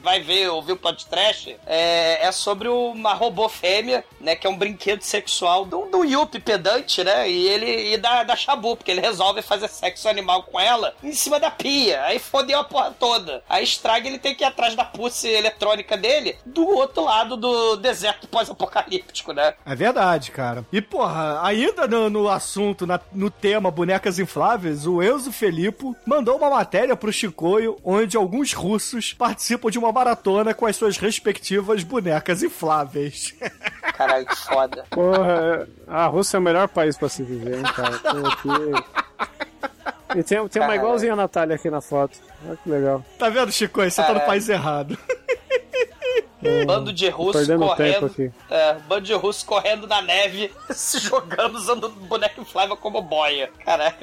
vai 0.03 0.21
ver, 0.21 0.49
ouvir 0.49 0.73
o 0.73 0.77
podcast, 0.77 1.55
é, 1.65 2.24
é 2.25 2.31
sobre 2.31 2.67
uma 2.67 3.13
robô 3.13 3.47
fêmea, 3.47 4.03
né, 4.19 4.35
que 4.35 4.47
é 4.47 4.49
um 4.49 4.57
brinquedo 4.57 5.01
sexual. 5.01 5.65
De 5.65 5.75
num 5.95 6.03
Yuppie 6.05 6.39
pedante, 6.39 7.03
né? 7.03 7.29
E 7.29 7.47
ele 7.47 7.93
e 7.93 7.97
dá, 7.97 8.23
dá 8.23 8.35
chabu, 8.35 8.75
porque 8.75 8.91
ele 8.91 9.01
resolve 9.01 9.41
fazer 9.41 9.67
sexo 9.67 10.07
animal 10.09 10.43
com 10.43 10.59
ela 10.59 10.93
em 11.03 11.13
cima 11.13 11.39
da 11.39 11.49
pia. 11.49 12.03
Aí 12.03 12.19
fodeu 12.19 12.59
a 12.59 12.63
porra 12.63 12.93
toda. 12.99 13.43
Aí 13.49 13.63
estraga 13.63 14.07
ele 14.07 14.19
tem 14.19 14.35
que 14.35 14.43
ir 14.43 14.47
atrás 14.47 14.75
da 14.75 14.83
pussy 14.83 15.27
eletrônica 15.29 15.95
dele 15.97 16.37
do 16.45 16.67
outro 16.67 17.03
lado 17.03 17.37
do 17.37 17.75
deserto 17.77 18.27
pós-apocalíptico, 18.27 19.31
né? 19.33 19.53
É 19.65 19.75
verdade, 19.75 20.31
cara. 20.31 20.65
E, 20.71 20.81
porra, 20.81 21.39
ainda 21.43 21.87
no, 21.87 22.09
no 22.09 22.29
assunto, 22.29 22.85
na- 22.85 22.99
no 23.13 23.29
tema 23.29 23.71
bonecas 23.71 24.19
infláveis, 24.19 24.85
o 24.85 25.01
Enzo 25.01 25.31
Felipe 25.31 25.85
mandou 26.05 26.37
uma 26.37 26.49
matéria 26.49 26.95
pro 26.95 27.11
Chicoio 27.13 27.77
onde 27.83 28.17
alguns 28.17 28.53
russos 28.53 29.13
participam 29.13 29.69
de 29.69 29.77
uma 29.79 29.91
maratona 29.91 30.53
com 30.53 30.65
as 30.65 30.75
suas 30.75 30.97
respectivas 30.97 31.83
bonecas 31.83 32.43
infláveis. 32.43 33.33
Caralho, 33.95 34.25
que 34.25 34.35
foda. 34.35 34.85
Porra, 34.89 35.67
a 35.87 36.05
Rússia 36.07 36.37
é 36.37 36.39
o 36.39 36.43
melhor 36.43 36.67
país 36.67 36.97
pra 36.97 37.09
se 37.09 37.23
viver, 37.23 37.57
hein, 37.57 37.63
cara? 37.63 37.97
Tô 37.99 38.25
aqui. 38.25 40.19
E 40.19 40.23
tem, 40.23 40.47
tem 40.47 40.61
uma 40.61 40.75
igualzinha 40.75 41.13
a 41.13 41.15
Natália 41.15 41.55
aqui 41.55 41.69
na 41.69 41.81
foto. 41.81 42.17
Olha 42.47 42.57
que 42.57 42.69
legal. 42.69 43.03
Tá 43.19 43.29
vendo, 43.29 43.51
Chicoio? 43.51 43.91
Você 43.91 44.01
tá 44.01 44.13
no 44.13 44.21
país 44.21 44.47
errado. 44.47 44.97
Bando 46.65 46.93
de 46.93 47.09
russo 47.09 47.39
perdendo 47.39 47.61
tempo 47.75 47.75
correndo. 47.75 48.05
aqui. 48.05 48.31
É, 48.49 48.73
bando 48.87 49.01
de 49.01 49.13
russo 49.13 49.45
correndo 49.45 49.87
na 49.87 50.01
neve, 50.01 50.53
se 50.69 50.99
jogando 50.99 51.55
usando 51.55 51.89
boneco 51.89 52.41
inflável 52.41 52.77
como 52.77 53.01
boia. 53.01 53.49
Caralho. 53.63 53.95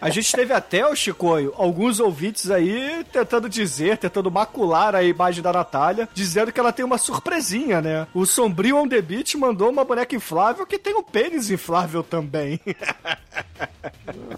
A 0.00 0.10
gente 0.10 0.32
teve 0.32 0.52
até, 0.52 0.86
o 0.86 0.94
Chicoio, 0.94 1.52
alguns 1.56 1.98
ouvintes 1.98 2.50
aí 2.50 3.04
tentando 3.12 3.48
dizer, 3.48 3.98
tentando 3.98 4.30
macular 4.30 4.94
a 4.94 5.02
imagem 5.02 5.42
da 5.42 5.52
Natália, 5.52 6.08
dizendo 6.14 6.52
que 6.52 6.60
ela 6.60 6.72
tem 6.72 6.84
uma 6.84 6.98
surpresinha, 6.98 7.80
né? 7.80 8.06
O 8.14 8.24
Sombrio 8.24 8.76
On 8.76 8.88
The 8.88 9.02
Beach 9.02 9.36
mandou 9.36 9.70
uma 9.70 9.84
boneca 9.84 10.14
inflável 10.14 10.66
que 10.66 10.78
tem 10.78 10.94
um 10.94 11.02
pênis 11.02 11.50
inflável 11.50 12.02
também. 12.02 12.60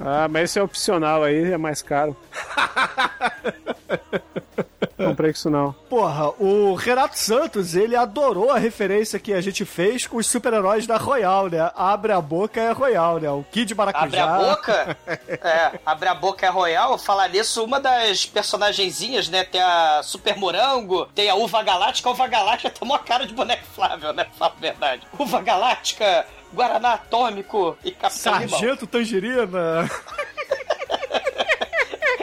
Ah, 0.00 0.28
mas 0.28 0.44
esse 0.44 0.58
é 0.58 0.62
opcional 0.62 1.22
aí, 1.22 1.52
é 1.52 1.58
mais 1.58 1.82
caro. 1.82 2.16
Comprei 4.96 5.30
isso 5.30 5.48
não. 5.48 5.72
Porra, 5.88 6.30
o 6.38 6.74
Renato 6.74 7.18
Santos, 7.18 7.74
ele 7.74 7.96
adorou 7.96 8.50
a 8.50 8.58
referência 8.58 9.18
que 9.18 9.32
a 9.32 9.40
gente 9.40 9.64
fez 9.64 10.06
com 10.06 10.18
os 10.18 10.26
super-heróis 10.26 10.86
da 10.86 10.96
Royal, 10.96 11.48
né? 11.48 11.70
Abre 11.74 12.12
a 12.12 12.20
boca 12.20 12.60
é 12.60 12.70
Royal, 12.70 13.18
né? 13.18 13.30
O 13.30 13.44
Kid 13.50 13.74
Maracujá. 13.74 14.04
Abre 14.04 14.18
a 14.20 14.50
boca? 14.50 14.96
É, 15.28 15.80
abre 15.84 16.08
a 16.08 16.14
boca 16.14 16.46
é 16.46 16.48
royal. 16.48 16.98
Falar 16.98 17.28
nisso, 17.28 17.64
uma 17.64 17.80
das 17.80 18.26
personagenzinhas, 18.26 19.28
né? 19.28 19.44
Tem 19.44 19.60
a 19.60 20.02
Super 20.02 20.36
Morango, 20.36 21.06
tem 21.14 21.30
a 21.30 21.34
Uva 21.34 21.62
Galáctica. 21.62 22.08
A 22.08 22.12
Uva 22.12 22.26
Galáctica 22.26 22.70
tem 22.70 22.86
uma 22.86 22.98
cara 22.98 23.26
de 23.26 23.34
boneco 23.34 23.62
inflável, 23.62 24.12
né? 24.12 24.26
Fala 24.38 24.54
a 24.56 24.60
verdade. 24.60 25.06
Uva 25.18 25.40
Galáctica, 25.40 26.26
Guaraná 26.52 26.94
Atômico 26.94 27.76
e 27.84 27.90
Capitão 27.90 28.34
Limão. 28.34 28.48
Sargento 28.48 28.86
Tangerina. 28.86 29.88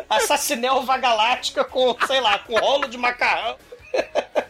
Assassinei 0.09 0.69
a 0.69 0.73
Uva 0.73 0.97
Galáctica 0.97 1.63
com, 1.63 1.95
sei 2.05 2.21
lá, 2.21 2.39
com 2.39 2.57
rolo 2.57 2.87
de 2.87 2.97
macarrão. 2.97 3.57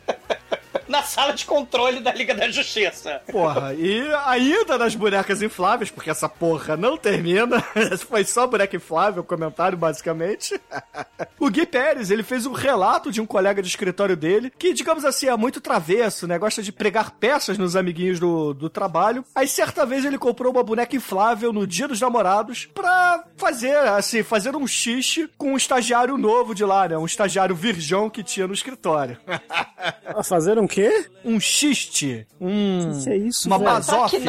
Na 0.88 1.04
sala 1.04 1.34
de 1.34 1.46
controle 1.46 2.00
da 2.00 2.14
Liga 2.14 2.34
da 2.34 2.50
Justiça. 2.50 3.22
Porra, 3.32 3.74
e 3.74 4.02
ainda 4.26 4.78
nas 4.78 4.96
bonecas 4.96 5.42
infláveis, 5.42 5.92
porque 5.92 6.10
essa 6.10 6.30
porra 6.30 6.78
não 6.78 6.98
termina. 6.98 7.62
Foi 8.08 8.24
só 8.24 8.48
boneca 8.48 8.76
inflável, 8.76 9.24
comentário, 9.24 9.78
basicamente. 9.78 10.60
o 11.40 11.50
Gui 11.50 11.66
Pérez, 11.66 12.10
ele 12.10 12.24
fez 12.24 12.46
um 12.46 12.54
relato 12.54 13.12
de 13.12 13.20
um 13.20 13.26
colega 13.26 13.62
de 13.62 13.68
escritório 13.68 14.16
dele, 14.16 14.52
que, 14.58 14.74
digamos 14.74 15.04
assim, 15.04 15.28
é 15.28 15.36
muito 15.36 15.60
travesso, 15.60 16.28
né? 16.28 16.38
Gosta 16.38 16.64
de 16.64 16.72
pregar 16.72 17.12
peças 17.12 17.58
nos 17.58 17.76
amiguinhos 17.76 18.20
do, 18.20 18.54
do 18.54 18.70
trabalho. 18.70 19.26
Aí, 19.36 19.48
certa 19.48 19.86
vez, 19.86 20.06
ele 20.06 20.18
comprou 20.18 20.52
uma 20.52 20.64
boneca 20.64 20.96
inflável 20.96 21.52
no 21.52 21.68
dia 21.68 21.88
dos 21.88 22.00
namorados 22.00 22.66
pra 22.74 23.24
fazer, 23.36 23.76
assim, 23.76 24.24
fazer 24.24 24.56
um 24.56 24.66
xixi 24.66 25.30
com 25.38 25.54
um 25.54 25.58
estagiário 25.58 26.18
novo 26.18 26.56
de 26.56 26.64
lá, 26.64 26.88
né? 26.88 26.98
Um 26.98 27.06
estagiário 27.06 27.56
virgão 27.56 28.10
que 28.10 28.24
tinha 28.24 28.48
no 28.48 28.54
escritório. 28.54 29.18
Ah, 30.06 30.24
fazer 30.24 30.58
um 30.58 30.68
quê? 30.68 31.10
um 31.24 31.40
xiste, 31.40 32.26
um... 32.40 33.02
Que 33.04 33.10
é 33.10 33.18
isso, 33.18 33.48
uma 33.48 33.60
basófia. 33.60 34.22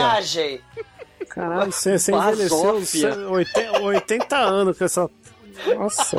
Caralho, 1.29 1.73
você, 1.73 1.99
você 1.99 2.13
envelheceu 2.13 2.75
Basófia. 2.75 3.29
80, 3.29 3.81
80 3.81 4.37
anos 4.37 4.79
com 4.79 4.85
essa. 4.85 5.11
Nossa. 5.77 6.17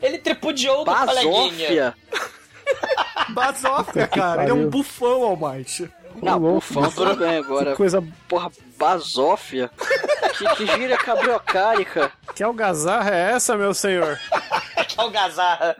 Ele 0.00 0.18
tripudiou 0.18 0.84
do 0.84 0.94
coleguinha. 0.94 1.94
Basófia. 3.28 3.28
Basófia, 3.30 4.06
cara. 4.08 4.42
Ele 4.42 4.50
é 4.50 4.54
um 4.54 4.68
bufão 4.68 5.22
ao 5.22 5.36
mais. 5.36 5.82
Não, 6.22 6.38
louco, 6.38 6.54
bufão 6.54 6.90
tudo 6.90 7.16
bem 7.16 7.36
agora. 7.36 7.72
Que 7.72 7.76
coisa. 7.76 8.02
Porra, 8.28 8.50
basófia? 8.78 9.70
que, 10.38 10.56
que 10.56 10.66
gíria 10.66 10.96
cabriocárica. 10.96 12.12
Que 12.34 12.42
algazarra 12.42 13.14
é 13.14 13.32
essa, 13.32 13.56
meu 13.56 13.74
senhor? 13.74 14.18
Que 14.88 15.00
algazarra. 15.00 15.76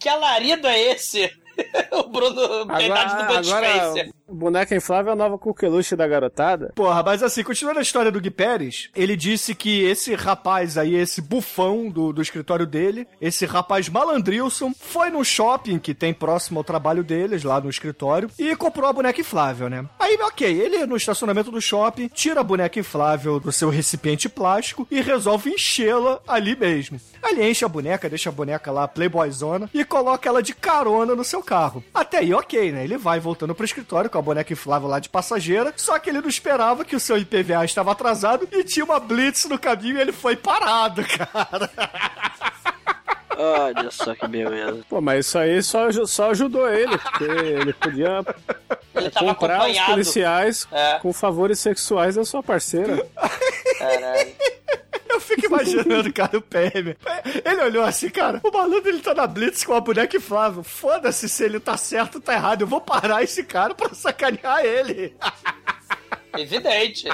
Que 0.00 0.08
alarido 0.08 0.66
é 0.66 0.92
esse? 0.92 1.30
o 1.92 2.02
Bruno, 2.08 2.64
da 2.64 2.82
idade 2.82 3.16
do 3.16 3.24
Bud 3.24 3.48
agora 3.48 3.66
Spencer. 3.66 4.17
Boneca 4.28 4.74
inflável 4.74 5.10
é 5.10 5.12
a 5.12 5.16
nova 5.16 5.38
coqueluche 5.38 5.96
da 5.96 6.06
garotada. 6.06 6.72
Porra, 6.74 7.02
mas 7.02 7.22
assim, 7.22 7.42
continuando 7.42 7.78
a 7.78 7.82
história 7.82 8.10
do 8.10 8.20
Gui 8.20 8.30
Pérez, 8.30 8.90
ele 8.94 9.16
disse 9.16 9.54
que 9.54 9.84
esse 9.84 10.14
rapaz 10.14 10.76
aí, 10.76 10.94
esse 10.94 11.20
bufão 11.20 11.88
do, 11.88 12.12
do 12.12 12.22
escritório 12.22 12.66
dele, 12.66 13.06
esse 13.20 13.46
rapaz 13.46 13.88
malandrilson, 13.88 14.72
foi 14.78 15.10
no 15.10 15.24
shopping 15.24 15.78
que 15.78 15.94
tem 15.94 16.12
próximo 16.12 16.60
ao 16.60 16.64
trabalho 16.64 17.02
deles, 17.02 17.42
lá 17.42 17.60
no 17.60 17.70
escritório, 17.70 18.30
e 18.38 18.54
comprou 18.56 18.88
a 18.88 18.92
boneca 18.92 19.20
inflável, 19.20 19.68
né? 19.68 19.84
Aí, 19.98 20.16
ok, 20.20 20.46
ele 20.48 20.86
no 20.86 20.96
estacionamento 20.96 21.50
do 21.50 21.60
shopping, 21.60 22.08
tira 22.08 22.40
a 22.40 22.44
boneca 22.44 22.78
inflável 22.78 23.40
do 23.40 23.52
seu 23.52 23.70
recipiente 23.70 24.28
plástico 24.28 24.86
e 24.90 25.00
resolve 25.00 25.50
enchê-la 25.50 26.20
ali 26.26 26.56
mesmo. 26.56 27.00
Ele 27.22 27.48
enche 27.48 27.64
a 27.64 27.68
boneca, 27.68 28.08
deixa 28.08 28.28
a 28.28 28.32
boneca 28.32 28.70
lá, 28.70 28.86
playboyzona, 28.86 29.68
e 29.72 29.84
coloca 29.84 30.28
ela 30.28 30.42
de 30.42 30.54
carona 30.54 31.14
no 31.14 31.24
seu 31.24 31.42
carro. 31.42 31.82
Até 31.92 32.18
aí, 32.18 32.32
ok, 32.32 32.72
né? 32.72 32.84
Ele 32.84 32.96
vai 32.96 33.20
voltando 33.20 33.54
pro 33.54 33.64
escritório 33.64 34.10
com 34.10 34.17
a 34.18 34.22
boneca 34.22 34.52
inflável 34.52 34.88
lá 34.88 34.98
de 34.98 35.08
passageira, 35.08 35.72
só 35.76 35.98
que 35.98 36.10
ele 36.10 36.20
não 36.20 36.28
esperava 36.28 36.84
que 36.84 36.96
o 36.96 37.00
seu 37.00 37.16
IPVA 37.16 37.64
estava 37.64 37.92
atrasado 37.92 38.48
e 38.52 38.64
tinha 38.64 38.84
uma 38.84 39.00
blitz 39.00 39.44
no 39.46 39.58
caminho 39.58 39.98
e 39.98 40.00
ele 40.00 40.12
foi 40.12 40.36
parado, 40.36 41.04
cara. 41.16 41.70
Olha 43.40 43.90
só 43.92 44.14
que 44.16 44.26
beleza. 44.26 44.80
Pô, 44.88 45.00
mas 45.00 45.26
isso 45.26 45.38
aí 45.38 45.62
só, 45.62 45.90
só 46.06 46.30
ajudou 46.32 46.68
ele, 46.68 46.98
porque 46.98 47.24
ele 47.24 47.72
podia 47.72 48.20
Ele 48.96 49.10
comprar 49.12 49.70
os 49.70 49.78
policiais 49.78 50.66
É. 50.72 50.98
com 50.98 51.12
favores 51.12 51.60
sexuais 51.60 52.16
da 52.16 52.24
sua 52.24 52.42
parceira. 52.42 53.06
Caralho. 53.78 54.32
Eu 55.08 55.20
fico 55.20 55.46
imaginando, 55.46 56.12
cara, 56.12 56.36
o 56.36 56.42
PM. 56.42 56.96
Ele 57.44 57.62
olhou 57.62 57.84
assim, 57.84 58.10
cara, 58.10 58.40
o 58.42 58.50
maluco 58.52 58.86
ele 58.88 58.98
tá 59.00 59.14
na 59.14 59.26
Blitz 59.26 59.64
com 59.64 59.72
a 59.72 59.80
boneca 59.80 60.16
inflável. 60.16 60.62
Foda-se 60.64 61.28
se 61.28 61.44
ele 61.44 61.58
tá 61.60 61.76
certo 61.76 62.16
ou 62.16 62.20
tá 62.20 62.34
errado. 62.34 62.62
Eu 62.62 62.66
vou 62.66 62.80
parar 62.80 63.22
esse 63.22 63.42
cara 63.44 63.74
pra 63.74 63.94
sacanear 63.94 64.64
ele. 64.64 65.16
Evidente. 66.36 67.08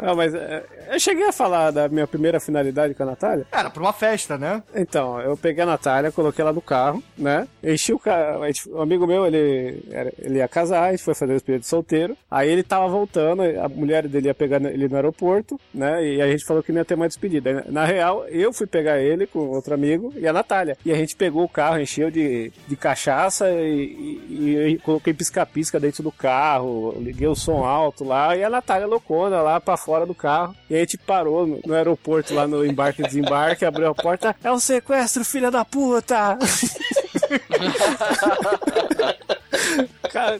Ah, 0.00 0.14
mas 0.14 0.32
é, 0.34 0.64
eu 0.92 1.00
cheguei 1.00 1.26
a 1.26 1.32
falar 1.32 1.70
da 1.72 1.88
minha 1.88 2.06
primeira 2.06 2.38
finalidade 2.38 2.94
com 2.94 3.02
a 3.02 3.06
Natália. 3.06 3.46
Era 3.50 3.68
pra 3.70 3.82
uma 3.82 3.92
festa, 3.92 4.38
né? 4.38 4.62
Então, 4.74 5.20
eu 5.20 5.36
peguei 5.36 5.62
a 5.64 5.66
Natália, 5.66 6.12
coloquei 6.12 6.42
ela 6.42 6.52
no 6.52 6.60
carro, 6.60 7.02
né? 7.16 7.48
Enchi 7.64 7.92
o 7.92 7.98
carro. 7.98 8.42
Um 8.68 8.80
amigo 8.82 9.06
meu, 9.06 9.26
ele, 9.26 9.82
ele 10.18 10.38
ia 10.38 10.46
casar, 10.46 10.84
a 10.84 10.90
gente 10.92 11.02
foi 11.02 11.14
fazer 11.14 11.32
o 11.32 11.36
espírito 11.36 11.62
de 11.62 11.66
solteiro. 11.66 12.16
Aí 12.30 12.48
ele 12.48 12.62
tava 12.62 12.86
voltando, 12.86 13.42
a 13.42 13.68
mulher 13.68 14.06
dele 14.06 14.28
ia 14.28 14.34
pegar 14.34 14.62
ele 14.62 14.88
no 14.88 14.94
aeroporto, 14.96 15.58
né? 15.74 16.04
E 16.06 16.22
a 16.22 16.28
gente 16.30 16.44
falou 16.44 16.62
que 16.62 16.70
não 16.70 16.80
ia 16.80 16.84
ter 16.84 16.94
mais 16.96 17.10
despedida. 17.14 17.64
Na 17.68 17.84
real, 17.84 18.24
eu 18.28 18.52
fui 18.52 18.66
pegar 18.68 19.00
ele 19.00 19.26
com 19.26 19.40
outro 19.48 19.74
amigo 19.74 20.12
e 20.16 20.28
a 20.28 20.32
Natália. 20.32 20.76
E 20.84 20.92
a 20.92 20.96
gente 20.96 21.16
pegou 21.16 21.42
o 21.42 21.48
carro, 21.48 21.80
encheu 21.80 22.08
de, 22.10 22.52
de 22.68 22.76
cachaça 22.76 23.50
e, 23.50 24.20
e- 24.30 24.68
e 24.74 24.78
coloquei 24.78 25.12
pisca-pisca 25.14 25.80
dentro 25.80 26.02
do 26.04 26.12
carro, 26.12 26.94
liguei 27.00 27.26
o 27.26 27.34
som 27.34 27.64
alto 27.64 28.04
lá 28.04 28.36
e 28.36 28.44
a 28.44 28.50
Natália 28.58 28.86
loucona 28.86 29.40
lá 29.40 29.60
pra 29.60 29.76
fora 29.76 30.04
do 30.04 30.14
carro. 30.14 30.54
E 30.68 30.74
a 30.74 30.78
gente 30.80 30.98
parou 30.98 31.46
no, 31.46 31.60
no 31.64 31.74
aeroporto 31.74 32.34
lá 32.34 32.46
no 32.46 32.64
embarque 32.64 33.02
e 33.02 33.06
desembarque, 33.06 33.64
abriu 33.64 33.88
a 33.88 33.94
porta. 33.94 34.34
É 34.42 34.50
um 34.50 34.58
sequestro, 34.58 35.24
filha 35.24 35.50
da 35.50 35.64
puta! 35.64 36.36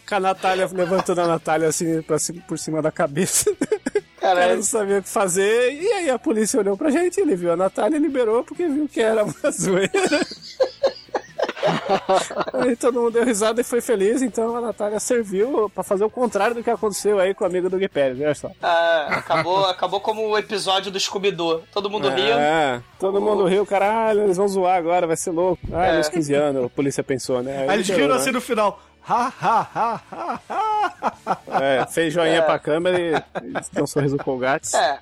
Com 0.09 0.15
a 0.15 0.21
Natália 0.21 0.69
levantando 0.73 1.21
a 1.21 1.27
Natália 1.27 1.69
assim 1.69 2.03
pra 2.03 2.19
cima, 2.19 2.43
por 2.49 2.59
cima 2.59 2.83
da 2.83 2.91
cabeça. 2.91 3.55
Cara 4.21 4.57
não 4.57 4.63
sabia 4.63 4.99
o 4.99 5.03
que 5.03 5.09
fazer. 5.09 5.73
E 5.73 5.93
aí 5.93 6.11
a 6.11 6.19
polícia 6.19 6.59
olhou 6.59 6.77
pra 6.77 6.91
gente, 6.91 7.21
ele 7.21 7.37
viu 7.37 7.53
a 7.53 7.57
Natália 7.57 7.97
e 7.97 8.01
liberou 8.01 8.43
porque 8.43 8.67
viu 8.67 8.89
que 8.89 9.01
era 9.01 9.25
uma 9.25 9.51
zoeira. 9.53 9.91
aí 12.55 12.77
todo 12.77 13.01
mundo 13.01 13.13
deu 13.13 13.25
risada 13.25 13.61
e 13.61 13.65
foi 13.65 13.81
feliz, 13.81 14.23
então 14.23 14.57
a 14.57 14.61
Natália 14.61 15.01
serviu 15.01 15.71
pra 15.75 15.83
fazer 15.83 16.05
o 16.05 16.11
contrário 16.11 16.55
do 16.55 16.63
que 16.63 16.71
aconteceu 16.71 17.19
aí 17.19 17.35
com 17.35 17.45
o 17.45 17.47
amigo 17.47 17.69
do 17.69 17.79
Gui 17.79 17.89
Pérez, 17.89 18.21
olha 18.21 18.35
só. 18.35 18.51
Ah, 18.63 19.07
acabou, 19.11 19.65
acabou 19.67 20.01
como 20.01 20.29
o 20.29 20.39
episódio 20.39 20.91
do 20.91 20.99
Scooby-Doo. 21.01 21.63
Todo 21.73 21.89
mundo 21.91 22.09
riu. 22.09 22.35
É, 22.37 22.81
todo 22.99 23.21
mundo 23.21 23.45
riu, 23.47 23.65
caralho, 23.67 24.23
eles 24.23 24.37
vão 24.37 24.49
zoar 24.49 24.77
agora, 24.77 25.07
vai 25.07 25.17
ser 25.17 25.31
louco. 25.31 25.61
Ah, 25.73 25.87
É. 25.87 25.97
nos 25.99 26.09
15 26.09 26.35
anos, 26.35 26.65
a 26.67 26.69
polícia 26.69 27.03
pensou, 27.03 27.43
né? 27.43 27.63
Aí 27.69 27.77
eles 27.77 27.87
liberou, 27.89 28.07
riram 28.07 28.15
né? 28.17 28.21
assim 28.21 28.31
no 28.33 28.41
final. 28.41 28.81
Ha, 29.11 29.33
ha, 29.41 29.67
ha, 29.75 30.01
ha, 30.13 30.41
ha, 30.51 31.39
É, 31.63 31.87
fez 31.87 32.13
joinha 32.13 32.43
pra 32.43 32.59
câmera 32.59 33.01
e, 33.01 33.15
e 33.15 33.71
tem 33.73 33.83
um 33.83 33.87
sorriso 33.87 34.19
colgates. 34.19 34.75
É, 34.75 34.99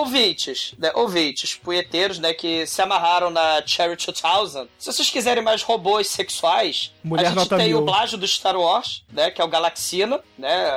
ouvintes, 0.00 0.74
né, 0.78 0.90
ouvintes, 0.94 1.54
punheteiros, 1.54 2.18
né, 2.18 2.34
que 2.34 2.66
se 2.66 2.82
amarraram 2.82 3.30
na 3.30 3.62
Cherry 3.66 3.96
2000. 3.96 4.68
Se 4.78 4.92
vocês 4.92 5.08
quiserem 5.10 5.42
mais 5.42 5.62
robôs 5.62 6.08
sexuais, 6.08 6.92
Mulher 7.02 7.26
a 7.26 7.30
gente 7.30 7.48
tem 7.48 7.68
mil. 7.68 7.78
o 7.82 7.84
plágio 7.84 8.18
do 8.18 8.26
Star 8.26 8.56
Wars, 8.56 9.02
né, 9.12 9.30
que 9.30 9.40
é 9.40 9.44
o 9.44 9.48
Galaxina, 9.48 10.20
né, 10.38 10.70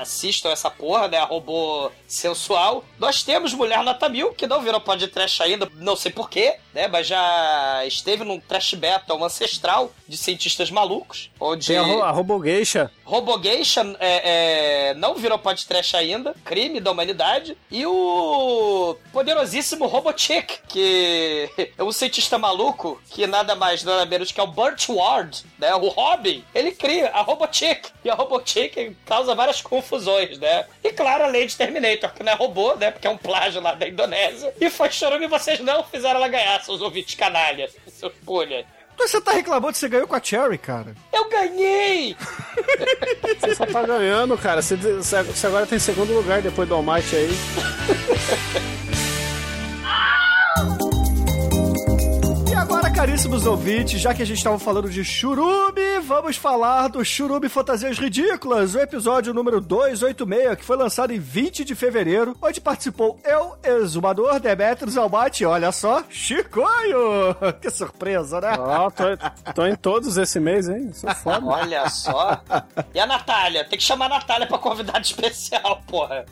assistam 0.00 0.50
essa 0.50 0.70
porra, 0.70 1.08
né, 1.08 1.18
a 1.18 1.24
robô 1.24 1.90
sensual. 2.06 2.84
Nós 2.98 3.22
temos 3.22 3.54
Mulher 3.54 3.82
Nota 3.82 4.08
Mil, 4.08 4.32
que 4.32 4.46
não 4.46 4.60
virou 4.60 4.80
podcast 4.80 5.42
ainda, 5.42 5.70
não 5.76 5.96
sei 5.96 6.12
porquê, 6.12 6.56
né, 6.74 6.88
mas 6.88 7.06
já 7.06 7.82
esteve 7.86 8.24
num 8.24 8.38
trash 8.38 8.74
battle 8.74 9.24
ancestral 9.24 9.90
de 10.06 10.16
cientistas 10.16 10.70
malucos, 10.70 11.30
onde... 11.40 11.66
Tem 11.68 11.78
a, 11.78 11.82
ro- 11.82 12.02
a 12.02 12.10
Robogeisha. 12.10 12.90
Robogation 13.04 13.94
é, 14.00 14.90
é, 14.90 14.94
não 14.94 15.14
virou 15.14 15.38
podcast 15.38 15.96
ainda, 15.96 16.34
crime 16.44 16.80
da 16.80 16.90
humanidade. 16.90 17.56
E 17.70 17.86
o 17.86 18.25
poderosíssimo 19.12 19.86
Robochick, 19.86 20.58
que 20.68 21.48
é 21.76 21.82
um 21.82 21.92
cientista 21.92 22.38
maluco, 22.38 23.00
que 23.10 23.26
nada 23.26 23.54
mais 23.54 23.82
nada 23.84 24.04
menos 24.06 24.32
que 24.32 24.40
é 24.40 24.42
o 24.42 24.46
Burt 24.46 24.88
Ward, 24.88 25.44
né? 25.58 25.74
O 25.74 25.88
Robin, 25.88 26.44
ele 26.54 26.72
cria 26.72 27.10
a 27.10 27.22
Robochick. 27.22 27.90
E 28.04 28.10
a 28.10 28.14
Robochick 28.14 28.96
causa 29.04 29.34
várias 29.34 29.60
confusões, 29.60 30.38
né? 30.38 30.66
E 30.82 30.92
claro, 30.92 31.24
a 31.24 31.32
de 31.32 31.56
Terminator, 31.56 32.12
que 32.12 32.22
não 32.22 32.32
é 32.32 32.34
robô, 32.34 32.74
né? 32.74 32.90
Porque 32.90 33.06
é 33.06 33.10
um 33.10 33.16
plágio 33.16 33.60
lá 33.60 33.74
da 33.74 33.88
Indonésia. 33.88 34.54
E 34.60 34.70
foi 34.70 34.90
chorando 34.90 35.24
e 35.24 35.28
vocês 35.28 35.60
não 35.60 35.82
fizeram 35.84 36.16
ela 36.16 36.28
ganhar, 36.28 36.62
seus 36.62 36.80
ouvintes 36.80 37.14
canalha. 37.14 37.68
Seus 37.88 38.12
pulha. 38.24 38.66
Mas 38.98 39.10
você 39.10 39.20
tá 39.20 39.32
reclamando 39.32 39.72
que 39.72 39.78
você 39.78 39.88
ganhou 39.88 40.06
com 40.06 40.14
a 40.14 40.22
Cherry, 40.22 40.58
cara. 40.58 40.94
Eu 41.12 41.28
ganhei! 41.28 42.16
Você 43.40 43.54
só 43.54 43.66
tá 43.66 43.82
ganhando, 43.82 44.36
cara. 44.38 44.62
Você, 44.62 44.76
você- 44.76 45.22
você 45.22 45.46
agora 45.46 45.66
tem 45.66 45.78
segundo 45.78 46.12
lugar 46.14 46.40
depois 46.42 46.68
do 46.68 46.74
Almighty 46.74 47.14
aí. 47.16 47.28
Agora, 52.56 52.90
caríssimos 52.90 53.46
ouvintes, 53.46 54.00
já 54.00 54.14
que 54.14 54.22
a 54.22 54.26
gente 54.26 54.38
estava 54.38 54.58
falando 54.58 54.88
de 54.88 55.04
churume, 55.04 56.00
vamos 56.02 56.36
falar 56.36 56.88
do 56.88 57.04
Churume 57.04 57.48
Fantasias 57.48 57.98
Ridículas, 57.98 58.74
o 58.74 58.80
episódio 58.80 59.34
número 59.34 59.60
286, 59.60 60.56
que 60.56 60.64
foi 60.64 60.76
lançado 60.76 61.12
em 61.12 61.18
20 61.18 61.64
de 61.64 61.74
fevereiro, 61.74 62.34
onde 62.40 62.60
participou 62.60 63.20
eu, 63.24 63.56
Exumador, 63.62 64.40
Demetrius 64.40 64.96
Almaty, 64.96 65.44
olha 65.44 65.70
só, 65.70 66.02
Chicoio! 66.08 67.36
Que 67.60 67.70
surpresa, 67.70 68.40
né? 68.40 68.54
Ó, 68.58 68.90
tô, 68.90 69.04
tô 69.52 69.66
em 69.66 69.76
todos 69.76 70.16
esse 70.16 70.40
mês, 70.40 70.68
hein? 70.68 70.92
Sou 70.92 71.12
foda. 71.14 71.44
Olha 71.46 71.88
só. 71.88 72.40
E 72.94 73.00
a 73.00 73.06
Natália? 73.06 73.64
Tem 73.64 73.78
que 73.78 73.84
chamar 73.84 74.06
a 74.06 74.10
Natália 74.10 74.46
pra 74.46 74.58
convidado 74.58 75.00
especial, 75.00 75.82
porra. 75.86 76.24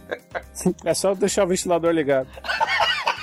É 0.85 0.95
só 0.95 1.15
deixar 1.15 1.45
o 1.45 1.49
ventilador 1.49 1.91
ligado. 1.93 2.29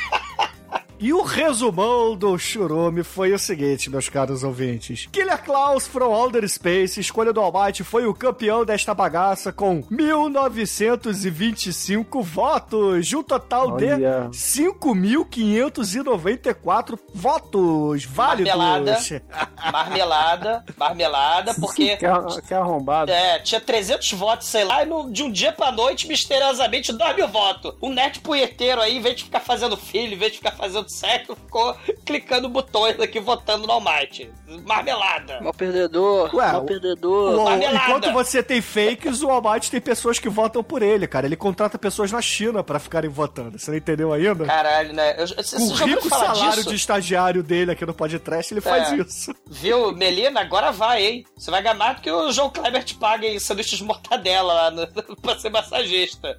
E 1.04 1.12
o 1.12 1.24
resumão 1.24 2.16
do 2.16 2.38
Churume 2.38 3.02
foi 3.04 3.34
o 3.34 3.40
seguinte, 3.40 3.90
meus 3.90 4.08
caros 4.08 4.44
ouvintes. 4.44 5.08
Killer 5.12 5.44
Klaus 5.44 5.88
from 5.88 6.14
Outer 6.14 6.48
Space, 6.48 7.00
escolha 7.00 7.34
do 7.34 7.42
Almighty, 7.42 7.84
foi 7.84 8.06
o 8.06 8.14
campeão 8.14 8.64
desta 8.64 8.94
bagaça 8.94 9.52
com 9.52 9.84
1925 9.90 12.22
votos, 12.22 13.08
de 13.08 13.18
um 13.18 13.24
total 13.24 13.70
Olha. 13.72 14.28
de 14.30 14.38
5.594 14.38 17.00
votos 17.16 18.06
válidos. 18.06 18.54
Marmelada. 18.56 19.00
Marmelada. 19.74 20.64
Marmelada, 20.78 21.56
porque... 21.56 21.98
Que, 21.98 22.06
que 22.48 22.54
arrombado. 22.54 23.12
É, 23.12 23.40
tinha 23.40 23.60
300 23.60 24.12
votos, 24.14 24.46
sei 24.48 24.64
lá, 24.66 24.84
e 24.84 24.86
no- 24.86 25.12
de 25.12 25.24
um 25.24 25.32
dia 25.32 25.52
pra 25.52 25.72
noite, 25.72 26.08
misteriosamente, 26.08 26.94
2 26.94 27.16
mil 27.16 27.28
votos. 27.28 27.74
Um 27.82 27.90
net 27.92 28.20
punheteiro 28.20 28.80
aí, 28.80 28.98
em 28.98 29.02
vez 29.02 29.16
de 29.16 29.24
ficar 29.24 29.40
fazendo 29.40 29.76
filho, 29.76 30.14
em 30.14 30.18
vez 30.18 30.34
de 30.34 30.38
ficar 30.38 30.52
fazendo 30.52 30.91
sexo, 30.92 31.36
ficou 31.36 31.76
clicando 32.06 32.48
botões 32.50 33.00
aqui, 33.00 33.20
votando 33.20 33.66
no 33.66 33.74
Almighty. 33.74 34.30
Marmelada. 34.66 35.40
Mal 35.42 35.54
perdedor, 35.54 36.34
Ué, 36.36 36.52
mal 36.52 36.64
perdedor. 36.66 37.40
O- 37.40 37.44
Marmelada. 37.46 37.86
enquanto 37.86 38.12
você 38.14 38.44
tem 38.44 38.62
fakes, 38.62 39.22
o 39.22 39.30
Almighty 39.30 39.72
tem 39.72 39.82
pessoas 39.82 40.20
que 40.20 40.30
votam 40.30 40.64
por 40.64 40.82
ele, 40.82 41.08
cara. 41.08 41.26
Ele 41.26 41.36
contrata 41.36 41.78
pessoas 41.78 42.12
na 42.12 42.22
China 42.22 42.64
pra 42.64 42.80
ficarem 42.80 43.10
votando. 43.10 43.58
Você 43.58 43.72
não 43.72 43.78
entendeu 43.78 44.12
ainda? 44.14 44.46
Caralho, 44.46 44.94
né? 44.94 45.16
Eu, 45.18 45.28
você 45.28 45.56
o 45.58 45.74
rico 45.74 46.10
falar 46.10 46.36
salário 46.36 46.56
disso? 46.58 46.70
de 46.70 46.76
estagiário 46.76 47.44
dele 47.44 47.72
aqui 47.72 47.86
no 47.86 47.94
podcast, 47.94 48.54
ele 48.54 48.62
faz 48.62 48.92
É. 48.92 48.98
isso. 48.98 49.34
Viu, 49.48 49.92
Melina? 49.94 50.42
Agora 50.42 50.72
vai, 50.72 51.04
hein? 51.06 51.26
Você 51.38 51.50
vai 51.52 51.62
ganhar 51.62 51.76
mais 51.76 51.96
do 51.98 52.02
que 52.02 52.12
o 52.12 52.32
João 52.32 52.50
Kleber 52.50 52.84
te 52.84 52.96
paga 52.96 53.26
em 53.26 53.40
sanduíches 53.40 53.78
de 53.80 53.84
mortadela 53.84 54.54
lá 54.54 54.72
no, 54.72 54.88
pra 55.22 55.38
ser 55.40 55.50
massagista. 55.50 56.38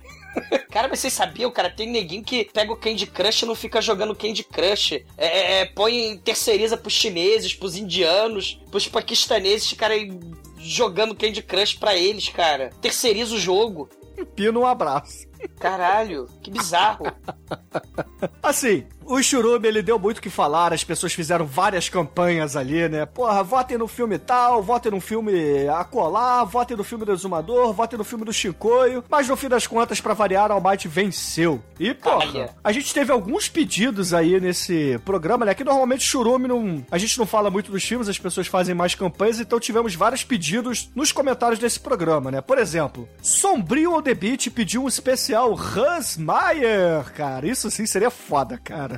Cara, 0.70 0.89
mas 0.89 1.01
vocês 1.01 1.12
sabiam, 1.12 1.51
cara, 1.51 1.70
tem 1.70 1.91
neguinho 1.91 2.24
que 2.24 2.45
pega 2.53 2.72
o 2.72 2.76
Candy 2.76 3.07
Crush 3.07 3.43
e 3.43 3.47
não 3.47 3.55
fica 3.55 3.80
jogando 3.83 4.14
Candy 4.14 4.43
Crush. 4.43 4.93
É, 4.93 5.05
é, 5.18 5.61
é, 5.61 5.64
põe, 5.66 6.16
terceiriza 6.18 6.76
pros 6.76 6.95
chineses, 6.95 7.55
pros 7.55 7.76
indianos, 7.76 8.61
pros 8.70 8.89
paquistaneses 8.89 9.68
ficarem 9.68 10.18
jogando 10.59 11.14
Candy 11.14 11.43
Crush 11.43 11.74
pra 11.74 11.95
eles, 11.95 12.28
cara. 12.28 12.70
Terceiriza 12.80 13.35
o 13.35 13.39
jogo. 13.39 13.89
Pino, 14.35 14.61
um 14.61 14.66
abraço. 14.66 15.26
Caralho, 15.59 16.26
que 16.43 16.51
bizarro. 16.51 17.07
Assim, 18.43 18.87
o 19.05 19.22
Churume, 19.22 19.68
ele 19.68 19.82
deu 19.82 19.98
muito 19.98 20.18
o 20.18 20.22
que 20.22 20.30
falar, 20.30 20.72
as 20.72 20.84
pessoas 20.84 21.12
fizeram 21.12 21.46
várias 21.46 21.88
campanhas 21.88 22.57
ali, 22.57 22.88
né? 22.88 23.07
Porra, 23.07 23.42
votem 23.42 23.78
no 23.78 23.88
filme 23.88 24.18
tal, 24.18 24.62
votem 24.62 24.92
no 24.92 25.00
filme 25.00 25.68
Acolá, 25.68 26.44
votem 26.44 26.76
no 26.76 26.84
filme 26.84 27.05
do 27.05 27.12
Exumador, 27.12 27.72
votem 27.72 27.98
no 27.98 28.05
filme 28.05 28.24
do 28.24 28.32
Chicoio, 28.32 29.05
mas 29.09 29.28
no 29.28 29.36
fim 29.36 29.48
das 29.48 29.66
contas, 29.66 30.00
pra 30.00 30.14
variar, 30.14 30.50
Almighty 30.50 30.88
venceu. 30.88 31.62
E, 31.78 31.94
porra, 31.94 32.50
a 32.62 32.72
gente 32.72 32.92
teve 32.92 33.12
alguns 33.12 33.48
pedidos 33.48 34.14
aí 34.14 34.40
nesse 34.40 34.98
programa, 35.05 35.44
né? 35.44 35.55
Que 35.55 35.64
normalmente 35.64 36.07
Churume 36.07 36.48
não... 36.48 36.84
A 36.90 36.98
gente 36.98 37.18
não 37.18 37.26
fala 37.26 37.50
muito 37.50 37.70
dos 37.70 37.82
filmes, 37.82 38.09
as 38.09 38.18
pessoas 38.18 38.46
fazem 38.46 38.74
mais 38.74 38.94
campanhas, 38.94 39.40
então 39.40 39.59
tivemos 39.59 39.94
vários 39.94 40.24
pedidos 40.24 40.90
nos 40.94 41.12
comentários 41.12 41.59
desse 41.59 41.80
programa, 41.80 42.30
né? 42.30 42.40
Por 42.40 42.59
exemplo, 42.59 43.09
Sombrio 43.20 43.94
on 43.94 44.03
the 44.03 44.14
Beach 44.14 44.50
pediu 44.50 44.84
um 44.84 44.88
especial 44.88 45.55
Hans 45.55 46.16
Meyer, 46.16 47.12
cara. 47.14 47.46
Isso 47.46 47.70
sim 47.70 47.86
seria 47.86 48.11
foda, 48.11 48.59
cara. 48.62 48.91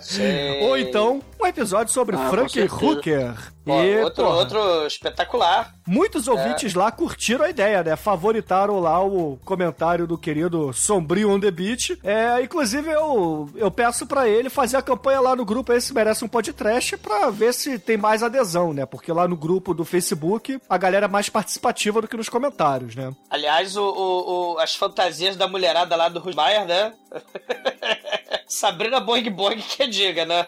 Sei. 0.00 0.62
Ou 0.64 0.76
então, 0.78 1.22
um 1.40 1.46
episódio 1.46 1.92
sobre 1.92 2.16
Ah, 2.16 2.28
Frank. 2.30 2.58
Hooker. 2.60 3.34
Ó, 3.68 3.82
E, 3.82 4.00
outro, 4.02 4.24
porra, 4.24 4.36
outro 4.36 4.86
espetacular. 4.86 5.74
Muitos 5.86 6.28
ouvintes 6.28 6.74
lá 6.74 6.90
curtiram 6.92 7.44
a 7.44 7.50
ideia, 7.50 7.82
né? 7.82 7.96
Favoritaram 7.96 8.78
lá 8.78 9.02
o 9.04 9.38
comentário 9.44 10.06
do 10.06 10.16
querido 10.16 10.72
Sombrio 10.72 11.30
on 11.30 11.40
the 11.40 11.50
Beach. 11.50 11.98
É, 12.04 12.40
inclusive, 12.42 12.88
eu, 12.90 13.48
eu 13.56 13.70
peço 13.70 14.06
pra 14.06 14.28
ele 14.28 14.48
fazer 14.48 14.76
a 14.76 14.82
campanha 14.82 15.20
lá 15.20 15.34
no 15.34 15.44
grupo 15.44 15.72
Esse 15.72 15.92
Merece 15.92 16.24
um 16.24 16.28
Podcast 16.28 16.96
pra 16.98 17.28
ver 17.30 17.52
se 17.54 17.76
tem 17.78 17.96
mais 17.96 18.22
adesão, 18.22 18.72
né? 18.72 18.86
Porque 18.86 19.12
lá 19.12 19.26
no 19.26 19.36
grupo 19.36 19.74
do 19.74 19.84
Facebook 19.84 20.60
a 20.68 20.78
galera 20.78 21.06
é 21.06 21.08
mais 21.08 21.28
participativa 21.28 22.00
do 22.00 22.06
que 22.08 22.16
nos 22.16 22.28
comentários, 22.28 22.94
né? 22.94 23.12
Aliás, 23.28 23.76
o, 23.76 23.82
o- 23.84 24.52
o- 24.54 24.58
as 24.60 24.76
fantasias 24.76 25.34
da 25.36 25.48
mulherada 25.48 25.96
lá 25.96 26.08
do 26.08 26.20
Rusmaier, 26.20 26.66
né? 26.66 26.92
Sabrina 28.46 29.00
Boing 29.00 29.30
Boing 29.30 29.58
que 29.58 29.86
diga, 29.86 30.24
né? 30.24 30.46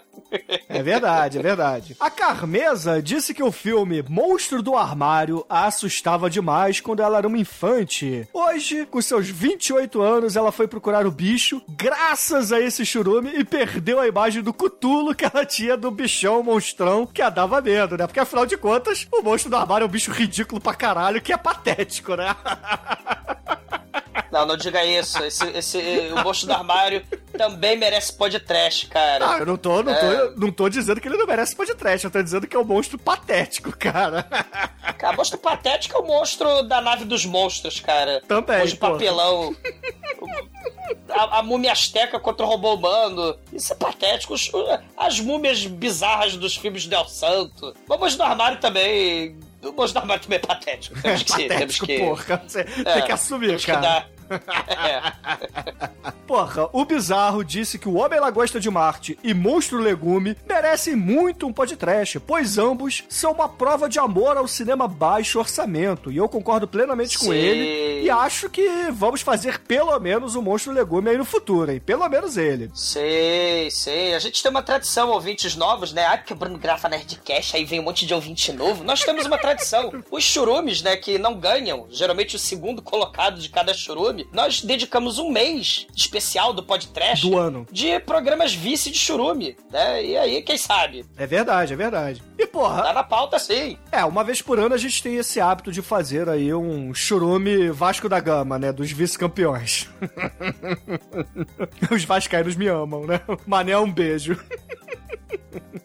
É 0.68 0.82
verdade, 0.82 1.38
é 1.38 1.42
verdade. 1.42 1.96
A 1.98 2.10
Carmesa 2.10 3.02
disse 3.02 3.32
que 3.32 3.42
o 3.42 3.50
filme 3.50 4.04
Monstro 4.08 4.62
do 4.62 4.76
Armário 4.76 5.44
a 5.48 5.66
assustava 5.66 6.28
demais 6.28 6.80
quando 6.80 7.02
ela 7.02 7.18
era 7.18 7.26
uma 7.26 7.38
infante. 7.38 8.28
Hoje, 8.32 8.86
com 8.86 9.00
seus 9.00 9.28
28 9.28 10.00
anos, 10.00 10.36
ela 10.36 10.52
foi 10.52 10.68
procurar 10.68 11.06
o 11.06 11.10
bicho, 11.10 11.62
graças 11.68 12.52
a 12.52 12.60
esse 12.60 12.84
churume, 12.84 13.30
e 13.34 13.44
perdeu 13.44 14.00
a 14.00 14.06
imagem 14.06 14.42
do 14.42 14.52
cutulo 14.52 15.14
que 15.14 15.24
ela 15.24 15.46
tinha 15.46 15.76
do 15.76 15.90
bichão 15.90 16.42
monstrão 16.42 17.06
que 17.06 17.22
a 17.22 17.30
dava 17.30 17.60
medo, 17.60 17.96
né? 17.96 18.06
Porque 18.06 18.20
afinal 18.20 18.46
de 18.46 18.56
contas, 18.56 19.06
o 19.12 19.22
monstro 19.22 19.50
do 19.50 19.56
armário 19.56 19.84
é 19.84 19.86
um 19.86 19.90
bicho 19.90 20.10
ridículo 20.10 20.60
pra 20.60 20.74
caralho, 20.74 21.22
que 21.22 21.32
é 21.32 21.36
patético, 21.36 22.14
né? 22.14 22.34
Não, 24.38 24.46
não 24.46 24.56
diga 24.56 24.84
isso. 24.84 25.22
Esse, 25.24 25.44
esse, 25.50 25.78
o 26.12 26.22
monstro 26.22 26.48
do 26.48 26.52
armário 26.54 27.04
também 27.36 27.76
merece 27.76 28.12
podcast, 28.12 28.86
cara. 28.86 29.30
Ah, 29.34 29.38
eu 29.38 29.46
não 29.46 29.56
tô, 29.56 29.82
não, 29.82 29.92
É. 29.92 29.96
tô, 30.28 30.40
não 30.40 30.52
tô 30.52 30.68
dizendo 30.68 31.00
que 31.00 31.08
ele 31.08 31.16
não 31.16 31.26
merece 31.26 31.56
podcast, 31.56 32.04
eu 32.04 32.10
tô 32.10 32.22
dizendo 32.22 32.46
que 32.46 32.54
é 32.56 32.58
um 32.58 32.64
monstro 32.64 32.98
patético, 32.98 33.76
cara. 33.76 34.22
Cara, 34.96 35.16
monstro 35.16 35.38
patético 35.38 35.96
é 35.96 36.00
o 36.00 36.06
monstro 36.06 36.62
da 36.62 36.80
nave 36.80 37.04
dos 37.04 37.24
monstros, 37.26 37.80
cara. 37.80 38.22
Também, 38.28 38.62
O 38.62 38.66
de 38.68 38.76
papelão. 38.76 39.54
A, 41.10 41.38
a 41.38 41.42
múmia 41.42 41.72
asteca 41.72 42.18
contra 42.18 42.44
o 42.44 42.48
robô 42.48 42.74
humano. 42.74 43.36
Isso 43.52 43.72
é 43.72 43.76
patético. 43.76 44.34
As 44.96 45.20
múmias 45.20 45.66
bizarras 45.66 46.36
dos 46.36 46.56
filmes 46.56 46.86
do 46.86 46.94
El 46.94 47.06
Santo. 47.08 47.74
O 47.88 47.96
monstro 47.96 48.24
do 48.24 48.30
armário 48.30 48.58
também. 48.58 49.36
O 49.62 49.72
monstro 49.72 49.94
do 49.94 49.98
armário 50.02 50.22
também 50.22 50.36
é 50.38 50.46
patético. 50.46 51.00
Temos 51.02 51.22
que, 51.22 51.32
temos 51.48 51.48
patético, 51.54 51.86
que, 51.86 51.98
porra. 51.98 52.42
Você 52.46 52.60
É, 52.60 52.92
tem 52.94 53.02
que 53.04 53.12
assumir, 53.12 53.46
temos 53.48 53.64
cara. 53.66 53.78
Que 53.78 53.86
dar, 53.86 54.08
Porra, 56.26 56.68
o 56.74 56.84
Bizarro 56.84 57.42
disse 57.42 57.78
que 57.78 57.88
o 57.88 57.94
Homem-Lagosta 57.94 58.60
de 58.60 58.68
Marte 58.68 59.18
e 59.24 59.32
Monstro 59.32 59.78
Legume 59.78 60.36
merecem 60.46 60.94
muito 60.94 61.46
um 61.46 61.52
podcast, 61.52 62.20
pois 62.20 62.58
ambos 62.58 63.02
são 63.08 63.32
uma 63.32 63.48
prova 63.48 63.88
de 63.88 63.98
amor 63.98 64.36
ao 64.36 64.46
cinema 64.46 64.86
baixo 64.86 65.38
orçamento. 65.38 66.12
E 66.12 66.18
eu 66.18 66.28
concordo 66.28 66.68
plenamente 66.68 67.18
com 67.18 67.26
Sim. 67.26 67.32
ele. 67.32 68.04
E 68.04 68.10
acho 68.10 68.50
que 68.50 68.90
vamos 68.92 69.22
fazer 69.22 69.58
pelo 69.60 69.98
menos 69.98 70.34
o 70.34 70.42
Monstro 70.42 70.72
Legume 70.72 71.10
aí 71.10 71.16
no 71.16 71.24
futuro, 71.24 71.72
hein? 71.72 71.80
Pelo 71.80 72.06
menos 72.08 72.36
ele. 72.36 72.70
Sei, 72.74 73.70
sei. 73.70 74.14
A 74.14 74.18
gente 74.18 74.42
tem 74.42 74.50
uma 74.50 74.62
tradição, 74.62 75.10
ouvintes 75.10 75.56
novos, 75.56 75.92
né? 75.92 76.06
Ah, 76.06 76.18
porque 76.18 76.34
o 76.34 76.36
Bruno 76.36 76.58
grava 76.58 76.88
Nerdcast, 76.88 77.56
aí 77.56 77.64
vem 77.64 77.80
um 77.80 77.84
monte 77.84 78.04
de 78.04 78.12
ouvinte 78.12 78.52
novo. 78.52 78.84
Nós 78.84 79.02
temos 79.02 79.24
uma 79.24 79.38
tradição. 79.38 79.92
Os 80.10 80.24
churumes, 80.24 80.82
né, 80.82 80.96
que 80.96 81.18
não 81.18 81.38
ganham, 81.38 81.86
geralmente 81.90 82.36
o 82.36 82.38
segundo 82.38 82.82
colocado 82.82 83.40
de 83.40 83.48
cada 83.48 83.72
churume, 83.72 84.17
nós 84.32 84.62
dedicamos 84.62 85.18
um 85.18 85.30
mês 85.30 85.86
especial 85.96 86.52
do 86.52 86.62
podcast 86.62 87.28
Do 87.28 87.36
ano. 87.38 87.66
de 87.70 87.98
programas 88.00 88.54
vice 88.54 88.90
de 88.90 88.98
churume, 88.98 89.56
né? 89.70 90.04
E 90.04 90.16
aí, 90.16 90.42
quem 90.42 90.56
sabe? 90.58 91.04
É 91.16 91.26
verdade, 91.26 91.72
é 91.72 91.76
verdade. 91.76 92.22
E 92.38 92.46
porra, 92.46 92.82
Tá 92.82 92.92
na 92.92 93.02
pauta, 93.04 93.38
sim. 93.38 93.76
É, 93.92 94.04
uma 94.04 94.24
vez 94.24 94.40
por 94.40 94.58
ano 94.58 94.74
a 94.74 94.78
gente 94.78 95.02
tem 95.02 95.16
esse 95.16 95.40
hábito 95.40 95.70
de 95.70 95.82
fazer 95.82 96.28
aí 96.28 96.52
um 96.54 96.92
churume 96.94 97.70
Vasco 97.70 98.08
da 98.08 98.20
Gama, 98.20 98.58
né? 98.58 98.72
Dos 98.72 98.90
vice-campeões. 98.90 99.88
Os 101.90 102.04
vascaínos 102.04 102.56
me 102.56 102.66
amam, 102.68 103.06
né? 103.06 103.20
Mané, 103.46 103.76
um 103.78 103.90
beijo. 103.90 104.38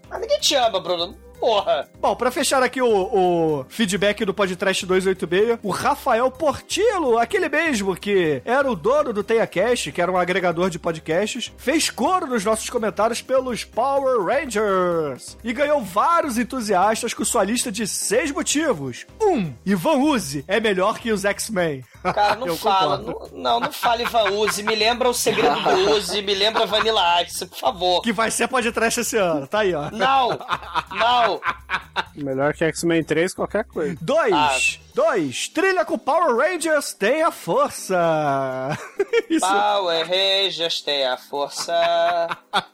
Mas 0.10 0.22
ninguém 0.22 0.40
te 0.40 0.56
ama, 0.56 0.80
Bruno. 0.80 1.18
Porra. 1.44 1.90
Bom, 2.00 2.16
pra 2.16 2.32
fechar 2.32 2.64
aqui 2.64 2.82
o, 2.82 2.88
o 2.88 3.66
feedback 3.68 4.24
do 4.24 4.34
Podcast 4.34 4.86
286, 4.86 5.60
o 5.62 5.72
Rafael 5.72 6.32
Portillo, 6.32 7.18
aquele 7.18 7.50
mesmo 7.50 7.98
que 7.98 8.42
era 8.46 8.72
o 8.72 8.78
dono 8.78 9.12
do 9.12 9.26
TeiaCast, 9.26 9.92
que 9.92 10.02
era 10.02 10.10
um 10.10 10.16
agregador 10.16 10.70
de 10.70 10.80
podcasts, 10.80 11.52
fez 11.58 11.90
coro 11.90 12.28
nos 12.28 12.46
nossos 12.46 12.70
comentários 12.70 13.22
pelos 13.22 13.66
Power 13.66 14.24
Rangers 14.24 15.38
e 15.44 15.52
ganhou 15.52 15.84
vários 15.84 16.38
entusiastas 16.38 17.14
com 17.14 17.26
sua 17.26 17.44
lista 17.44 17.70
de 17.70 17.86
seis 17.90 18.32
motivos. 18.32 19.06
Um, 19.22 19.54
Ivan 19.66 19.98
Uzi 19.98 20.46
é 20.48 20.62
melhor 20.62 20.98
que 20.98 21.12
os 21.12 21.26
X-Men. 21.26 21.84
Cara, 22.14 22.36
não 22.36 22.48
Eu 22.48 22.58
fala. 22.58 22.98
Não, 22.98 23.30
não, 23.32 23.60
não 23.62 23.72
fale 23.72 24.04
Ivan 24.04 24.32
Uzi. 24.32 24.64
Me 24.64 24.76
lembra 24.76 25.10
o 25.10 25.14
segredo 25.14 25.60
do 25.62 25.92
Uzi, 25.92 26.22
me 26.22 26.34
lembra 26.34 26.66
Vanilla 26.66 27.22
Ice, 27.24 27.46
por 27.46 27.58
favor. 27.58 28.02
Que 28.02 28.12
vai 28.12 28.30
ser 28.30 28.48
podcast 28.48 29.00
esse 29.00 29.18
ano, 29.18 29.48
tá 29.48 29.60
aí, 29.60 29.74
ó. 29.74 29.90
Não, 29.92 30.30
não. 30.92 31.42
Melhor 32.16 32.54
que 32.54 32.64
X-Men 32.66 33.04
3, 33.04 33.34
qualquer 33.34 33.64
coisa. 33.66 33.96
Dois, 34.02 34.34
Ah. 34.34 34.58
dois, 34.94 35.48
trilha 35.48 35.86
com 35.86 35.98
Power 35.98 36.36
Rangers 36.36 36.94
tem 36.94 37.24
a 37.24 37.32
força. 37.32 38.78
Isso. 39.30 39.46
Power 39.46 40.08
Rangers 40.08 40.82
tem 40.82 41.06
a 41.08 41.18
força. 41.18 41.74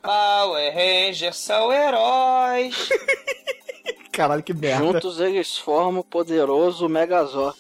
Power 0.02 0.74
Rangers 0.74 1.38
são 1.38 1.72
heróis. 1.72 2.90
Caralho, 4.12 4.44
que 4.44 4.54
merda. 4.54 4.84
Juntos 4.94 5.20
eles 5.22 5.58
formam 5.58 6.02
o 6.02 6.04
poderoso 6.04 6.90
Megazord. 6.90 7.56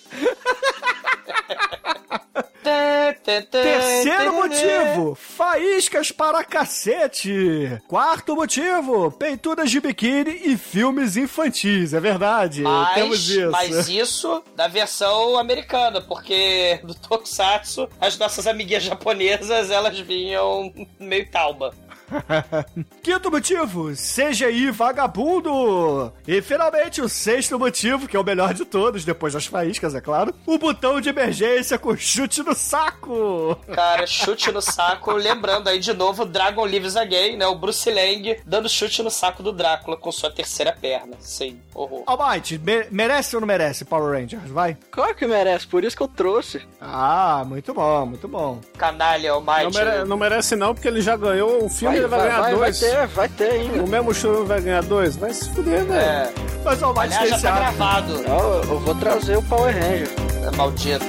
Terceiro 2.63 4.33
motivo, 4.33 5.15
faíscas 5.15 6.11
para 6.11 6.43
cacete. 6.43 7.79
Quarto 7.87 8.35
motivo, 8.35 9.11
peitudas 9.11 9.71
de 9.71 9.79
biquíni 9.79 10.41
e 10.45 10.57
filmes 10.57 11.15
infantis. 11.17 11.93
É 11.93 11.99
verdade, 11.99 12.63
temos 12.93 13.19
Mas, 13.19 13.29
isso. 13.29 13.51
mas 13.51 13.89
isso 13.89 14.43
da 14.55 14.67
versão 14.67 15.37
americana, 15.37 16.01
porque 16.01 16.79
do 16.83 16.93
Tokusatsu, 16.93 17.89
as 17.99 18.17
nossas 18.17 18.47
amiguinhas 18.47 18.83
japonesas, 18.83 19.69
elas 19.71 19.99
vinham 19.99 20.73
meio 20.99 21.29
talba. 21.29 21.73
Quinto 23.03 23.31
motivo, 23.31 23.91
CGI 23.91 24.71
vagabundo. 24.71 26.11
E 26.27 26.41
finalmente 26.41 27.01
o 27.01 27.09
sexto 27.09 27.57
motivo, 27.59 28.07
que 28.07 28.15
é 28.15 28.19
o 28.19 28.23
melhor 28.23 28.53
de 28.53 28.65
todos, 28.65 29.03
depois 29.05 29.33
das 29.33 29.45
faíscas, 29.45 29.95
é 29.95 30.01
claro, 30.01 30.33
o 30.45 30.57
botão 30.57 30.99
de 31.01 31.09
emergência 31.09 31.77
com 31.77 31.95
chute 31.95 32.41
no 32.43 32.53
saco. 32.55 33.55
Cara, 33.73 34.05
chute 34.07 34.51
no 34.51 34.61
saco, 34.61 35.11
lembrando 35.13 35.67
aí 35.69 35.79
de 35.79 35.93
novo 35.93 36.25
Dragon 36.25 36.65
Lives 36.65 36.95
Again, 36.95 37.37
né? 37.37 37.47
O 37.47 37.55
Bruce 37.55 37.89
Lang 37.89 38.37
dando 38.45 38.69
chute 38.69 39.01
no 39.03 39.09
saco 39.09 39.41
do 39.43 39.51
Drácula 39.51 39.97
com 39.97 40.11
sua 40.11 40.31
terceira 40.31 40.71
perna. 40.79 41.15
Sim, 41.19 41.59
horror. 41.73 42.03
Almighty, 42.05 42.57
me- 42.57 42.87
merece 42.91 43.35
ou 43.35 43.41
não 43.41 43.47
merece 43.47 43.85
Power 43.85 44.19
Rangers? 44.19 44.49
Vai. 44.49 44.77
Claro 44.91 45.15
que 45.15 45.25
merece, 45.27 45.67
por 45.67 45.83
isso 45.83 45.95
que 45.95 46.03
eu 46.03 46.07
trouxe. 46.07 46.61
Ah, 46.79 47.43
muito 47.45 47.73
bom, 47.73 48.05
muito 48.05 48.27
bom. 48.27 48.59
Canalha, 48.77 49.35
o 49.35 49.41
Não, 49.41 49.71
mere- 49.71 50.05
não 50.05 50.17
merece 50.17 50.55
não, 50.55 50.73
porque 50.73 50.87
ele 50.87 51.01
já 51.01 51.15
ganhou 51.15 51.63
um 51.63 51.69
filme, 51.69 51.98
ele 51.99 52.07
vai, 52.07 52.19
vai, 52.19 52.27
ganhar 52.27 52.41
vai, 52.41 52.51
vai 52.51 52.59
dois. 52.59 52.79
ter, 52.79 53.07
vai 53.07 53.29
ter 53.29 53.51
ainda. 53.51 53.83
O 53.83 53.87
mesmo 53.87 54.13
churume 54.13 54.45
vai 54.47 54.61
ganhar 54.61 54.83
dois? 54.83 55.15
Vai 55.15 55.33
se 55.33 55.49
fuder, 55.49 55.83
velho. 55.85 55.99
É, 55.99 56.31
Mas 56.63 56.81
o 56.81 56.99
aliás, 56.99 57.29
tem 57.29 57.39
já 57.39 57.49
tá 57.51 57.57
gravado. 57.57 58.13
Não, 58.23 58.53
eu 58.55 58.79
vou 58.79 58.95
trazer 58.95 59.37
o 59.37 59.43
Power 59.43 59.73
Ranger. 59.73 60.09
É 60.47 60.55
maldito. 60.55 61.05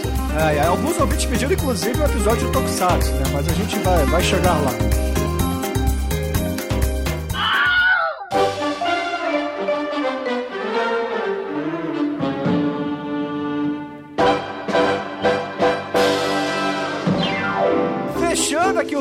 É, 0.56 0.66
alguns 0.66 0.98
ouvintes 1.00 1.24
pediram, 1.26 1.52
inclusive, 1.52 2.00
o 2.00 2.04
episódio 2.04 2.46
de 2.46 2.52
Tokusatsu, 2.52 3.10
né? 3.12 3.22
Mas 3.32 3.48
a 3.48 3.52
gente 3.52 3.78
vai, 3.78 4.04
vai 4.06 4.22
chegar 4.22 4.52
lá. 4.52 5.09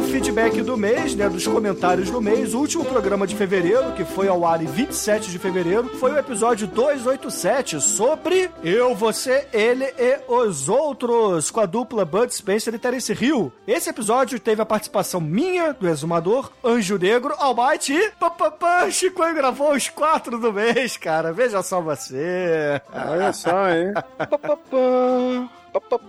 Feedback 0.10 0.62
do 0.62 0.76
mês, 0.76 1.14
né, 1.14 1.30
dos 1.30 1.46
comentários 1.46 2.10
do 2.10 2.20
mês, 2.20 2.54
o 2.54 2.60
último 2.60 2.84
programa 2.84 3.28
de 3.28 3.36
fevereiro, 3.36 3.92
que 3.94 4.04
foi 4.04 4.28
ao 4.28 4.46
ar 4.46 4.62
em 4.62 4.66
27 4.66 5.30
de 5.30 5.38
fevereiro, 5.38 5.96
foi 5.98 6.12
o 6.12 6.18
episódio 6.18 6.66
287 6.68 7.80
sobre 7.80 8.50
Eu, 8.64 8.96
Você, 8.96 9.48
Ele 9.54 9.86
e 9.86 10.20
os 10.28 10.68
Outros, 10.68 11.52
com 11.52 11.60
a 11.60 11.66
dupla 11.68 12.04
Bud 12.06 12.34
Spencer 12.34 12.74
e 12.74 12.80
Terence 12.80 13.14
Hill. 13.14 13.54
Esse 13.68 13.92
episódio 13.92 14.40
teve 14.40 14.62
a 14.62 14.66
participação 14.66 15.22
minha, 15.22 15.74
do 15.74 15.88
Exumador, 15.88 16.52
Anjo 16.64 16.98
Negro, 16.98 17.36
Almighty 17.38 17.94
e 17.94 18.12
Papapá, 18.12 18.90
Chico 18.90 19.22
gravou 19.34 19.74
os 19.74 19.90
quatro 19.90 20.40
do 20.40 20.52
mês, 20.52 20.98
cara. 20.98 21.32
Veja 21.32 21.62
só 21.62 21.80
você. 21.80 22.82
Olha 22.94 23.32
só, 23.32 23.70
hein? 23.70 23.94
Papapá. 24.18 25.59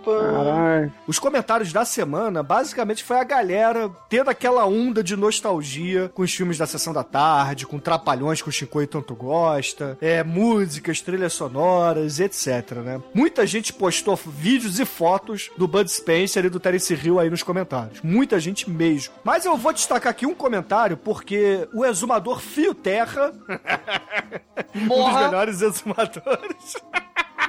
Caralho. 0.05 0.93
Os 1.07 1.19
comentários 1.19 1.73
da 1.73 1.85
semana, 1.85 2.43
basicamente, 2.43 3.05
foi 3.05 3.19
a 3.19 3.25
galera 3.25 3.91
tendo 4.09 4.31
aquela 4.31 4.67
onda 4.67 5.03
de 5.03 5.17
nostalgia 5.17 6.11
com 6.15 6.23
os 6.23 6.35
filmes 6.35 6.59
da 6.59 6.67
Sessão 6.67 6.93
da 6.93 7.05
Tarde, 7.05 7.67
com 7.67 7.79
Trapalhões 7.79 8.43
que 8.43 8.49
o 8.49 8.53
Chico 8.53 8.81
tanto 8.87 9.15
gosta, 9.15 9.99
é, 10.01 10.23
músicas, 10.23 11.01
trilhas 11.01 11.33
sonoras, 11.33 12.21
etc, 12.21 12.73
né? 12.85 13.01
Muita 13.13 13.47
gente 13.47 13.73
postou 13.73 14.17
vídeos 14.17 14.79
e 14.81 14.85
fotos 14.85 15.51
do 15.57 15.69
Bud 15.69 15.91
Spencer 15.91 16.45
e 16.45 16.49
do 16.49 16.61
Terence 16.61 16.95
Hill 16.95 17.19
aí 17.19 17.29
nos 17.29 17.43
comentários. 17.43 18.01
Muita 18.03 18.41
gente 18.41 18.71
mesmo. 18.71 19.13
Mas 19.23 19.45
eu 19.45 19.57
vou 19.57 19.73
destacar 19.73 20.11
aqui 20.11 20.27
um 20.27 20.35
comentário, 20.35 20.97
porque 20.97 21.69
o 21.73 21.85
exumador 21.85 22.41
Fio 22.41 22.75
Terra, 22.75 23.33
um 24.75 24.89
dos 24.89 25.15
melhores 25.15 25.61
exumadores... 25.61 26.77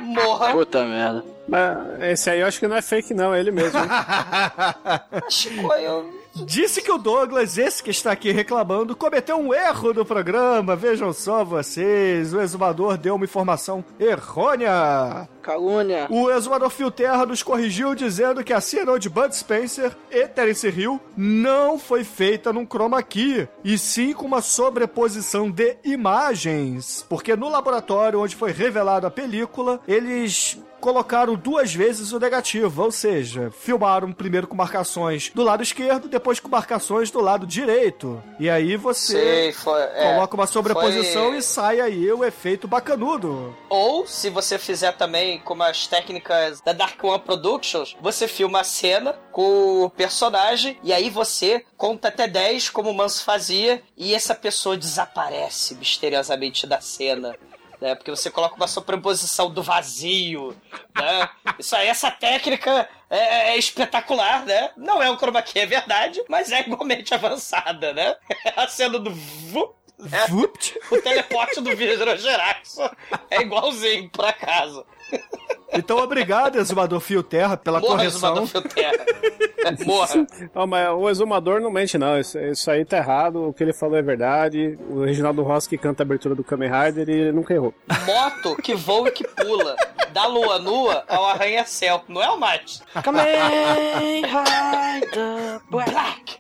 morra. 0.02 0.52
Puta 0.52 0.84
merda. 0.84 1.24
Mas 1.48 2.02
esse 2.04 2.30
aí 2.30 2.40
eu 2.40 2.48
acho 2.48 2.60
que 2.60 2.68
não 2.68 2.76
é 2.76 2.82
fake, 2.82 3.14
não, 3.14 3.34
é 3.34 3.40
ele 3.40 3.52
mesmo. 3.52 3.78
hein? 3.80 3.86
Chico, 5.30 5.74
eu... 5.74 6.21
Disse 6.34 6.82
que 6.82 6.92
o 6.92 6.98
Douglas, 6.98 7.58
esse 7.58 7.84
que 7.84 7.92
está 7.92 8.12
aqui 8.12 8.32
reclamando, 8.32 8.96
cometeu 8.96 9.38
um 9.38 9.54
erro 9.54 9.94
no 9.94 10.06
programa. 10.06 10.76
Vejam 10.76 11.12
só 11.12 11.44
vocês, 11.44 12.34
o 12.34 12.42
exumador 12.42 12.98
deu 12.98 13.16
uma 13.16 13.26
informação 13.26 13.84
errônea. 14.00 15.28
Calúnia. 15.42 16.08
O 16.10 16.30
exumador 16.30 16.70
Fio 16.70 16.92
Terra 16.92 17.26
nos 17.26 17.44
corrigiu 17.44 17.94
dizendo 17.96 18.44
que 18.44 18.54
a 18.54 18.62
cena 18.62 18.98
de 18.98 19.10
Bud 19.10 19.36
Spencer 19.36 19.96
e 20.10 20.28
Terence 20.28 20.68
Hill 20.68 21.00
não 21.18 21.78
foi 21.78 22.04
feita 22.04 22.54
num 22.54 22.66
chroma 22.66 23.02
key, 23.02 23.48
e 23.64 23.78
sim 23.78 24.14
com 24.14 24.26
uma 24.26 24.42
sobreposição 24.42 25.50
de 25.50 25.78
imagens. 25.84 27.06
Porque 27.10 27.36
no 27.36 27.50
laboratório 27.50 28.22
onde 28.22 28.36
foi 28.36 28.52
revelada 28.52 29.08
a 29.08 29.12
película, 29.12 29.80
eles 29.88 30.60
colocaram 30.82 31.36
duas 31.36 31.74
vezes 31.74 32.12
o 32.12 32.20
negativo, 32.20 32.84
ou 32.84 32.92
seja, 32.92 33.52
filmaram 33.52 34.12
primeiro 34.12 34.48
com 34.48 34.56
marcações 34.56 35.32
do 35.34 35.44
lado 35.44 35.64
esquerdo, 35.64 36.10
depois 36.10 36.40
com 36.40 36.50
marcações 36.50 37.10
do 37.12 37.22
lado 37.22 37.46
direito. 37.48 38.22
E 38.40 38.50
aí 38.50 38.76
você 38.76 39.12
Sei, 39.14 39.52
foi, 39.54 39.82
é, 39.82 40.14
coloca 40.16 40.36
uma 40.36 40.48
sobreposição 40.48 41.30
foi- 41.30 41.38
e 41.38 41.42
sai 41.42 41.80
aí 41.80 42.12
o 42.12 42.26
efeito 42.26 42.68
bacanudo. 42.68 43.56
Ou, 43.70 44.06
se 44.08 44.30
você 44.30 44.58
fizer 44.58 44.92
também 44.98 45.40
com 45.40 45.62
as 45.62 45.86
técnicas 45.88 46.60
da 46.62 46.74
Dark 46.74 47.02
One 47.04 47.20
Productions, 47.20 47.96
você 48.02 48.28
filma 48.28 48.62
a 48.62 48.64
cena 48.64 49.14
com 49.32 49.84
o 49.84 49.90
personagem 49.90 50.78
e 50.84 50.92
aí 50.92 51.10
você 51.10 51.64
conta 51.78 52.08
até 52.08 52.28
10, 52.28 52.70
como 52.70 52.90
o 52.90 52.94
Manso 52.94 53.24
fazia, 53.24 53.82
e 53.96 54.14
essa 54.16 54.34
pessoa 54.34 54.76
desaparece 54.76 55.76
misteriosamente 55.76 56.66
da 56.66 56.82
cena. 56.82 57.36
Né? 57.82 57.96
Porque 57.96 58.12
você 58.12 58.30
coloca 58.30 58.56
uma 58.56 58.68
sobreposição 58.68 59.50
do 59.50 59.64
vazio. 59.64 60.56
Né? 60.96 61.30
Isso 61.58 61.76
aí, 61.76 61.88
essa 61.88 62.12
técnica 62.12 62.88
é, 63.10 63.54
é 63.54 63.58
espetacular, 63.58 64.46
né? 64.46 64.70
Não 64.78 65.02
é 65.02 65.10
um 65.10 65.18
chroma 65.18 65.42
key, 65.42 65.60
é 65.60 65.66
verdade, 65.66 66.24
mas 66.30 66.52
é 66.52 66.62
igualmente 66.62 67.12
avançada, 67.16 67.92
né? 67.92 68.16
A 68.56 68.68
cena 68.68 69.00
do 69.00 69.12
vup, 69.12 69.76
né? 69.98 70.26
O 70.92 71.02
teleporte 71.02 71.60
do 71.60 71.76
Virogeraxo 71.76 72.82
é 73.30 73.42
igualzinho, 73.42 74.10
por 74.10 74.26
acaso. 74.26 74.86
Então, 75.74 75.98
obrigado, 75.98 76.58
Exumador 76.58 77.00
Fio 77.00 77.24
Terra, 77.24 77.56
pela 77.58 77.80
Morra, 77.80 77.96
correção. 77.98 78.44
Exumador 78.44 78.48
Fio 78.48 78.62
Terra. 78.62 79.06
Morra. 79.86 80.28
Não, 80.54 80.68
mas 80.68 80.90
o 80.90 81.10
exumador 81.10 81.62
não 81.62 81.72
mente, 81.72 81.98
não. 81.98 82.20
Isso, 82.20 82.38
isso 82.40 82.70
aí 82.70 82.84
tá 82.84 82.98
errado. 82.98 83.48
O 83.48 83.54
que 83.54 83.64
ele 83.64 83.74
falou 83.74 83.98
é 83.98 84.02
verdade. 84.02 84.78
O 84.90 85.04
Reginaldo 85.04 85.44
Rossi 85.44 85.70
que 85.70 85.78
canta 85.78 86.04
a 86.04 86.06
abertura 86.06 86.36
do 86.36 86.44
Kamen 86.44 86.70
Rider 86.70 87.10
e 87.10 87.14
ele 87.14 87.32
nunca 87.32 87.54
errou. 87.54 87.74
Moto 88.06 88.56
que 88.62 88.74
voa 88.74 89.08
e 89.10 89.12
que 89.12 89.24
pula. 89.28 89.76
Da 90.12 90.26
lua 90.26 90.60
nua 90.60 91.04
ao 91.08 91.26
arranha-céu. 91.28 92.04
Não 92.08 92.22
é 92.22 92.30
o 92.30 92.40
mate. 92.40 92.82
Kamen 93.04 93.24
Rider 94.24 95.62
Black. 95.70 96.40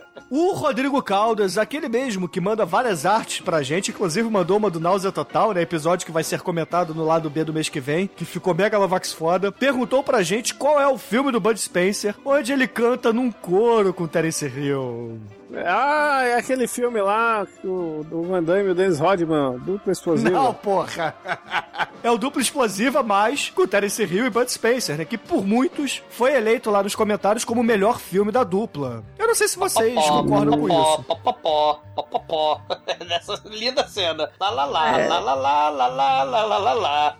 O 0.30 0.52
Rodrigo 0.52 1.02
Caldas, 1.02 1.56
aquele 1.56 1.88
mesmo 1.88 2.28
que 2.28 2.38
manda 2.38 2.66
várias 2.66 3.06
artes 3.06 3.40
pra 3.40 3.62
gente, 3.62 3.90
inclusive 3.90 4.28
mandou 4.28 4.58
uma 4.58 4.68
do 4.68 4.78
Náusea 4.78 5.10
Total, 5.10 5.54
né? 5.54 5.62
Episódio 5.62 6.04
que 6.04 6.12
vai 6.12 6.22
ser 6.22 6.42
comentado 6.42 6.94
no 6.94 7.02
lado 7.02 7.30
B 7.30 7.44
do 7.44 7.52
mês 7.52 7.70
que 7.70 7.80
vem, 7.80 8.06
que 8.06 8.26
ficou 8.26 8.52
mega 8.54 8.76
Lovax 8.76 9.10
foda. 9.10 9.50
Perguntou 9.50 10.02
pra 10.02 10.22
gente 10.22 10.54
qual 10.54 10.78
é 10.78 10.86
o 10.86 10.98
filme 10.98 11.32
do 11.32 11.40
Bud 11.40 11.58
Spencer, 11.58 12.14
onde 12.26 12.52
ele 12.52 12.68
canta 12.68 13.10
num 13.10 13.32
coro 13.32 13.94
com 13.94 14.06
Terence 14.06 14.44
Hill. 14.44 15.18
Ah, 15.64 16.24
é 16.24 16.34
aquele 16.34 16.68
filme 16.68 17.00
lá 17.00 17.46
do, 17.64 18.04
do 18.04 18.22
Van 18.22 18.42
Damme 18.42 18.68
e 18.68 18.70
o 18.72 18.74
Dennis 18.74 18.98
Rodman, 18.98 19.58
dupla 19.58 19.92
explosiva. 19.92 20.30
Não, 20.30 20.52
porra! 20.52 21.14
é 22.02 22.10
o 22.10 22.18
duplo 22.18 22.40
explosiva, 22.40 23.02
mas 23.02 23.48
com 23.48 23.66
Terence 23.66 24.02
Hill 24.02 24.26
e 24.26 24.30
Bud 24.30 24.50
Spencer, 24.50 24.98
né? 24.98 25.06
Que 25.06 25.16
por 25.16 25.46
muitos 25.46 26.02
foi 26.10 26.34
eleito 26.34 26.70
lá 26.70 26.82
nos 26.82 26.94
comentários 26.94 27.46
como 27.46 27.62
o 27.62 27.64
melhor 27.64 27.98
filme 27.98 28.30
da 28.30 28.44
dupla 28.44 29.02
não 29.28 29.34
sei 29.34 29.46
se 29.46 29.58
vocês 29.58 29.94
pó, 29.94 30.22
concordam 30.22 30.54
pó, 30.54 30.58
com 30.58 30.68
pó, 30.68 30.94
isso. 30.94 31.02
Popopó, 31.02 31.82
popopó, 31.94 32.60
nessa 33.06 33.40
linda 33.44 33.86
cena. 33.86 34.30
Lá, 34.40 34.50
lá, 34.50 34.64
lá, 34.64 34.98
é. 34.98 35.06
lá, 35.06 35.20
lá, 35.20 35.34
lá, 35.34 35.68
lá, 35.68 35.88
lá, 35.88 36.44
lá, 36.44 36.58
lá, 36.58 36.72
lá. 36.72 37.16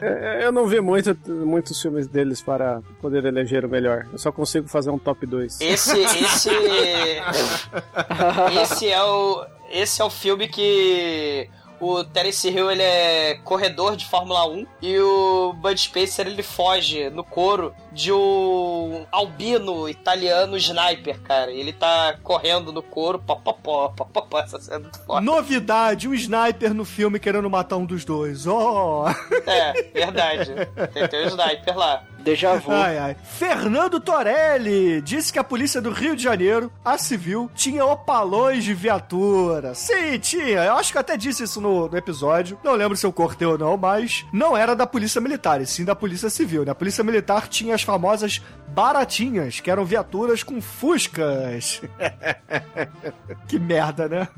É, 0.00 0.44
eu 0.44 0.52
não 0.52 0.66
vi 0.66 0.80
muito, 0.80 1.16
muitos 1.28 1.80
filmes 1.80 2.06
deles 2.06 2.40
para 2.40 2.80
poder 3.00 3.24
eleger 3.24 3.64
o 3.64 3.68
melhor. 3.68 4.06
Eu 4.12 4.18
só 4.18 4.30
consigo 4.30 4.68
fazer 4.68 4.90
um 4.90 4.98
top 4.98 5.26
2. 5.26 5.60
Esse, 5.60 6.00
esse. 6.00 6.50
esse 8.62 8.88
é 8.88 9.02
o. 9.02 9.44
Esse 9.70 10.02
é 10.02 10.04
o 10.04 10.10
filme 10.10 10.46
que 10.46 11.50
o 11.84 12.04
Terence 12.04 12.48
Hill 12.48 12.70
ele 12.70 12.82
é 12.82 13.38
corredor 13.44 13.96
de 13.96 14.06
Fórmula 14.06 14.48
1 14.48 14.66
e 14.80 14.98
o 14.98 15.52
Bud 15.54 15.78
Spencer 15.78 16.26
ele 16.26 16.42
foge 16.42 17.10
no 17.10 17.22
couro 17.22 17.74
de 17.92 18.12
um 18.12 19.06
albino 19.12 19.88
italiano 19.88 20.56
sniper, 20.56 21.20
cara. 21.20 21.50
Ele 21.50 21.72
tá 21.72 22.16
correndo 22.22 22.72
no 22.72 22.82
couro, 22.82 23.18
popopó, 23.18 23.88
popopó, 23.90 24.40
essa 24.40 24.60
cena 24.60 24.76
é 24.76 24.78
muito 24.80 24.98
foda. 25.04 25.20
Novidade, 25.20 26.08
um 26.08 26.14
sniper 26.14 26.72
no 26.72 26.84
filme 26.84 27.18
querendo 27.18 27.48
matar 27.50 27.76
um 27.76 27.84
dos 27.84 28.04
dois. 28.04 28.46
Oh! 28.46 29.04
É, 29.46 29.72
verdade. 29.92 30.52
Tem, 30.92 31.08
tem 31.08 31.24
um 31.24 31.28
sniper 31.28 31.76
lá. 31.76 32.02
Déjà 32.24 32.56
vu. 32.56 32.72
Ai, 32.72 32.96
ai. 32.96 33.16
Fernando 33.22 34.00
Torelli 34.00 35.02
disse 35.02 35.30
que 35.30 35.38
a 35.38 35.44
polícia 35.44 35.80
do 35.80 35.90
Rio 35.90 36.16
de 36.16 36.22
Janeiro, 36.22 36.72
a 36.82 36.96
civil, 36.96 37.50
tinha 37.54 37.84
opalões 37.84 38.64
de 38.64 38.72
viatura. 38.72 39.74
Sim, 39.74 40.18
tinha. 40.18 40.64
Eu 40.64 40.74
acho 40.74 40.90
que 40.90 40.96
eu 40.96 41.02
até 41.02 41.18
disse 41.18 41.44
isso 41.44 41.60
no, 41.60 41.73
no 41.90 41.96
episódio. 41.96 42.58
Não 42.64 42.74
lembro 42.74 42.96
se 42.96 43.04
eu 43.06 43.12
cortei 43.12 43.46
ou 43.46 43.58
não, 43.58 43.76
mas 43.76 44.24
não 44.32 44.56
era 44.56 44.74
da 44.74 44.86
polícia 44.86 45.20
militar, 45.20 45.60
e 45.60 45.66
sim 45.66 45.84
da 45.84 45.94
polícia 45.94 46.30
civil. 46.30 46.64
Né? 46.64 46.70
A 46.72 46.74
polícia 46.74 47.04
militar 47.04 47.48
tinha 47.48 47.74
as 47.74 47.82
famosas 47.82 48.40
baratinhas, 48.68 49.60
que 49.60 49.70
eram 49.70 49.84
viaturas 49.84 50.42
com 50.42 50.60
fuscas. 50.60 51.80
que 53.48 53.58
merda, 53.58 54.08
né? 54.08 54.28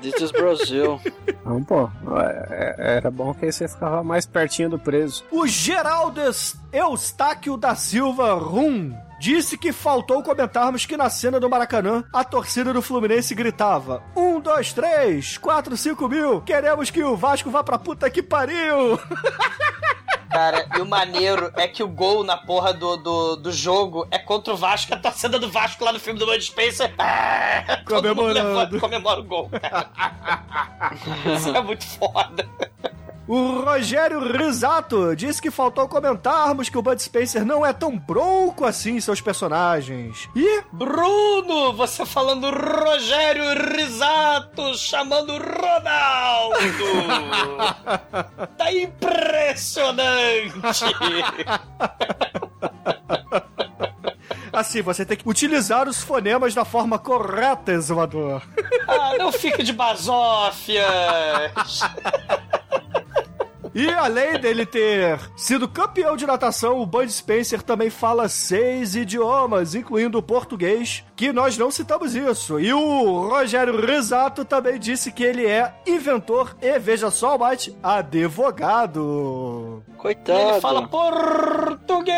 This 0.00 0.20
is 0.20 0.32
Brazil. 0.32 1.00
Não, 1.44 1.62
pô. 1.62 1.88
é- 2.18 2.74
é- 2.78 2.96
Era 2.96 3.10
bom 3.10 3.32
que 3.34 3.44
aí 3.46 3.52
você 3.52 3.68
ficava 3.68 4.02
mais 4.02 4.26
pertinho 4.26 4.70
do 4.70 4.78
preso. 4.78 5.24
O 5.30 5.46
Geraldo 5.46 6.20
Eustáquio 6.72 7.56
da 7.56 7.74
Silva 7.74 8.34
Rum 8.34 8.92
disse 9.22 9.56
que 9.56 9.72
faltou 9.72 10.20
comentarmos 10.20 10.84
que 10.84 10.96
na 10.96 11.08
cena 11.08 11.38
do 11.38 11.48
Maracanã 11.48 12.02
a 12.12 12.24
torcida 12.24 12.72
do 12.72 12.82
Fluminense 12.82 13.36
gritava: 13.36 14.02
Um, 14.16 14.40
dois, 14.40 14.72
três, 14.72 15.38
quatro, 15.38 15.76
cinco 15.76 16.08
mil, 16.08 16.40
queremos 16.40 16.90
que 16.90 17.04
o 17.04 17.16
Vasco 17.16 17.48
vá 17.48 17.62
pra 17.62 17.78
puta 17.78 18.10
que 18.10 18.20
pariu! 18.20 18.98
Cara, 20.28 20.66
e 20.76 20.80
o 20.80 20.86
maneiro 20.86 21.52
é 21.56 21.68
que 21.68 21.82
o 21.84 21.88
gol 21.88 22.24
na 22.24 22.36
porra 22.38 22.72
do, 22.72 22.96
do, 22.96 23.36
do 23.36 23.52
jogo 23.52 24.08
é 24.10 24.18
contra 24.18 24.54
o 24.54 24.56
Vasco, 24.56 24.92
a 24.94 24.96
torcida 24.96 25.38
do 25.38 25.48
Vasco 25.50 25.84
lá 25.84 25.92
no 25.92 26.00
filme 26.00 26.18
do 26.18 26.24
Bud 26.24 26.42
Spencer. 26.42 26.92
Ah, 26.98 27.82
todo 27.86 28.08
mundo 28.08 28.16
Comemorando. 28.16 28.48
levanta- 28.48 28.80
comemora 28.80 29.20
o 29.20 29.24
gol, 29.24 29.50
cara. 29.50 29.90
Isso 31.36 31.50
é 31.54 31.60
muito 31.62 31.84
foda. 31.86 32.48
O 33.28 33.60
Rogério 33.62 34.18
Risato 34.20 35.14
disse 35.14 35.40
que 35.40 35.50
faltou 35.50 35.86
comentarmos 35.86 36.68
que 36.68 36.76
o 36.76 36.82
Bud 36.82 37.00
Spencer 37.00 37.44
não 37.44 37.64
é 37.64 37.72
tão 37.72 37.96
bronco 37.96 38.64
assim 38.64 38.96
em 38.96 39.00
seus 39.00 39.20
personagens. 39.20 40.28
E 40.34 40.62
Bruno, 40.72 41.72
você 41.72 42.04
falando 42.04 42.50
Rogério 42.50 43.44
Risato, 43.76 44.76
chamando 44.76 45.32
Ronaldo. 45.38 46.52
Tá 48.56 48.72
impressionante. 48.72 50.52
assim, 54.52 54.82
você 54.82 55.04
tem 55.04 55.16
que 55.16 55.28
utilizar 55.28 55.88
os 55.88 56.02
fonemas 56.02 56.54
da 56.54 56.64
forma 56.64 56.98
correta, 56.98 57.72
exumador. 57.72 58.42
Ah, 58.88 59.14
não 59.18 59.32
fique 59.32 59.62
de 59.62 59.72
basófias. 59.72 60.82
E 63.74 63.88
além 63.88 64.38
dele 64.38 64.66
ter 64.66 65.18
sido 65.36 65.66
campeão 65.66 66.16
de 66.16 66.26
natação, 66.26 66.78
o 66.78 66.86
Bud 66.86 67.10
Spencer 67.10 67.62
também 67.62 67.88
fala 67.88 68.28
seis 68.28 68.94
idiomas, 68.94 69.74
incluindo 69.74 70.18
o 70.18 70.22
português, 70.22 71.02
que 71.16 71.32
nós 71.32 71.56
não 71.56 71.70
citamos 71.70 72.14
isso. 72.14 72.60
E 72.60 72.70
o 72.72 73.28
Rogério 73.28 73.80
Risato 73.84 74.44
também 74.44 74.78
disse 74.78 75.10
que 75.10 75.24
ele 75.24 75.46
é 75.46 75.72
inventor 75.86 76.54
e, 76.60 76.78
veja 76.78 77.10
só, 77.10 77.38
Mate, 77.38 77.74
advogado. 77.82 79.82
Coitado. 79.96 80.38
Ele 80.38 80.60
fala 80.60 80.86
português. 80.86 82.12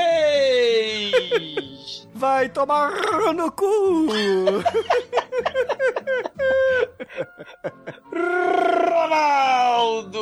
Vai 2.14 2.48
tomar 2.48 2.92
no 3.34 3.50
cu! 3.50 4.06
Ronaldo. 9.14 10.20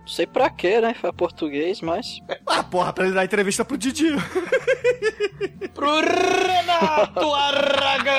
Não 0.00 0.06
sei 0.06 0.26
pra 0.26 0.50
quê, 0.50 0.80
né? 0.80 0.94
Foi 0.94 1.12
português, 1.12 1.80
mas. 1.80 2.20
ah, 2.46 2.62
porra, 2.62 2.92
pra 2.92 3.04
ele 3.04 3.14
dar 3.14 3.24
entrevista 3.24 3.64
pro 3.64 3.78
Didi. 3.78 4.12
Pro 5.74 6.00
Renato 6.00 7.34
Aragão. 7.34 8.18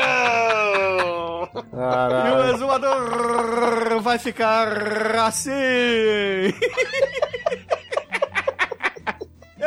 E 1.73 2.31
o 2.31 2.55
exumador 2.55 3.99
vai 4.01 4.17
ficar 4.17 4.67
assim. 5.25 5.51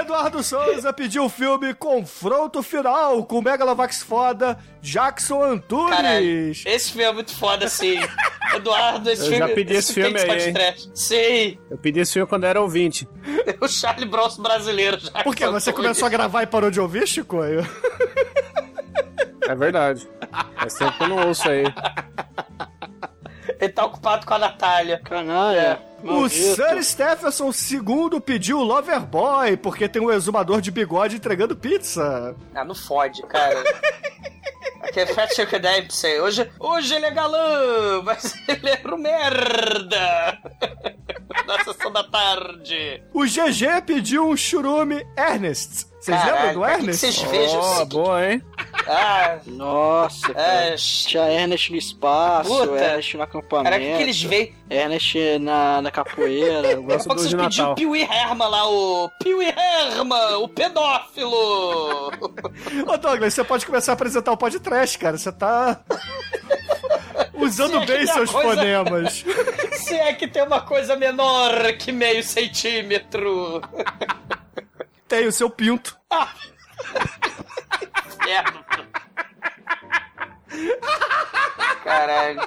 Eduardo 0.03 0.43
Souza 0.43 0.93
pediu 0.93 1.25
o 1.25 1.29
filme 1.29 1.75
Confronto 1.75 2.63
Final 2.63 3.25
com 3.25 3.39
o 3.39 3.43
Megalovax 3.43 4.03
foda 4.03 4.59
Jackson 4.81 5.39
Caralho, 5.41 5.55
Antunes. 5.55 6.63
esse 6.67 6.93
filme 6.93 7.05
é 7.05 7.13
muito 7.13 7.35
foda, 7.37 7.69
sim. 7.69 7.99
Eduardo, 8.55 9.11
esse 9.11 9.23
Eu 9.23 9.29
filme... 9.29 9.49
já 9.49 9.55
pedi 9.55 9.75
esse 9.75 9.95
tem 9.95 10.05
filme 10.05 10.21
aí, 10.21 10.53
trash. 10.53 10.91
Sim, 10.95 11.59
Eu 11.71 11.79
pedi 11.79 12.01
esse 12.01 12.13
filme 12.13 12.29
quando 12.29 12.45
era 12.45 12.61
ouvinte. 12.61 13.09
o 13.61 13.69
Charlie 13.69 14.09
Bronson 14.09 14.43
brasileiro. 14.43 14.97
Jackson 14.99 15.23
Por 15.23 15.35
quê? 15.35 15.47
Você 15.47 15.71
Antunes. 15.71 15.87
começou 15.87 16.07
a 16.07 16.11
gravar 16.11 16.43
e 16.43 16.47
parou 16.47 16.71
de 16.71 16.81
ouvir, 16.81 17.07
Chico? 17.07 17.39
É 17.45 19.55
verdade. 19.55 20.09
Faz 20.57 20.75
tempo 20.75 20.97
que 20.97 21.03
eu 21.05 21.09
não 21.09 21.29
ouço 21.29 21.49
aí. 21.49 21.65
Ele 23.63 23.73
tá 23.73 23.85
ocupado 23.85 24.27
com 24.27 24.35
a 24.35 24.39
Natália. 24.41 24.99
Canalha. 24.99 25.81
O 26.03 26.07
maldito. 26.15 26.57
Sir 26.57 26.83
Stephenson 26.83 27.51
II 27.51 28.21
pediu 28.21 28.59
o 28.59 28.65
Loverboy 28.65 29.57
porque 29.57 29.89
tem 29.89 30.03
um 30.03 30.11
exumador 30.11 30.61
de 30.61 30.73
bigode 30.73 31.15
entregando 31.15 31.55
pizza. 31.55 32.35
Ah, 32.53 32.65
não 32.65 32.75
fode, 32.75 33.23
cara. 33.23 33.63
Aquele 34.83 35.15
Fat 35.15 35.33
Chick 35.33 35.57
Dempsey. 35.61 36.21
Hoje, 36.21 36.51
hoje 36.59 36.93
ele 36.93 37.07
é 37.07 37.13
galã, 37.13 38.03
mas 38.03 38.35
ele 38.49 38.69
era 38.69 38.95
um 38.95 38.99
merda. 38.99 40.39
Na 41.47 41.63
sessão 41.63 41.93
da 41.93 42.03
tarde. 42.03 43.01
O 43.15 43.23
GG 43.23 43.83
pediu 43.87 44.29
um 44.29 44.37
churume 44.37 45.07
Ernest. 45.17 45.87
Vocês 46.03 46.25
lembram 46.25 46.53
do 46.55 46.65
Ernest? 46.65 46.99
vocês 46.99 47.23
vejam 47.23 47.61
Ó, 47.61 47.73
isso? 47.75 47.87
boa, 47.87 48.27
hein? 48.33 48.43
Ah, 48.89 49.39
Nossa, 49.47 50.35
cara. 50.35 50.43
é. 50.67 50.75
Tinha 50.77 51.31
Ernest 51.31 51.71
no 51.71 51.79
espaço, 51.79 52.51
Puta. 52.51 52.75
Ernest 52.77 53.17
no 53.17 53.23
acampamento. 53.23 53.77
O 53.77 53.79
que, 53.79 54.03
eles 54.03 54.23
veem? 54.23 54.53
Ernest 54.69 55.39
na, 55.39 55.81
na 55.81 55.91
capoeira. 55.93 56.55
Eu 56.57 56.63
Daqui 56.63 56.73
a 56.73 56.77
gosto 56.97 57.07
pouco 57.07 57.23
vocês 57.23 57.35
pediam 57.35 57.97
Herman 58.03 58.49
lá, 58.49 58.69
o 58.69 59.09
Pee-wee 59.23 59.55
Herman, 59.57 60.35
o 60.43 60.49
pedófilo. 60.49 62.11
Ô, 62.89 62.97
Douglas, 62.99 63.35
você 63.35 63.45
pode 63.45 63.65
começar 63.65 63.93
a 63.93 63.95
apresentar 63.95 64.33
o 64.33 64.37
podcast, 64.37 64.99
cara. 64.99 65.17
Você 65.17 65.31
tá. 65.31 65.81
Usando 67.35 67.71
Se 67.71 67.77
é 67.77 67.87
bem 67.87 67.97
tem 67.99 68.07
seus 68.07 68.31
coisa- 68.31 68.49
fonemas. 68.57 69.25
Se 69.73 69.95
é 69.95 70.13
que 70.15 70.27
tem 70.27 70.43
uma 70.43 70.61
coisa 70.63 70.97
menor 70.97 71.73
que 71.79 71.93
meio 71.93 72.23
centímetro. 72.25 73.61
Tem 75.13 75.27
o 75.27 75.33
seu 75.33 75.51
pinto. 75.51 75.95
Caralho. 81.85 82.41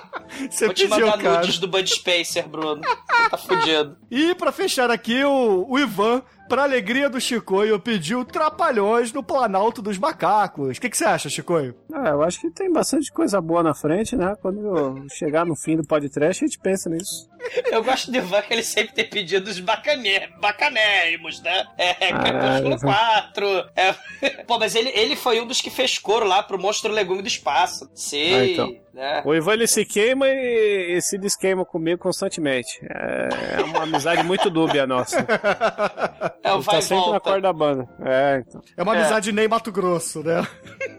Você 0.49 0.65
Vou 0.65 0.73
te 0.73 0.87
pediu, 0.87 1.05
mandar 1.05 1.21
cara. 1.21 1.39
nudes 1.41 1.59
do 1.59 1.67
Bud 1.67 1.87
Spencer, 1.87 2.47
Bruno. 2.47 2.81
Tá 3.29 3.37
fudido. 3.37 3.95
E 4.09 4.33
pra 4.33 4.51
fechar 4.51 4.89
aqui, 4.89 5.23
o, 5.23 5.67
o 5.69 5.77
Ivan, 5.77 6.23
pra 6.47 6.63
alegria 6.63 7.09
do 7.09 7.19
Chicoio, 7.19 7.79
pediu 7.79 8.23
Trapalhões 8.25 9.11
no 9.11 9.23
Planalto 9.23 9.81
dos 9.81 9.97
Macacos. 9.97 10.77
O 10.77 10.81
que, 10.81 10.89
que 10.89 10.97
você 10.97 11.05
acha, 11.05 11.29
Chicoio? 11.29 11.75
Ah, 11.93 12.09
eu 12.09 12.21
acho 12.23 12.39
que 12.41 12.51
tem 12.51 12.71
bastante 12.71 13.11
coisa 13.11 13.39
boa 13.41 13.63
na 13.63 13.73
frente, 13.73 14.15
né? 14.15 14.35
Quando 14.41 15.05
chegar 15.13 15.45
no 15.45 15.55
fim 15.55 15.75
do 15.77 15.85
podcast, 15.85 16.43
a 16.43 16.47
gente 16.47 16.59
pensa 16.59 16.89
nisso. 16.89 17.29
Eu 17.71 17.83
gosto 17.83 18.09
do 18.11 18.17
Ivan 18.17 18.41
que 18.41 18.53
ele 18.53 18.63
sempre 18.63 18.93
tem 18.95 19.07
pedido 19.07 19.47
os 19.49 19.59
bacané, 19.59 20.29
bacanérrimos, 20.41 21.41
né? 21.43 21.65
É, 21.77 21.93
Crepúsculo 21.93 22.79
Caralho. 22.79 22.79
4. 22.79 23.69
É... 23.75 23.93
Pô, 24.47 24.57
mas 24.57 24.73
ele, 24.75 24.89
ele 24.95 25.15
foi 25.15 25.39
um 25.39 25.45
dos 25.45 25.61
que 25.61 25.69
fez 25.69 25.97
coro 25.99 26.25
lá 26.25 26.41
pro 26.41 26.59
Monstro 26.59 26.91
Legume 26.91 27.21
do 27.21 27.27
Espaço. 27.27 27.87
Sei, 27.93 28.33
Ah, 28.33 28.45
então. 28.47 28.75
né? 28.93 29.21
O 29.25 29.33
Ivan 29.35 29.53
ele 29.53 29.67
se 29.67 29.85
queima 29.85 30.27
e, 30.27 30.95
e 30.97 31.01
se 31.01 31.19
desqueima 31.19 31.63
comigo 31.63 32.01
constantemente. 32.01 32.79
É, 32.83 33.59
é 33.59 33.63
uma 33.63 33.83
amizade 33.83 34.23
muito 34.23 34.49
dúbia 34.49 34.87
nossa. 34.87 35.23
É 36.43 36.51
o 36.51 36.55
Ele 36.57 36.63
vai 36.63 36.75
tá 36.75 36.81
sempre 36.81 36.97
na 36.97 37.11
volta. 37.11 37.29
corda 37.31 37.53
banda. 37.53 37.87
É, 38.03 38.43
então. 38.47 38.61
É 38.77 38.83
uma 38.83 38.95
É. 38.95 38.99
amizade 38.99 39.31
nem 39.31 39.47
Mato 39.47 39.71
Grosso, 39.71 40.21
né? 40.23 40.45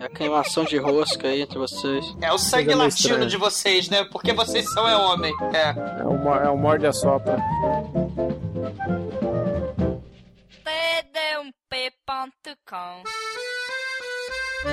É 0.00 0.04
a 0.04 0.08
queimação 0.08 0.64
de 0.64 0.76
rosca 0.76 1.28
aí 1.28 1.42
entre 1.42 1.58
vocês. 1.58 2.04
É 2.20 2.32
o 2.32 2.38
sangue 2.38 2.66
Coisa 2.66 2.82
latino 2.82 3.26
de 3.26 3.36
vocês, 3.36 3.88
né? 3.88 4.04
Porque 4.10 4.32
vocês 4.32 4.68
são 4.72 4.88
é 4.88 4.96
homem. 4.96 5.32
É. 5.54 6.00
É 6.00 6.04
um, 6.04 6.18
mor- 6.18 6.42
é 6.42 6.50
um 6.50 6.56
morde 6.56 6.86
a 6.86 6.92
sopra. 6.92 7.36
td1p.com 11.66 13.02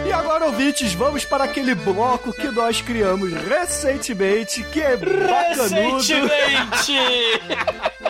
E 0.07 0.11
agora, 0.13 0.45
ouvintes, 0.45 0.93
vamos 0.93 1.23
para 1.25 1.43
aquele 1.43 1.75
bloco 1.75 2.33
que 2.33 2.47
nós 2.47 2.81
criamos 2.81 3.31
recentemente, 3.33 4.63
que 4.65 4.81
é 4.81 4.97
bacanudo. 4.97 5.93
Recentemente! 5.93 6.93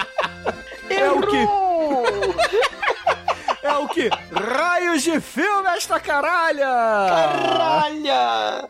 É 0.90 1.10
o 1.10 1.22
que? 1.22 1.63
É 3.62 3.74
o 3.78 3.88
que? 3.88 4.10
Raios 4.32 5.04
de 5.04 5.20
filme 5.22 5.70
esta 5.70 6.00
caralha! 6.00 6.68
Caralho! 7.10 8.70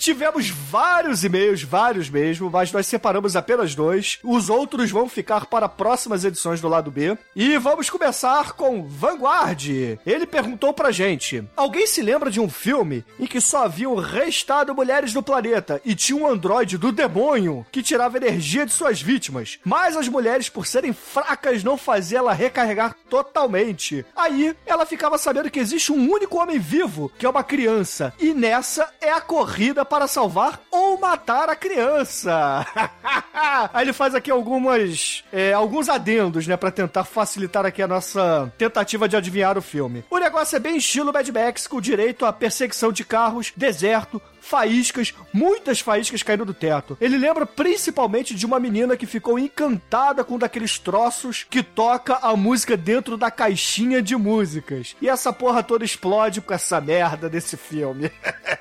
Tivemos 0.00 0.48
vários 0.48 1.24
e-mails, 1.24 1.62
vários 1.62 2.08
mesmo, 2.08 2.48
mas 2.48 2.72
nós 2.72 2.86
separamos 2.86 3.36
apenas 3.36 3.74
dois. 3.74 4.18
Os 4.24 4.48
outros 4.48 4.90
vão 4.90 5.06
ficar 5.06 5.44
para 5.44 5.68
próximas 5.68 6.24
edições 6.24 6.58
do 6.58 6.68
lado 6.68 6.90
B. 6.90 7.18
E 7.36 7.58
vamos 7.58 7.90
começar 7.90 8.52
com 8.52 8.88
Vanguard. 8.88 9.68
Ele 10.06 10.24
perguntou 10.24 10.72
pra 10.72 10.90
gente: 10.90 11.44
Alguém 11.54 11.86
se 11.86 12.00
lembra 12.00 12.30
de 12.30 12.40
um 12.40 12.48
filme 12.48 13.04
em 13.18 13.26
que 13.26 13.42
só 13.42 13.64
haviam 13.64 13.94
restado 13.94 14.74
mulheres 14.74 15.12
no 15.12 15.22
planeta 15.22 15.82
e 15.84 15.94
tinha 15.94 16.16
um 16.16 16.26
androide 16.26 16.78
do 16.78 16.90
demônio 16.90 17.66
que 17.70 17.82
tirava 17.82 18.16
energia 18.16 18.64
de 18.64 18.72
suas 18.72 19.02
vítimas, 19.02 19.58
mas 19.66 19.98
as 19.98 20.08
mulheres, 20.08 20.48
por 20.48 20.66
serem 20.66 20.94
fracas, 20.94 21.62
não 21.62 21.76
fazia 21.76 22.20
ela 22.20 22.32
recarregar 22.32 22.96
totalmente. 23.10 24.02
Aí 24.16 24.56
ela 24.64 24.86
ficava 24.86 25.18
sabendo 25.18 25.50
que 25.50 25.60
existe 25.60 25.92
um 25.92 26.10
único 26.10 26.38
homem 26.38 26.58
vivo, 26.58 27.12
que 27.18 27.26
é 27.26 27.28
uma 27.28 27.44
criança, 27.44 28.14
e 28.18 28.32
nessa 28.32 28.88
é 28.98 29.12
a 29.12 29.20
corrida 29.20 29.84
para 29.90 30.06
salvar 30.06 30.60
ou 30.70 30.98
matar 31.00 31.50
a 31.50 31.56
criança. 31.56 32.64
Aí 33.74 33.84
ele 33.84 33.92
faz 33.92 34.14
aqui 34.14 34.30
algumas 34.30 35.24
é, 35.32 35.52
alguns 35.52 35.88
adendos, 35.88 36.46
né, 36.46 36.56
Pra 36.56 36.70
tentar 36.70 37.04
facilitar 37.04 37.66
aqui 37.66 37.82
a 37.82 37.88
nossa 37.88 38.52
tentativa 38.56 39.08
de 39.08 39.16
adivinhar 39.16 39.58
o 39.58 39.62
filme. 39.62 40.04
O 40.08 40.18
negócio 40.18 40.54
é 40.54 40.60
bem 40.60 40.76
estilo 40.76 41.12
Mad 41.12 41.28
Max, 41.28 41.66
com 41.66 41.80
direito 41.80 42.24
a 42.24 42.32
perseguição 42.32 42.92
de 42.92 43.04
carros, 43.04 43.52
deserto, 43.56 44.22
faíscas, 44.40 45.14
muitas 45.32 45.80
faíscas 45.80 46.22
caindo 46.22 46.44
do 46.44 46.54
teto. 46.54 46.96
Ele 47.00 47.18
lembra 47.18 47.46
principalmente 47.46 48.34
de 48.34 48.46
uma 48.46 48.58
menina 48.58 48.96
que 48.96 49.06
ficou 49.06 49.38
encantada 49.38 50.24
com 50.24 50.34
um 50.34 50.38
daqueles 50.38 50.78
troços 50.78 51.46
que 51.48 51.62
toca 51.62 52.16
a 52.16 52.34
música 52.36 52.76
dentro 52.76 53.16
da 53.16 53.30
caixinha 53.30 54.02
de 54.02 54.16
músicas. 54.16 54.96
E 55.00 55.08
essa 55.08 55.32
porra 55.32 55.62
toda 55.62 55.84
explode 55.84 56.40
com 56.40 56.54
essa 56.54 56.80
merda 56.80 57.28
desse 57.28 57.56
filme. 57.56 58.10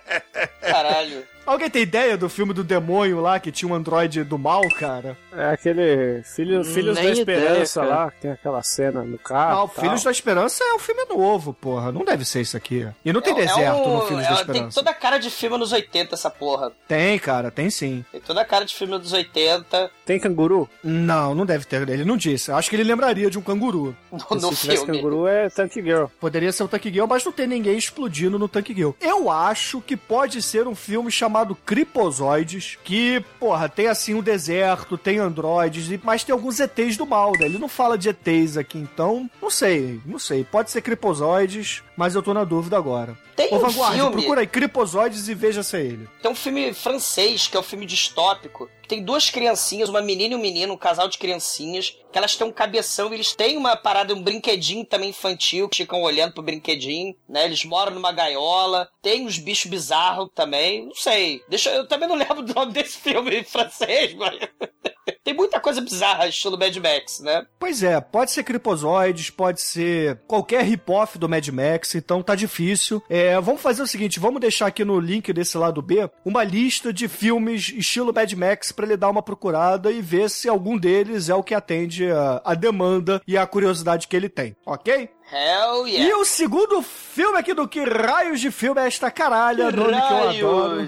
Caralho. 0.62 1.24
Alguém 1.50 1.70
tem 1.70 1.82
ideia 1.82 2.16
do 2.18 2.30
filme 2.30 2.54
do 2.54 2.64
demônio 2.64 3.20
lá 3.22 3.40
que 3.40 3.52
tinha 3.52 3.72
um 3.72 3.74
androide 3.76 4.24
do 4.24 4.38
mal, 4.38 4.62
cara? 4.78 5.18
É 5.36 5.46
aquele 5.52 6.22
filho, 6.24 6.64
Filhos 6.64 6.96
Nem 6.96 7.06
da 7.06 7.12
Esperança 7.12 7.80
ideia, 7.82 7.96
lá, 7.96 8.12
que 8.12 8.22
tem 8.22 8.32
aquela 8.32 8.62
cena 8.64 9.04
no 9.04 9.18
carro. 9.18 9.64
O 9.66 9.68
tal. 9.70 9.84
Filhos 9.84 10.04
da 10.04 10.12
Esperança 10.12 10.64
é 10.64 10.74
um 10.74 10.80
filme 10.80 11.06
novo, 11.06 11.54
porra. 11.54 11.92
Não 11.92 12.06
deve 12.06 12.24
ser 12.26 12.42
isso 12.42 12.56
aqui. 12.56 12.88
E 13.04 13.12
não 13.12 13.22
tem 13.22 13.34
É- 13.34 13.38
deserto 13.38 13.60
é 13.62 13.74
um- 13.74 13.96
no 13.98 14.02
Filhos 14.08 14.24
é- 14.26 14.30
da 14.30 14.36
Tem 14.36 14.42
Esperança. 14.46 14.76
toda 14.76 14.92
a 14.92 14.94
cara 14.94 15.18
de 15.18 15.30
filme 15.32 15.58
nos 15.58 15.72
80, 15.72 16.14
essa 16.16 16.30
porra. 16.30 16.72
Tem, 16.88 17.18
cara, 17.18 17.50
tem 17.50 17.70
sim. 17.70 18.06
Tem 18.12 18.22
toda 18.22 18.42
a 18.42 18.46
cara 18.46 18.64
de 18.66 18.76
filme 18.76 18.98
dos 19.00 19.12
80 19.14 19.90
Tem 20.06 20.20
canguru? 20.20 20.70
Não, 20.84 21.34
não 21.34 21.46
deve 21.46 21.66
ter. 21.66 21.88
Ele 21.90 22.04
não 22.06 22.18
disse. 22.18 22.52
Acho 22.52 22.70
que 22.70 22.76
ele 22.76 22.84
lembraria 22.84 23.30
de 23.30 23.38
um 23.40 23.42
canguru. 23.42 23.96
no, 24.12 24.20
Se 24.20 24.26
no 24.36 24.50
tivesse 24.56 24.86
filme. 24.86 24.98
canguru 24.98 25.28
é 25.28 25.50
Tank 25.50 25.74
Girl. 25.74 26.06
Poderia 26.20 26.52
ser 26.52 26.64
o 26.64 26.68
Tank 26.68 26.84
Girl, 26.92 27.06
mas 27.08 27.24
não 27.26 27.32
tem 27.32 27.48
ninguém 27.48 27.78
explodindo 27.78 28.38
no 28.38 28.48
Tank 28.48 28.68
Girl. 28.74 28.92
Eu 29.02 29.30
acho 29.32 29.82
que 29.82 29.96
pode 29.98 30.42
ser 30.42 30.68
um 30.68 30.76
filme 30.76 31.10
chamado 31.12 31.39
Cripozoides, 31.56 32.78
que, 32.84 33.24
porra, 33.40 33.68
tem 33.68 33.88
assim 33.88 34.14
um 34.14 34.22
deserto, 34.22 34.98
tem 34.98 35.18
androides, 35.20 35.90
e- 35.92 36.00
mas 36.04 36.24
tem 36.24 36.34
alguns 36.34 36.60
ETs 36.60 36.98
do 36.98 37.06
mal, 37.06 37.34
né? 37.38 37.46
Ele 37.46 37.58
não 37.58 37.68
fala 37.68 37.98
de 37.98 38.10
ETs 38.10 38.58
aqui, 38.58 38.78
então, 38.78 39.30
não 39.42 39.50
sei, 39.50 40.00
não 40.06 40.18
sei. 40.20 40.44
Pode 40.44 40.72
ser 40.72 40.82
Cripozoides, 40.82 41.84
mas 41.98 42.16
eu 42.16 42.22
tô 42.24 42.34
na 42.34 42.44
dúvida 42.44 42.78
agora. 42.78 43.18
Tem 43.36 43.54
Ô, 43.54 43.58
um 43.58 43.60
Vanguard, 43.60 43.96
filme- 43.96 44.12
procura 44.12 44.42
aí 44.42 44.48
Cripozoides 44.48 45.28
e 45.28 45.34
veja 45.34 45.64
se 45.64 45.78
é 45.78 45.82
ele. 45.82 46.08
Tem 46.22 46.32
um 46.32 46.36
filme 46.36 46.74
francês, 46.74 47.48
que 47.48 47.56
é 47.58 47.60
um 47.60 47.64
filme 47.64 47.86
distópico, 47.86 48.70
tem 48.90 49.04
duas 49.04 49.30
criancinhas, 49.30 49.88
uma 49.88 50.02
menina 50.02 50.34
e 50.34 50.36
um 50.36 50.42
menino, 50.42 50.74
um 50.74 50.78
casal 50.78 51.08
de 51.08 51.20
criancinhas, 51.20 51.96
que 52.12 52.18
elas 52.18 52.36
têm 52.36 52.48
um 52.48 52.52
cabeção, 52.52 53.12
e 53.12 53.14
eles 53.14 53.36
têm 53.36 53.56
uma 53.56 53.78
parada, 53.78 54.16
um 54.16 54.22
brinquedinho 54.22 54.84
também 54.84 55.12
infantil, 55.12 55.70
que 55.70 55.78
ficam 55.78 56.02
olhando 56.02 56.34
pro 56.34 56.42
brinquedinho, 56.42 57.16
né? 57.30 57.46
Eles 57.46 57.64
moram 57.64 57.94
numa 57.94 58.12
gaiola, 58.12 58.90
tem 59.00 59.28
uns 59.28 59.38
bichos 59.38 59.70
bizarros 59.70 60.30
também, 60.34 60.88
não 60.88 60.96
sei. 60.96 61.40
Deixa, 61.48 61.70
eu 61.70 61.88
também 61.88 62.10
não 62.10 62.16
lembro 62.16 62.42
do 62.42 62.54
nome 62.54 62.74
desse 62.74 62.98
filme 62.98 63.40
em 63.40 63.44
francês, 63.44 64.16
mas... 64.16 64.40
tem 65.24 65.34
muita 65.34 65.60
coisa 65.60 65.82
bizarra, 65.82 66.28
estilo 66.28 66.58
Mad 66.58 66.76
Max, 66.78 67.20
né? 67.20 67.46
Pois 67.60 67.84
é, 67.84 68.00
pode 68.00 68.32
ser 68.32 68.44
Cripozoides, 68.44 69.30
pode 69.30 69.62
ser 69.62 70.20
qualquer 70.28 70.64
rip-off 70.64 71.18
do 71.18 71.30
Mad 71.30 71.48
Max, 71.50 71.96
então 71.96 72.22
tá 72.22 72.36
difícil. 72.36 73.02
É, 73.10 73.40
vamos 73.40 73.62
fazer 73.62 73.82
o 73.82 73.88
seguinte, 73.88 74.20
vamos 74.20 74.42
deixar 74.42 74.68
aqui 74.68 74.84
no 74.84 75.00
link 75.00 75.32
desse 75.34 75.58
lado 75.58 75.82
B 75.82 76.10
uma 76.26 76.44
lista 76.44 76.92
de 76.94 77.08
filmes 77.08 77.70
estilo 77.70 78.14
Mad 78.14 78.32
Max 78.34 78.72
pra 78.72 78.86
ele 78.86 78.98
dar 78.98 79.10
uma 79.10 79.22
procurada 79.22 79.92
e 79.92 80.02
ver 80.02 80.30
se 80.30 80.48
algum 80.50 80.78
deles 80.78 81.30
é 81.30 81.36
o 81.36 81.44
que 81.44 81.54
atende 81.54 82.10
a, 82.12 82.42
a 82.44 82.54
demanda 82.56 83.22
e 83.28 83.38
a 83.38 83.46
curiosidade 83.46 84.08
que 84.08 84.16
ele 84.16 84.30
tem, 84.30 84.56
ok? 84.66 85.10
Hell 85.32 85.88
E 85.88 85.92
yeah! 85.92 86.18
o 86.18 86.26
segundo 86.26 86.82
filme 86.82 87.38
aqui 87.38 87.54
do 87.54 87.68
Que 87.68 87.84
Raios 87.84 88.40
de 88.40 88.50
Filme 88.50 88.82
é 88.82 88.88
esta 88.88 89.12
caralha, 89.12 89.72
nome 89.72 89.94
que 90.02 90.14
eu 90.14 90.30
adoro. 90.30 90.88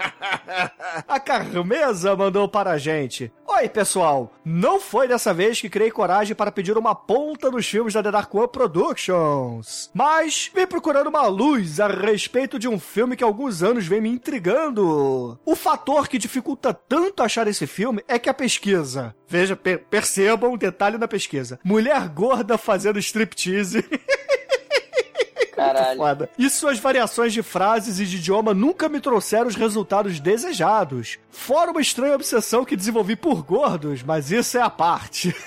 A 1.06 1.20
Carmesa 1.20 2.16
mandou 2.16 2.48
para 2.48 2.72
a 2.72 2.78
gente. 2.78 3.32
Oi, 3.46 3.68
pessoal. 3.68 4.32
Não 4.44 4.80
foi 4.80 5.08
dessa 5.08 5.34
vez 5.34 5.60
que 5.60 5.68
criei 5.68 5.90
coragem 5.90 6.34
para 6.34 6.52
pedir 6.52 6.76
uma 6.78 6.94
ponta 6.94 7.50
nos 7.50 7.66
filmes 7.66 7.94
da 7.94 8.02
The 8.02 8.10
Dark 8.10 8.34
One 8.34 8.48
Productions. 8.48 9.90
Mas 9.92 10.50
vim 10.54 10.66
procurando 10.66 11.08
uma 11.08 11.26
luz 11.26 11.80
a 11.80 11.88
respeito 11.88 12.58
de 12.58 12.68
um 12.68 12.78
filme 12.78 13.16
que 13.16 13.24
há 13.24 13.26
alguns 13.26 13.62
anos 13.62 13.86
vem 13.86 14.00
me 14.00 14.08
intrigando. 14.08 15.38
O 15.44 15.56
fator 15.56 16.08
que 16.08 16.18
dificulta 16.18 16.72
tanto 16.72 17.22
achar 17.22 17.46
esse 17.46 17.66
filme 17.66 18.02
é 18.08 18.18
que 18.18 18.28
a 18.28 18.34
pesquisa. 18.34 19.14
Veja, 19.28 19.56
per 19.56 19.84
percebam 19.90 20.52
um 20.52 20.56
detalhe 20.56 20.98
na 20.98 21.08
pesquisa. 21.08 21.58
Mulher 21.64 22.08
gorda 22.08 22.56
fazendo 22.58 22.98
striptease. 22.98 23.84
Caralho. 25.60 25.98
Foda. 25.98 26.30
E 26.38 26.48
suas 26.48 26.78
variações 26.78 27.32
de 27.32 27.42
frases 27.42 28.00
e 28.00 28.06
de 28.06 28.16
idioma 28.16 28.54
nunca 28.54 28.88
me 28.88 29.00
trouxeram 29.00 29.46
os 29.46 29.54
resultados 29.54 30.18
desejados. 30.18 31.18
Fora 31.30 31.70
uma 31.70 31.80
estranha 31.80 32.14
obsessão 32.14 32.64
que 32.64 32.76
desenvolvi 32.76 33.16
por 33.16 33.42
gordos, 33.42 34.02
mas 34.02 34.30
isso 34.30 34.56
é 34.56 34.62
a 34.62 34.70
parte. 34.70 35.34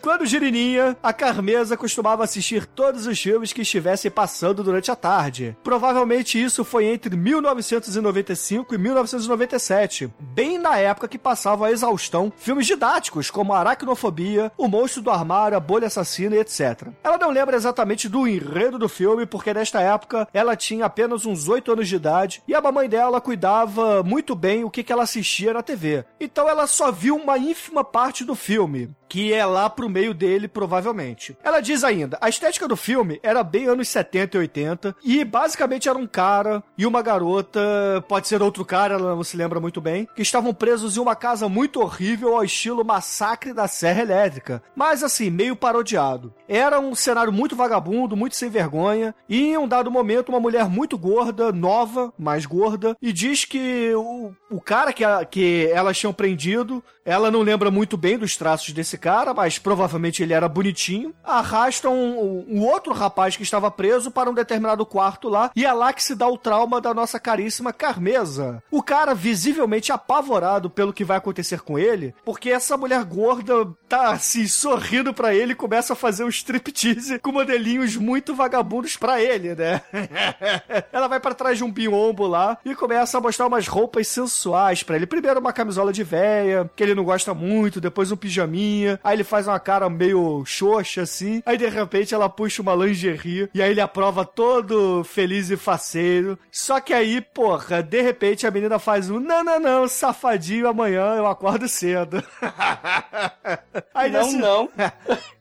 Quando 0.00 0.26
Girininha, 0.26 0.96
a 1.02 1.12
Carmesa 1.12 1.76
costumava 1.76 2.24
assistir 2.24 2.66
todos 2.66 3.06
os 3.06 3.20
filmes 3.20 3.52
que 3.52 3.62
estivessem 3.62 4.10
passando 4.10 4.62
durante 4.62 4.90
a 4.90 4.96
tarde. 4.96 5.56
Provavelmente 5.64 6.42
isso 6.42 6.64
foi 6.64 6.86
entre 6.86 7.16
1995 7.16 8.74
e 8.74 8.78
1997, 8.78 10.10
bem 10.18 10.58
na 10.58 10.78
época 10.78 11.08
que 11.08 11.18
passavam 11.18 11.66
a 11.66 11.70
exaustão 11.70 12.32
filmes 12.36 12.66
didáticos 12.66 13.30
como 13.30 13.52
Aracnofobia, 13.52 14.52
O 14.56 14.68
Monstro 14.68 15.02
do 15.02 15.10
Armário, 15.10 15.56
A 15.56 15.60
Bolha 15.60 15.86
Assassina 15.86 16.36
e 16.36 16.40
etc. 16.40 16.88
Ela 17.02 17.18
não 17.18 17.30
lembra 17.30 17.56
exatamente 17.56 17.93
do 18.02 18.26
enredo 18.26 18.78
do 18.78 18.88
filme, 18.88 19.24
porque 19.24 19.54
nesta 19.54 19.80
época 19.80 20.28
ela 20.32 20.56
tinha 20.56 20.86
apenas 20.86 21.24
uns 21.24 21.48
8 21.48 21.72
anos 21.72 21.88
de 21.88 21.96
idade 21.96 22.42
e 22.46 22.54
a 22.54 22.60
mamãe 22.60 22.88
dela 22.88 23.20
cuidava 23.20 24.02
muito 24.02 24.34
bem 24.34 24.64
o 24.64 24.70
que, 24.70 24.82
que 24.82 24.92
ela 24.92 25.04
assistia 25.04 25.52
na 25.52 25.62
TV. 25.62 26.04
Então 26.20 26.48
ela 26.48 26.66
só 26.66 26.90
viu 26.90 27.16
uma 27.16 27.38
ínfima 27.38 27.84
parte 27.84 28.24
do 28.24 28.34
filme 28.34 28.90
que 29.14 29.32
é 29.32 29.46
lá 29.46 29.70
pro 29.70 29.88
meio 29.88 30.12
dele, 30.12 30.48
provavelmente. 30.48 31.38
Ela 31.44 31.60
diz 31.60 31.84
ainda: 31.84 32.18
a 32.20 32.28
estética 32.28 32.66
do 32.66 32.76
filme 32.76 33.20
era 33.22 33.44
bem 33.44 33.68
anos 33.68 33.86
70 33.86 34.36
e 34.36 34.40
80, 34.40 34.96
e 35.04 35.24
basicamente 35.24 35.88
era 35.88 35.96
um 35.96 36.04
cara 36.04 36.64
e 36.76 36.84
uma 36.84 37.00
garota, 37.00 37.60
pode 38.08 38.26
ser 38.26 38.42
outro 38.42 38.64
cara, 38.64 38.94
ela 38.94 39.14
não 39.14 39.22
se 39.22 39.36
lembra 39.36 39.60
muito 39.60 39.80
bem, 39.80 40.08
que 40.16 40.22
estavam 40.22 40.52
presos 40.52 40.96
em 40.96 41.00
uma 41.00 41.14
casa 41.14 41.48
muito 41.48 41.80
horrível 41.80 42.34
ao 42.34 42.42
estilo 42.42 42.84
Massacre 42.84 43.52
da 43.52 43.68
Serra 43.68 44.02
Elétrica, 44.02 44.60
mas 44.74 45.04
assim, 45.04 45.30
meio 45.30 45.54
parodiado. 45.54 46.34
Era 46.48 46.80
um 46.80 46.92
cenário 46.96 47.32
muito 47.32 47.54
vagabundo, 47.54 48.16
muito 48.16 48.34
sem 48.34 48.50
vergonha, 48.50 49.14
e 49.28 49.50
em 49.50 49.56
um 49.56 49.68
dado 49.68 49.92
momento, 49.92 50.30
uma 50.30 50.40
mulher 50.40 50.68
muito 50.68 50.98
gorda, 50.98 51.52
nova, 51.52 52.12
mais 52.18 52.46
gorda, 52.46 52.96
e 53.00 53.12
diz 53.12 53.44
que 53.44 53.94
o, 53.94 54.32
o 54.50 54.60
cara 54.60 54.92
que, 54.92 55.04
a, 55.04 55.24
que 55.24 55.70
elas 55.72 55.96
tinham 55.96 56.12
prendido, 56.12 56.82
ela 57.04 57.30
não 57.30 57.42
lembra 57.42 57.70
muito 57.70 57.96
bem 57.96 58.18
dos 58.18 58.36
traços 58.36 58.72
desse 58.72 58.98
cara, 59.04 59.34
mas 59.34 59.58
provavelmente 59.58 60.22
ele 60.22 60.32
era 60.32 60.48
bonitinho, 60.48 61.14
arrasta 61.22 61.90
um, 61.90 62.42
um, 62.48 62.62
outro 62.62 62.94
rapaz 62.94 63.36
que 63.36 63.42
estava 63.42 63.70
preso 63.70 64.10
para 64.10 64.30
um 64.30 64.34
determinado 64.34 64.86
quarto 64.86 65.28
lá, 65.28 65.50
e 65.54 65.66
é 65.66 65.72
lá 65.74 65.92
que 65.92 66.02
se 66.02 66.14
dá 66.14 66.26
o 66.26 66.38
trauma 66.38 66.80
da 66.80 66.94
nossa 66.94 67.20
caríssima 67.20 67.70
Carmesa. 67.70 68.62
O 68.70 68.82
cara, 68.82 69.14
visivelmente 69.14 69.92
apavorado 69.92 70.70
pelo 70.70 70.90
que 70.90 71.04
vai 71.04 71.18
acontecer 71.18 71.60
com 71.60 71.78
ele, 71.78 72.14
porque 72.24 72.48
essa 72.48 72.78
mulher 72.78 73.04
gorda 73.04 73.66
tá 73.86 74.12
assim, 74.12 74.46
sorrindo 74.46 75.12
para 75.12 75.34
ele 75.34 75.52
e 75.52 75.54
começa 75.54 75.92
a 75.92 75.96
fazer 75.96 76.24
um 76.24 76.30
striptease 76.30 77.18
com 77.18 77.30
modelinhos 77.30 77.96
muito 77.96 78.34
vagabundos 78.34 78.96
para 78.96 79.20
ele, 79.20 79.54
né? 79.54 79.82
Ela 80.90 81.08
vai 81.08 81.20
para 81.20 81.34
trás 81.34 81.58
de 81.58 81.64
um 81.64 81.70
biombo 81.70 82.26
lá 82.26 82.56
e 82.64 82.74
começa 82.74 83.18
a 83.18 83.20
mostrar 83.20 83.48
umas 83.48 83.68
roupas 83.68 84.08
sensuais 84.08 84.82
para 84.82 84.96
ele. 84.96 85.06
Primeiro 85.06 85.40
uma 85.40 85.52
camisola 85.52 85.92
de 85.92 86.02
véia, 86.02 86.70
que 86.74 86.82
ele 86.82 86.94
não 86.94 87.04
gosta 87.04 87.34
muito, 87.34 87.82
depois 87.82 88.10
um 88.10 88.16
pijaminha, 88.16 88.83
aí 89.02 89.16
ele 89.16 89.24
faz 89.24 89.46
uma 89.46 89.58
cara 89.60 89.88
meio 89.88 90.44
xoxa 90.44 91.02
assim, 91.02 91.42
aí 91.44 91.56
de 91.56 91.68
repente 91.68 92.14
ela 92.14 92.28
puxa 92.28 92.62
uma 92.62 92.74
lingerie 92.74 93.48
e 93.54 93.62
aí 93.62 93.70
ele 93.70 93.80
aprova 93.80 94.24
todo 94.24 95.04
feliz 95.04 95.50
e 95.50 95.56
faceiro. 95.56 96.38
Só 96.50 96.80
que 96.80 96.92
aí, 96.92 97.20
porra, 97.20 97.82
de 97.82 98.00
repente 98.00 98.46
a 98.46 98.50
menina 98.50 98.78
faz 98.78 99.10
um 99.10 99.20
não, 99.20 99.42
não, 99.44 99.60
não, 99.60 99.88
safadinho, 99.88 100.68
amanhã 100.68 101.14
eu 101.16 101.26
acordo 101.26 101.68
cedo. 101.68 102.22
aí 103.94 104.10
não, 104.10 104.22
nesse... 104.22 104.36
não. 104.36 104.68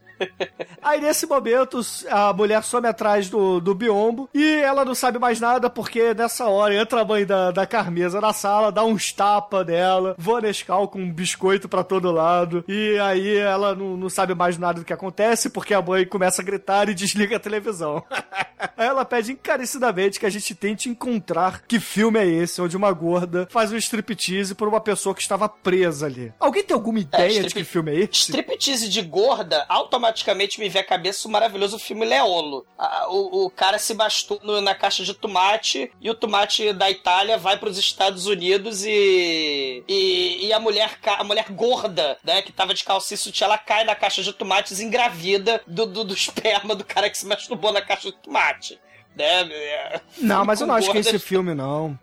Aí 0.81 0.99
nesse 0.99 1.25
momento 1.25 1.79
a 2.09 2.33
mulher 2.33 2.63
some 2.63 2.87
atrás 2.87 3.29
do, 3.29 3.59
do 3.59 3.73
biombo 3.73 4.29
e 4.33 4.55
ela 4.61 4.83
não 4.83 4.95
sabe 4.95 5.19
mais 5.19 5.39
nada 5.39 5.69
porque 5.69 6.13
nessa 6.13 6.47
hora 6.47 6.75
entra 6.75 7.01
a 7.01 7.05
mãe 7.05 7.25
da, 7.25 7.51
da 7.51 7.65
Carmesa 7.65 8.19
na 8.19 8.33
sala, 8.33 8.71
dá 8.71 8.83
uns 8.83 9.11
tapas 9.11 9.65
nela, 9.65 10.15
voa 10.17 10.41
Nescau 10.41 10.87
com 10.87 10.99
um 10.99 11.11
biscoito 11.11 11.69
pra 11.69 11.83
todo 11.83 12.11
lado 12.11 12.63
e 12.67 12.97
aí 12.99 13.37
ela 13.37 13.75
não, 13.75 13.97
não 13.97 14.09
sabe 14.09 14.33
mais 14.33 14.57
nada 14.57 14.79
do 14.79 14.85
que 14.85 14.93
acontece 14.93 15.49
porque 15.49 15.73
a 15.73 15.81
mãe 15.81 16.05
começa 16.05 16.41
a 16.41 16.45
gritar 16.45 16.89
e 16.89 16.93
desliga 16.93 17.37
a 17.37 17.39
televisão. 17.39 18.03
aí 18.77 18.87
ela 18.87 19.05
pede 19.05 19.31
encarecidamente 19.31 20.19
que 20.19 20.25
a 20.25 20.29
gente 20.29 20.53
tente 20.55 20.89
encontrar 20.89 21.61
que 21.67 21.79
filme 21.79 22.19
é 22.19 22.25
esse 22.25 22.61
onde 22.61 22.77
uma 22.77 22.91
gorda 22.91 23.47
faz 23.49 23.71
um 23.71 23.77
striptease 23.77 24.55
por 24.55 24.67
uma 24.67 24.81
pessoa 24.81 25.15
que 25.15 25.21
estava 25.21 25.47
presa 25.47 26.05
ali. 26.05 26.33
Alguém 26.39 26.63
tem 26.63 26.75
alguma 26.75 26.99
ideia 26.99 27.25
é, 27.25 27.29
strip... 27.29 27.47
de 27.47 27.53
que 27.53 27.63
filme 27.63 27.91
é 27.91 27.99
esse? 28.01 28.13
Striptease 28.13 28.89
de 28.89 29.01
gorda 29.01 29.65
automaticamente 29.69 30.12
me 30.59 30.69
vem 30.69 30.81
à 30.81 30.85
cabeça 30.85 31.27
o 31.27 31.31
maravilhoso 31.31 31.79
filme 31.79 32.05
Leolo. 32.05 32.65
O, 33.09 33.45
o 33.45 33.49
cara 33.49 33.77
se 33.79 33.93
bastou 33.93 34.39
no, 34.43 34.61
na 34.61 34.75
caixa 34.75 35.03
de 35.03 35.13
tomate 35.13 35.91
e 36.01 36.09
o 36.09 36.15
tomate 36.15 36.71
da 36.73 36.89
Itália 36.89 37.37
vai 37.37 37.57
para 37.57 37.69
os 37.69 37.77
Estados 37.77 38.25
Unidos 38.25 38.83
e, 38.85 39.83
e, 39.87 40.47
e, 40.47 40.53
a 40.53 40.59
mulher 40.59 40.99
a 41.05 41.23
mulher 41.23 41.45
gorda, 41.51 42.17
né, 42.23 42.41
que 42.41 42.51
tava 42.51 42.73
de 42.73 42.83
calcinha 42.83 43.17
sutiã, 43.17 43.45
ela 43.45 43.57
cai 43.57 43.83
na 43.83 43.95
caixa 43.95 44.21
de 44.21 44.33
tomates 44.33 44.79
engravida 44.79 45.61
do, 45.67 45.85
do, 45.85 46.03
do 46.03 46.13
esperma 46.13 46.75
do 46.75 46.83
cara 46.83 47.09
que 47.09 47.17
se 47.17 47.25
masturbou 47.25 47.71
na 47.71 47.81
caixa 47.81 48.11
de 48.11 48.17
tomate. 48.17 48.79
Né? 49.15 50.01
Não, 50.17 50.43
mas 50.43 50.59
eu 50.59 50.67
não 50.67 50.75
acho 50.75 50.91
que 50.91 50.97
é 50.97 51.01
esse 51.01 51.19
filme, 51.19 51.53
não. 51.53 51.97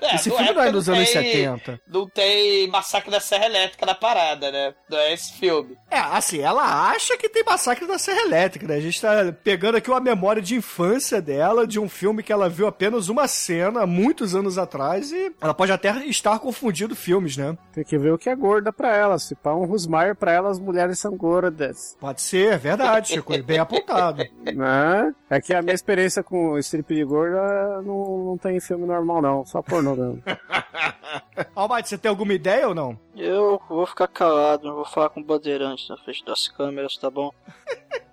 É, 0.00 0.14
esse 0.14 0.30
filme 0.30 0.52
não 0.52 0.62
é 0.62 0.72
dos 0.72 0.88
anos 0.88 1.10
tem, 1.10 1.22
70. 1.22 1.80
Não 1.86 2.08
tem 2.08 2.68
Massacre 2.68 3.10
da 3.10 3.20
Serra 3.20 3.46
Elétrica 3.46 3.86
na 3.86 3.94
parada, 3.94 4.50
né? 4.50 4.74
Não 4.88 4.98
é 4.98 5.12
esse 5.12 5.32
filme. 5.34 5.76
É, 5.90 5.98
assim, 5.98 6.40
ela 6.40 6.90
acha 6.90 7.16
que 7.16 7.28
tem 7.28 7.44
Massacre 7.44 7.86
da 7.86 7.98
Serra 7.98 8.22
Elétrica, 8.22 8.66
né? 8.66 8.76
A 8.76 8.80
gente 8.80 9.00
tá 9.00 9.32
pegando 9.44 9.76
aqui 9.76 9.90
uma 9.90 10.00
memória 10.00 10.40
de 10.42 10.54
infância 10.54 11.20
dela, 11.20 11.66
de 11.66 11.78
um 11.78 11.88
filme 11.88 12.22
que 12.22 12.32
ela 12.32 12.48
viu 12.48 12.66
apenas 12.66 13.08
uma 13.08 13.26
cena, 13.28 13.86
muitos 13.86 14.34
anos 14.34 14.58
atrás, 14.58 15.12
e 15.12 15.32
ela 15.40 15.54
pode 15.54 15.72
até 15.72 15.90
estar 16.06 16.38
confundindo 16.38 16.94
filmes, 16.94 17.36
né? 17.36 17.56
Tem 17.72 17.84
que 17.84 17.98
ver 17.98 18.12
o 18.12 18.18
que 18.18 18.30
é 18.30 18.36
gorda 18.36 18.72
pra 18.72 18.96
ela. 18.96 19.18
Se 19.18 19.34
pá 19.34 19.54
um 19.54 19.64
Rusmaier 19.64 20.14
pra 20.14 20.32
ela, 20.32 20.50
as 20.50 20.58
mulheres 20.58 20.98
são 20.98 21.16
gordas. 21.16 21.96
Pode 22.00 22.22
ser, 22.22 22.54
é 22.54 22.58
verdade, 22.58 23.08
Chico. 23.08 23.36
bem 23.42 23.58
apontado. 23.58 24.24
Né? 24.50 25.14
É 25.28 25.40
que 25.40 25.54
a 25.54 25.62
minha 25.62 25.74
experiência 25.74 26.22
com 26.22 26.58
strip 26.58 26.92
de 26.92 27.04
gorda 27.04 27.80
não, 27.82 28.24
não 28.24 28.38
tem 28.38 28.58
filme 28.58 28.84
normal, 28.84 29.22
não 29.22 29.29
só 29.46 29.62
pornô 29.62 29.96
mesmo. 29.96 30.22
Almighty, 31.54 31.88
você 31.88 31.98
tem 31.98 32.08
alguma 32.08 32.32
ideia 32.34 32.68
ou 32.68 32.74
não? 32.74 32.98
Eu 33.16 33.60
vou 33.68 33.86
ficar 33.86 34.08
calado, 34.08 34.68
não 34.68 34.74
vou 34.76 34.84
falar 34.84 35.10
com 35.10 35.20
o 35.20 35.24
Bandeirante 35.24 35.88
na 35.88 35.96
frente 35.96 36.24
das 36.24 36.48
câmeras, 36.48 36.96
tá 36.96 37.10
bom? 37.10 37.30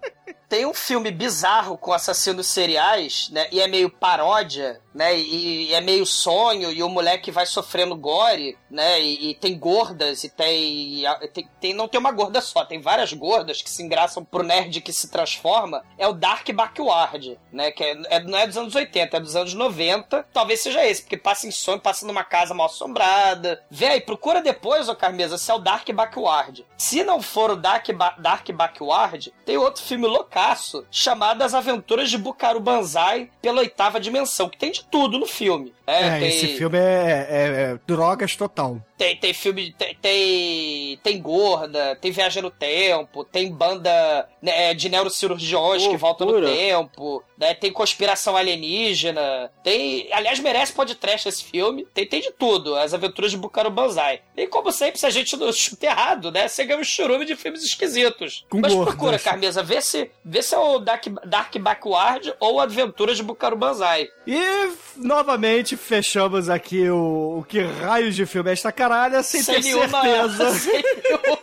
Tem 0.49 0.65
um 0.65 0.73
filme 0.73 1.11
bizarro 1.11 1.77
com 1.77 1.91
assassinos 1.91 2.47
seriais, 2.47 3.29
né? 3.31 3.49
E 3.51 3.59
é 3.59 3.67
meio 3.67 3.89
paródia, 3.89 4.79
né? 4.93 5.17
E, 5.17 5.67
e, 5.67 5.73
é 5.73 5.81
meio 5.81 6.05
sonho, 6.05 6.71
e 6.71 6.81
o 6.81 6.87
moleque 6.87 7.31
vai 7.31 7.45
sofrendo 7.45 7.95
gore, 7.97 8.57
né? 8.71 9.01
E, 9.01 9.31
e 9.31 9.35
tem 9.35 9.59
gordas, 9.59 10.23
e 10.23 10.29
tem, 10.29 11.03
tem, 11.33 11.49
tem, 11.59 11.73
Não 11.73 11.89
tem 11.89 11.99
uma 11.99 12.11
gorda 12.11 12.39
só, 12.39 12.63
tem 12.63 12.79
várias 12.79 13.11
gordas 13.11 13.61
que 13.61 13.69
se 13.69 13.83
engraçam 13.83 14.23
pro 14.23 14.41
nerd 14.41 14.79
que 14.79 14.93
se 14.93 15.11
transforma. 15.11 15.83
É 15.97 16.07
o 16.07 16.13
Dark 16.13 16.49
Backward, 16.49 17.37
né? 17.51 17.69
Que 17.71 17.83
é, 17.83 18.01
é, 18.09 18.19
não 18.21 18.37
é 18.37 18.47
dos 18.47 18.55
anos 18.55 18.73
80, 18.73 19.17
é 19.17 19.19
dos 19.19 19.35
anos 19.35 19.53
90. 19.53 20.27
Talvez 20.31 20.61
seja 20.61 20.85
esse, 20.85 21.01
porque 21.01 21.17
passa 21.17 21.45
em 21.45 21.51
sonho, 21.51 21.81
passa 21.81 22.05
numa 22.07 22.23
casa 22.23 22.53
mal 22.53 22.67
assombrada. 22.67 23.61
Véi, 23.69 23.99
procura 23.99 24.41
depois, 24.41 24.87
ô 24.87 24.95
Carmesa, 24.95 25.37
se 25.37 25.51
é 25.51 25.53
o 25.53 25.59
Dark 25.59 25.89
Backward. 25.91 26.65
Se 26.77 27.03
não 27.03 27.21
for 27.21 27.51
o 27.51 27.57
Dark, 27.57 27.89
ba 27.91 28.15
Dark 28.17 28.49
Backward, 28.51 29.33
tem 29.45 29.57
outro 29.57 29.83
filme 29.83 30.07
local 30.07 30.36
loucaço 30.37 30.85
chamado 30.91 31.41
As 31.41 31.53
Aventuras 31.53 32.09
de 32.09 32.17
Bukaru 32.17 32.59
Banzai 32.59 33.29
pela 33.41 33.61
oitava 33.61 33.99
dimensão, 33.99 34.47
que 34.47 34.57
tem 34.57 34.71
de 34.71 34.83
tudo 34.85 35.17
no 35.17 35.25
filme. 35.25 35.73
É, 35.85 36.07
é 36.07 36.19
tem... 36.19 36.27
esse 36.27 36.47
filme 36.57 36.77
é, 36.77 36.81
é, 36.81 37.61
é 37.71 37.79
drogas 37.87 38.35
total. 38.35 38.81
Tem, 38.97 39.15
tem 39.15 39.33
filme. 39.33 39.71
Tem, 39.71 39.95
tem, 40.01 40.97
tem, 41.03 41.21
gorda, 41.21 41.95
tem 41.95 42.11
viagem 42.11 42.41
no 42.41 42.49
tempo, 42.49 43.23
tem 43.23 43.51
banda 43.51 44.27
né, 44.41 44.73
de 44.73 44.89
neurocirurgiões 44.89 45.85
oh, 45.85 45.91
que 45.91 45.97
voltam 45.97 46.27
pura. 46.27 46.41
no 46.41 46.47
tempo, 46.47 47.23
né, 47.37 47.53
tem 47.53 47.71
conspiração 47.71 48.35
alienígena. 48.35 49.51
Tem. 49.63 50.11
Aliás, 50.11 50.39
merece 50.39 50.73
podcast 50.73 51.29
esse 51.29 51.43
filme. 51.43 51.87
Tem, 51.93 52.05
tem 52.07 52.21
de 52.21 52.31
tudo. 52.31 52.75
As 52.75 52.93
aventuras 52.93 53.31
de 53.31 53.37
Bucaro 53.37 53.69
Banzai. 53.69 54.21
E 54.35 54.47
como 54.47 54.71
sempre, 54.71 54.99
se 54.99 55.05
a 55.05 55.11
gente 55.11 55.37
não 55.37 55.53
chuta 55.53 55.85
errado, 55.85 56.31
né? 56.31 56.47
Você 56.47 56.65
ganha 56.65 56.79
um 56.79 56.83
churume 56.83 57.23
de 57.23 57.35
filmes 57.35 57.63
esquisitos. 57.63 58.45
Com 58.49 58.59
Mas 58.59 58.73
gordas. 58.73 58.95
procura, 58.95 59.19
Carmesa, 59.19 59.61
vê 59.61 59.79
se, 59.79 60.09
vê 60.27 60.41
se 60.41 60.53
é 60.53 60.57
o 60.57 60.79
Dark, 60.79 61.05
Dark 61.25 61.55
Backward 61.57 62.33
ou 62.39 62.59
Aventuras 62.59 63.15
de 63.15 63.23
Bucaro 63.23 63.55
Banzai. 63.55 64.09
E 64.25 64.71
novamente 64.97 65.77
fechamos 65.77 66.49
aqui 66.49 66.89
o, 66.89 67.39
o 67.39 67.45
que 67.47 67.61
raios 67.61 68.15
de 68.15 68.25
filme 68.25 68.49
é 68.49 68.53
esta 68.53 68.71
cara 68.71 68.87
caralho 68.87 69.23
sem, 69.23 69.43
sem 69.43 69.55
ter 69.55 69.63
nenhuma, 69.63 70.01
certeza. 70.01 70.49
Sem, 70.57 70.83
nenhuma, 70.83 71.39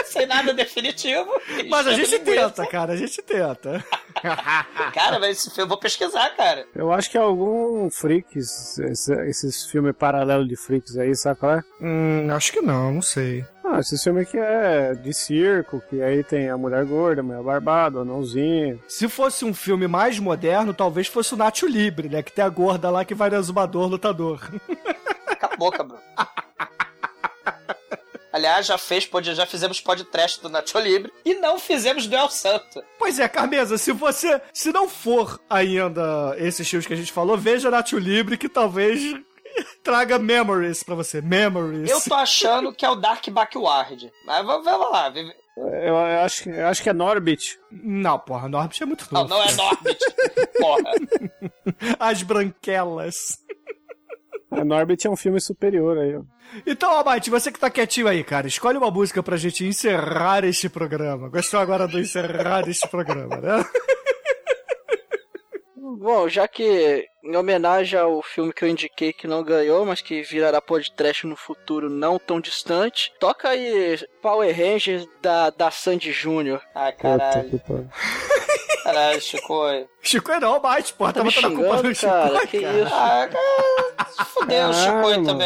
sem 0.11 0.25
nada 0.25 0.53
definitivo. 0.53 1.29
Mas 1.69 1.87
a 1.87 1.93
gente 1.93 2.19
tenta, 2.19 2.65
cara, 2.67 2.93
a 2.93 2.95
gente 2.95 3.21
tenta. 3.21 3.83
cara, 4.93 5.19
mas 5.19 5.57
eu 5.57 5.67
vou 5.67 5.77
pesquisar, 5.77 6.29
cara. 6.35 6.65
Eu 6.75 6.91
acho 6.91 7.09
que 7.09 7.17
é 7.17 7.21
algum 7.21 7.89
Freaks, 7.89 8.77
esse, 8.79 9.13
esses 9.27 9.65
filmes 9.65 9.95
paralelos 9.95 10.47
de 10.47 10.55
Freaks 10.55 10.97
aí, 10.97 11.15
sabe 11.15 11.39
qual 11.39 11.53
é? 11.53 11.63
Hum, 11.81 12.27
acho 12.31 12.51
que 12.51 12.61
não, 12.61 12.93
não 12.93 13.01
sei. 13.01 13.45
Ah, 13.63 13.79
esse 13.79 13.97
filme 14.03 14.21
aqui 14.21 14.37
é 14.37 14.93
de 14.93 15.13
circo, 15.13 15.81
que 15.89 16.01
aí 16.01 16.23
tem 16.23 16.49
a 16.49 16.57
mulher 16.57 16.83
gorda, 16.83 17.21
a 17.21 17.23
mulher 17.23 17.41
barbada, 17.41 17.99
o 17.99 18.01
anãozinho. 18.01 18.81
Se 18.87 19.07
fosse 19.07 19.45
um 19.45 19.53
filme 19.53 19.87
mais 19.87 20.19
moderno, 20.19 20.73
talvez 20.73 21.07
fosse 21.07 21.33
o 21.33 21.37
Nacho 21.37 21.67
Libre, 21.67 22.09
né? 22.09 22.21
Que 22.21 22.31
tem 22.31 22.43
a 22.43 22.49
gorda 22.49 22.89
lá 22.89 23.05
que 23.05 23.15
vai 23.15 23.29
no 23.29 23.37
exumador 23.37 23.87
lutador. 23.87 24.41
Cala 25.39 25.53
a 25.53 25.57
boca, 25.57 25.83
Bruno. 25.83 26.01
Aliás, 28.33 28.65
já 28.65 28.77
fez, 28.77 29.05
pod- 29.05 29.35
já 29.35 29.45
fizemos 29.45 29.81
podcast 29.81 30.41
do 30.41 30.47
Nacho 30.49 30.79
Libre 30.79 31.11
e 31.25 31.33
não 31.35 31.59
fizemos 31.59 32.07
do 32.07 32.15
El 32.15 32.29
Santo. 32.29 32.81
Pois 32.97 33.19
é, 33.19 33.27
Carmesa, 33.27 33.77
se 33.77 33.91
você. 33.91 34.41
Se 34.53 34.71
não 34.71 34.87
for 34.87 35.39
ainda 35.49 36.35
esses 36.37 36.67
filmes 36.69 36.87
que 36.87 36.93
a 36.93 36.97
gente 36.97 37.11
falou, 37.11 37.37
veja 37.37 37.69
Nacho 37.69 37.97
Libre 37.97 38.37
que 38.37 38.47
talvez 38.47 39.01
traga 39.83 40.17
memories 40.17 40.81
pra 40.83 40.95
você. 40.95 41.21
Memories. 41.21 41.89
Eu 41.89 41.99
tô 42.01 42.15
achando 42.15 42.73
que 42.73 42.85
é 42.85 42.89
o 42.89 42.95
Dark 42.95 43.27
Backward. 43.29 44.11
Mas 44.25 44.45
vamos, 44.45 44.91
lá. 44.91 45.13
Eu, 45.83 45.97
acho, 46.23 46.43
que- 46.43 46.49
eu 46.49 46.67
acho 46.67 46.81
que 46.81 46.89
é 46.89 46.93
Norbit. 46.93 47.59
Não, 47.69 48.17
porra, 48.17 48.47
Norbit 48.47 48.81
é 48.81 48.85
muito 48.85 49.05
Não, 49.11 49.27
novo. 49.27 49.33
não 49.33 49.43
é 49.43 49.51
Norbit. 49.53 49.99
Porra. 50.57 50.91
As 51.99 52.23
branquelas. 52.23 53.37
É, 54.51 54.63
Norbit 54.63 55.05
é 55.05 55.09
um 55.09 55.15
filme 55.17 55.39
superior 55.41 55.97
aí, 55.97 56.15
ó. 56.15 56.21
Então, 56.65 56.97
Abate, 56.97 57.29
você 57.29 57.51
que 57.51 57.59
tá 57.59 57.69
quietinho 57.69 58.07
aí, 58.07 58.23
cara, 58.23 58.47
escolhe 58.47 58.77
uma 58.77 58.91
música 58.91 59.23
pra 59.23 59.37
gente 59.37 59.65
encerrar 59.65 60.43
este 60.43 60.67
programa. 60.67 61.29
Gostou 61.29 61.59
agora 61.59 61.87
do 61.87 61.99
encerrar 61.99 62.67
este 62.67 62.87
programa, 62.89 63.37
né? 63.37 63.65
Bom, 65.97 66.27
já 66.27 66.47
que 66.47 67.05
em 67.23 67.35
homenagem 67.35 67.99
ao 67.99 68.23
filme 68.23 68.51
que 68.51 68.65
eu 68.65 68.69
indiquei 68.69 69.13
que 69.13 69.27
não 69.27 69.43
ganhou, 69.43 69.85
mas 69.85 70.01
que 70.01 70.23
virará 70.23 70.59
podcast 70.59 71.27
no 71.27 71.35
futuro 71.35 71.89
não 71.89 72.17
tão 72.17 72.41
distante, 72.41 73.11
toca 73.19 73.49
aí 73.49 73.99
Power 74.21 74.55
Rangers 74.55 75.07
da, 75.21 75.51
da 75.51 75.69
Sandy 75.69 76.11
Júnior. 76.11 76.59
Ai, 76.73 76.91
Puta 76.93 77.01
caralho. 77.03 77.49
que. 77.49 77.61
Caralho, 78.83 79.21
Chico. 79.21 79.87
Chico 80.01 80.39
não, 80.39 80.55
Abate, 80.55 80.91
porra, 80.93 81.13
Tá 81.13 81.19
tá 81.19 81.23
me 81.23 81.31
botando 81.31 81.45
a 81.45 81.55
culpa 81.55 81.69
xingando, 81.77 81.89
no 81.89 81.95
Chico, 81.95 82.11
cara? 82.11 82.47
Que 82.47 82.61
cara. 82.61 82.79
isso? 82.79 82.93
Ah, 82.95 83.29
cara, 83.31 84.09
se 84.09 84.25
fudeu 84.25 84.69
o 84.69 84.73
Chico 84.73 84.95
mano. 84.95 85.37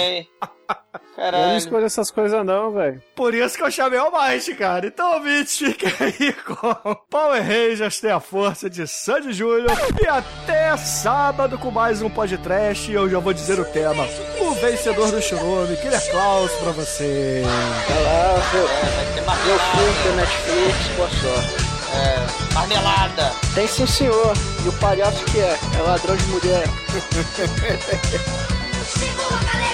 Também. 0.68 0.86
Eu 1.18 1.32
não 1.32 1.32
Caralho. 1.32 1.58
escolho 1.58 1.86
essas 1.86 2.12
coisas 2.12 2.46
não, 2.46 2.72
velho. 2.72 3.02
Por 3.16 3.34
isso 3.34 3.56
que 3.56 3.64
eu 3.64 3.72
chamei 3.72 3.98
o 4.00 4.08
Abate, 4.08 4.54
cara. 4.54 4.88
Então, 4.88 5.14
ouvintes, 5.14 5.58
fiquem 5.58 5.92
aí 6.00 6.34
com 6.44 6.96
Power 7.10 7.42
Rangers 7.42 8.00
tem 8.02 8.12
a 8.12 8.20
força 8.20 8.70
de 8.70 8.86
Sandy 8.86 9.32
Júnior. 9.32 9.72
E 10.02 10.08
até 10.08 10.76
sábado 10.76 11.58
com 11.58 11.72
mais 11.72 12.02
um 12.02 12.10
podcast. 12.10 12.92
E 12.92 12.94
eu 12.94 13.10
já 13.10 13.20
vou 13.20 13.34
dizer 13.34 13.60
o 13.60 13.66
tema. 13.66 14.06
O 14.42 14.52
vencedor 14.56 15.10
do 15.12 15.22
Churume, 15.22 15.78
Killer 15.78 16.12
Klaus 16.12 16.52
pra 16.54 16.72
você. 16.72 17.44
Vai 17.88 18.04
lá, 18.04 18.42
seu, 18.52 18.68
da 19.26 20.16
Netflix, 20.16 20.88
boa 20.98 21.10
sorte. 21.10 21.66
É, 21.96 22.54
marmelada. 22.54 23.32
Tem 23.54 23.68
sim, 23.68 23.88
senhor. 23.88 24.34
E 24.66 24.68
o 24.68 24.74
palhaço 24.80 25.24
que 25.26 25.40
é? 25.40 25.58
É 25.78 25.82
ladrão 25.82 26.16
de 26.16 26.26
mulher. 26.26 26.66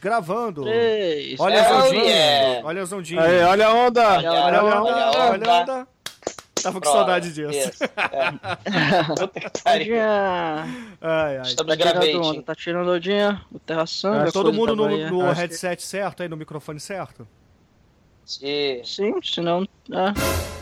Gravando. 0.00 0.62
Três. 0.62 1.38
Olha 1.40 1.54
Hell 1.56 1.76
as 1.78 1.84
ondinhas. 1.86 2.06
yeah. 2.06 2.66
Olha 2.66 2.82
as 2.82 2.92
ondinhas. 2.92 3.24
Aí, 3.24 3.40
olha 3.42 3.66
a 3.68 3.74
onda! 3.74 4.08
Olha, 4.16 4.30
Olha 4.32 4.58
a 4.60 4.62
onda. 4.62 4.82
olha 4.82 5.04
a 5.04 5.10
Olha 5.10 5.18
a 5.22 5.30
onda. 5.32 5.52
onda. 5.74 5.88
Tava 6.60 6.74
com 6.74 6.80
Pronto, 6.80 6.94
saudade 6.96 7.32
disso. 7.32 7.50
isso, 7.70 7.84
é. 7.84 9.04
Puta 9.16 9.40
que 9.40 9.62
pariu. 9.62 9.86
Odinha. 9.94 10.66
Ai, 11.00 11.36
ai. 11.36 11.42
Estamos 11.42 11.76
Tá 11.76 11.76
tirando 11.76 12.00
gravando. 12.02 12.26
onda, 12.28 12.42
tá 12.42 12.54
tirando 12.56 12.88
Odinha, 12.90 13.42
o 13.52 13.58
Terra 13.60 13.86
Sanga. 13.86 14.28
É, 14.28 14.32
todo 14.32 14.46
coisa 14.46 14.58
mundo 14.58 14.74
no, 14.74 14.88
no 15.10 15.22
Acho 15.26 15.34
que- 15.34 15.40
headset 15.42 15.82
certo 15.82 16.22
aí, 16.24 16.28
no 16.28 16.36
microfone 16.36 16.80
certo? 16.80 17.26
Sim. 18.24 18.80
Sim, 18.84 19.14
senão. 19.22 19.62
É. 19.92 20.57